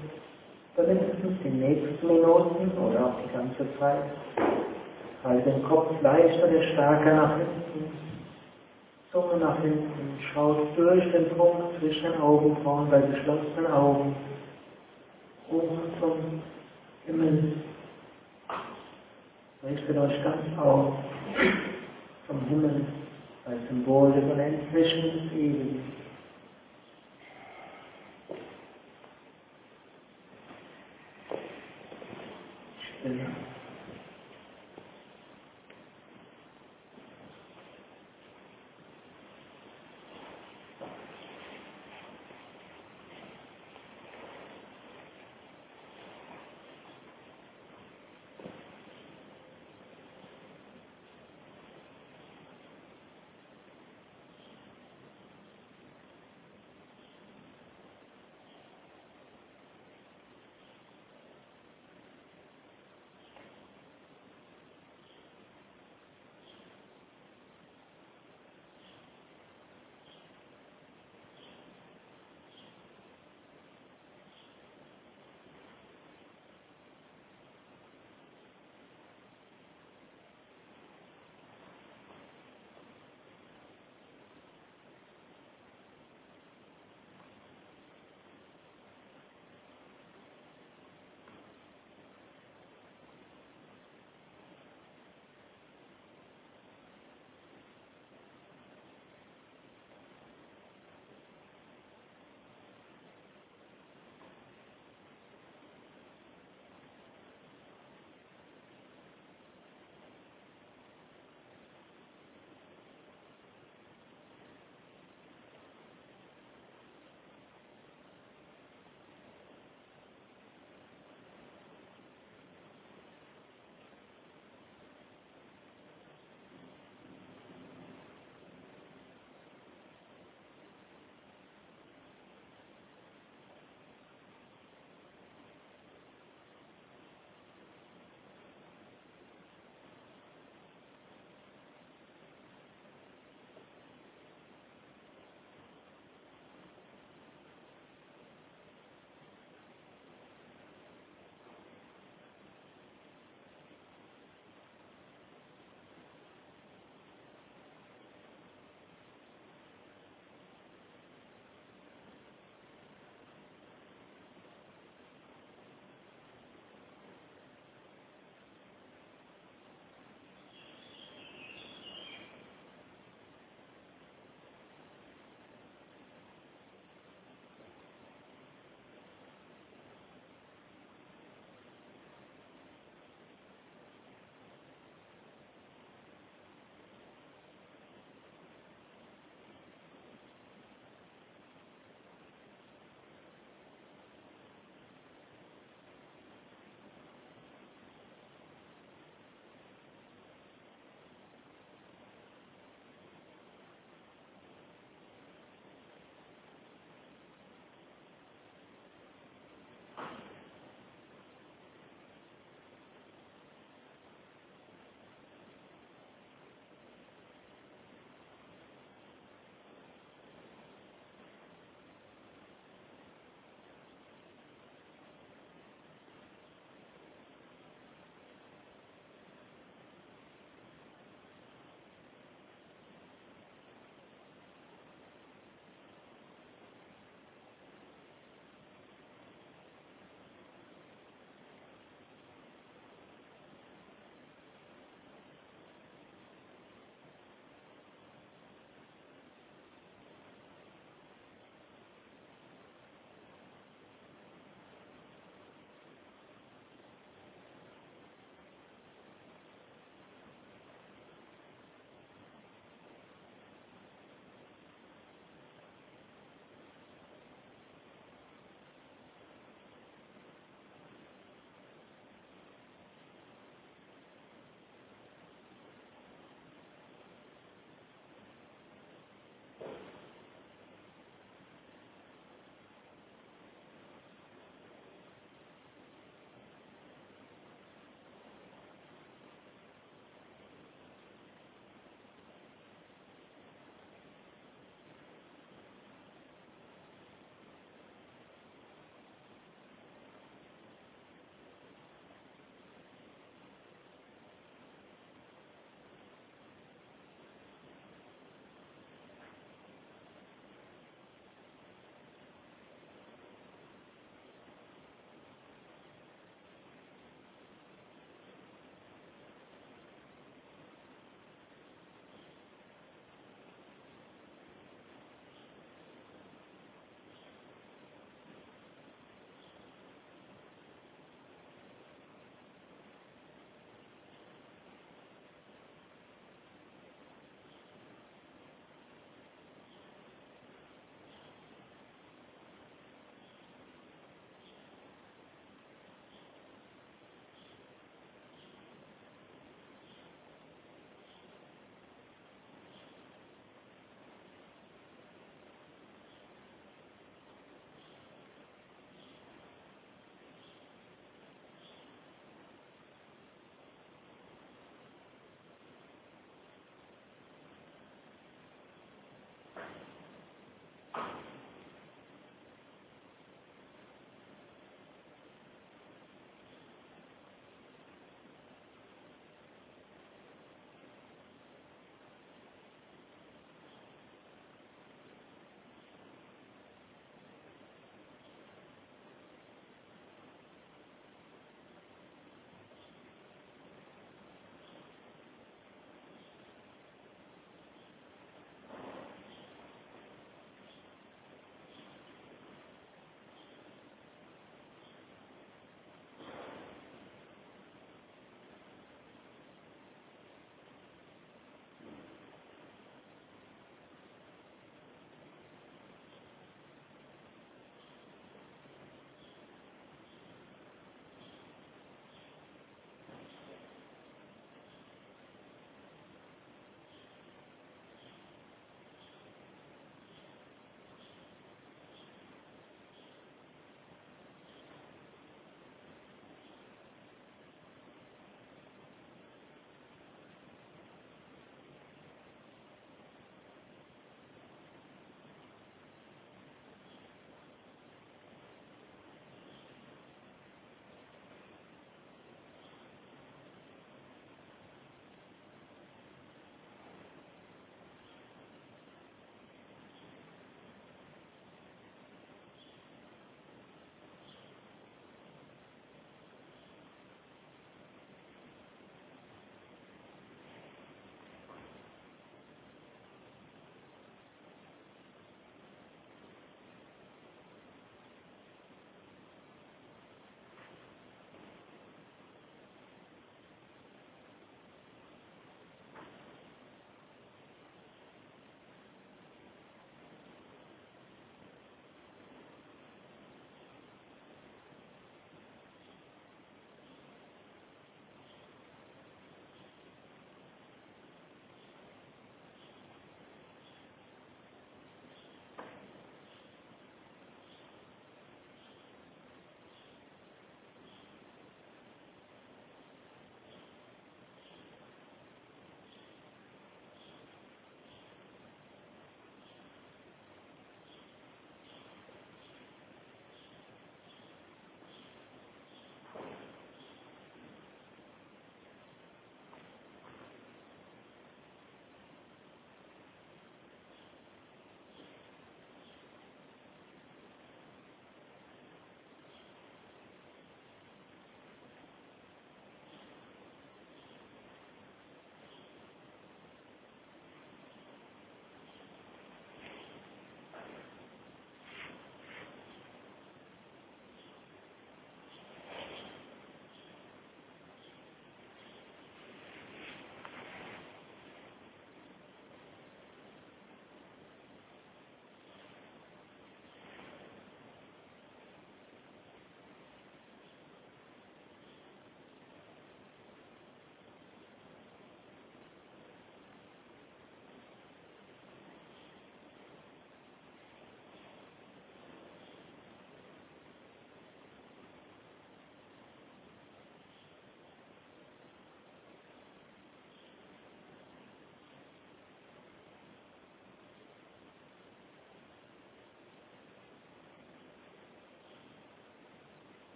[0.76, 4.04] dann mindestens die nächsten Minuten oder auch die ganze Zeit.
[5.24, 7.90] Halt den Kopf leichter oder stärker nach hinten,
[9.10, 14.14] Zunge nach hinten, schaut durch den Punkt zwischen den Augenbrauen bei geschlossenen Augen
[15.50, 16.40] hoch zum
[17.04, 17.54] Himmel.
[19.68, 20.92] Richtet euch ganz auf
[22.28, 22.86] zum Himmel
[23.48, 25.80] als Symbol des Unendlichen des Ewigen.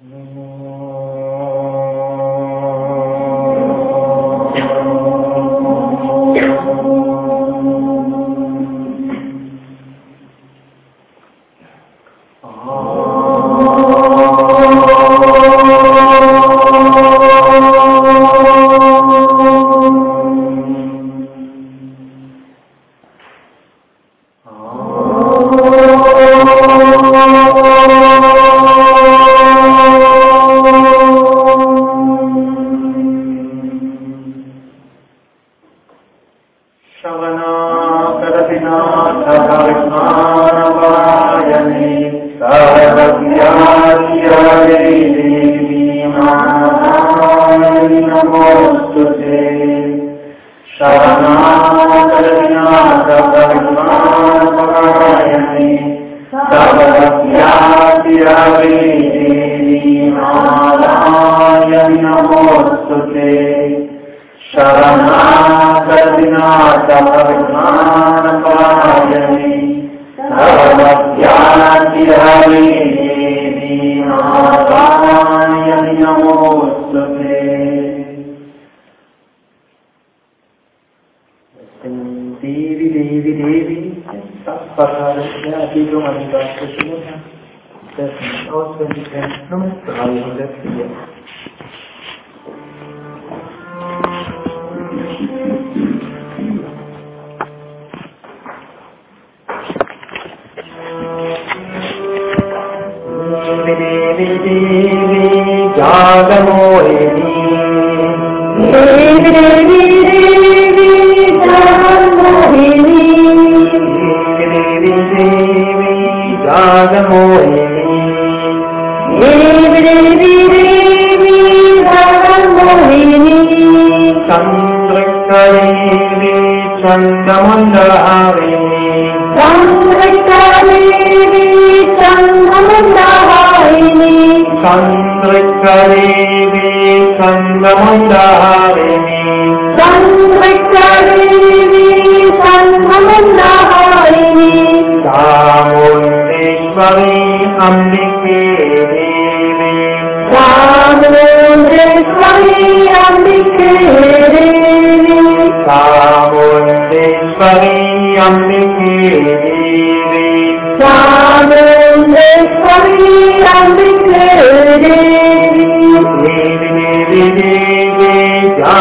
[0.00, 0.59] Stille.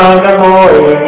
[0.10, 0.99] Durch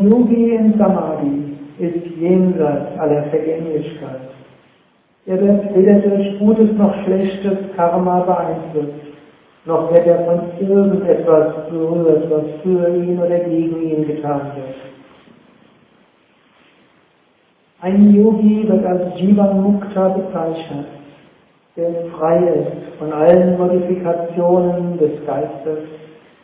[0.00, 4.30] Ein Yogi in Samadhi ist jenseits aller Vergänglichkeit.
[5.26, 8.94] Er wird weder durch gutes noch schlechtes Karma beeinflusst,
[9.66, 14.76] noch wird er von irgendetwas berührt, was für ihn oder gegen ihn getan wird.
[17.82, 20.86] Ein Yogi wird als Jivan Mukta bezeichnet,
[21.76, 25.80] der frei ist von allen Modifikationen des Geistes,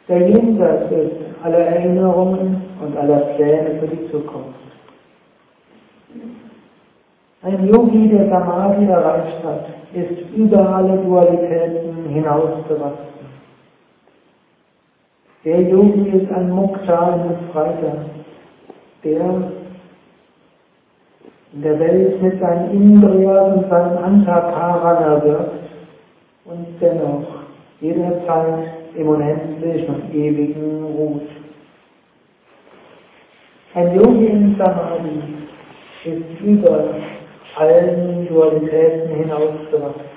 [0.09, 4.55] der jenseits ist aller Erinnerungen und aller Pläne für die Zukunft.
[7.43, 13.07] Ein Yogi, der Samadhi erreicht hat, ist über alle Dualitäten hinausgewachsen.
[15.45, 18.07] Der Yogi ist ein Mukta, ein Befreiter,
[19.05, 19.53] der
[21.53, 25.71] in der Welt mit seinen Indriyas und seinem Antakarana wirkt
[26.47, 27.27] und dennoch
[27.81, 31.29] jederzeit im Unendlichen und Ewigen ruht.
[33.75, 35.21] Ein Yogi in Samadhi
[36.05, 36.95] ist über
[37.57, 40.16] allen Dualitäten hinausgewachsen.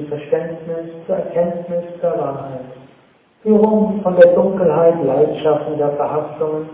[0.00, 2.60] Irrtümlichen Verständnis zur Erkenntnis der Wahrheit.
[3.42, 6.68] Führung von der Dunkelheit leidschaffender Verhaftungen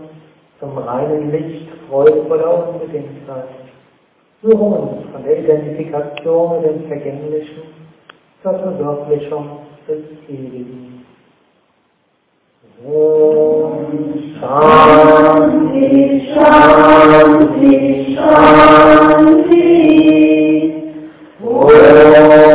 [0.59, 3.47] zum reinen Licht freudvoller Unbedingtheit.
[4.41, 7.63] Führung von der Identifikation mit dem Vergänglichen
[8.43, 11.05] zur Verwirklichung des Ewigen.
[12.85, 19.67] Om Shanti, Shanti, Shanti.
[21.43, 22.46] Om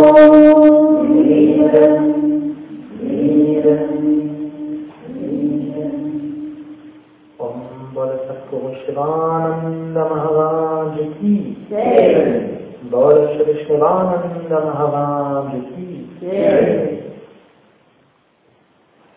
[13.44, 16.08] Shivananda Maharaj Ki.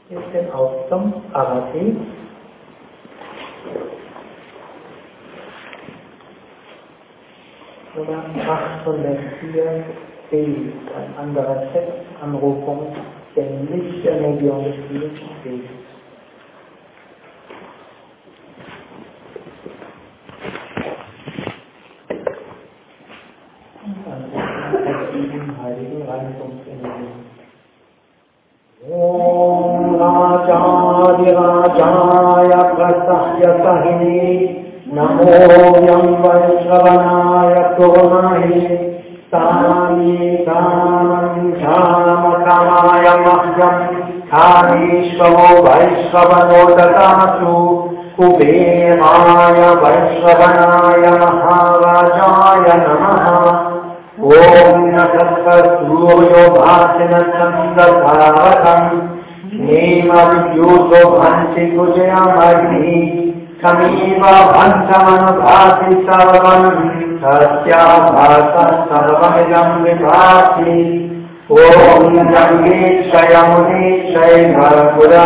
[0.09, 1.95] Jetzt den Ausgang Arati.
[7.95, 8.23] Nummer
[8.83, 9.85] 804
[10.29, 12.93] B, ein anderer Text, Anrufung
[13.35, 15.84] der Lichtenergie des Lebensweges.
[25.75, 25.81] ॐ
[29.99, 31.23] राजाय
[32.77, 34.19] गतह्यसहि
[34.95, 35.33] नमो
[35.87, 38.59] यम् वैष्णनाय कोणे
[39.33, 40.15] तानि
[40.47, 42.63] तानं धामकामायम्यम्
[44.31, 47.53] हारीश्वरो वैश्ववयो ददातु
[48.17, 48.55] कुबे
[49.01, 53.74] माय वैष्णय महाराजाय नमः।
[54.15, 57.73] ॐ नसत्सूर्यो भासिनन्दधारकम्
[59.67, 63.01] नेमद्योतोभन्सि कुजयामग्नि
[63.63, 66.69] समीव भन्तमनुभाति सर्वम्
[67.23, 67.81] तस्या
[68.15, 68.55] भास
[68.91, 70.77] सर्वमिदम् विभाति
[71.57, 73.25] ॐ गङ्गेक्षयमुनीक्षय
[74.55, 75.25] नरपुरावसरस्वति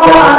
[0.00, 0.38] Yeah.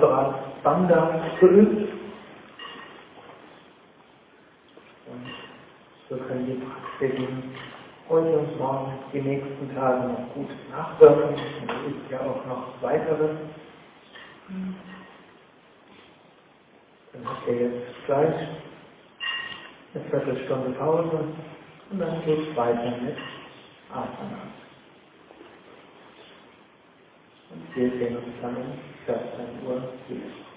[0.00, 1.92] Mudra, Bandha geübt.
[5.06, 5.26] Und
[6.08, 7.54] so können die Praktiken
[8.08, 11.34] heute und morgen, die nächsten Tage noch gut nachwirken.
[11.34, 13.36] Und es ist ja auch noch weiteres.
[17.12, 18.48] Dann habt ihr jetzt gleich
[19.94, 21.24] eine Viertelstunde Pause
[21.90, 23.18] und dann geht es weiter mit
[23.90, 24.48] Asana.
[27.50, 28.56] Und wir sehen uns dann
[29.10, 29.16] So,
[29.66, 30.49] one, two.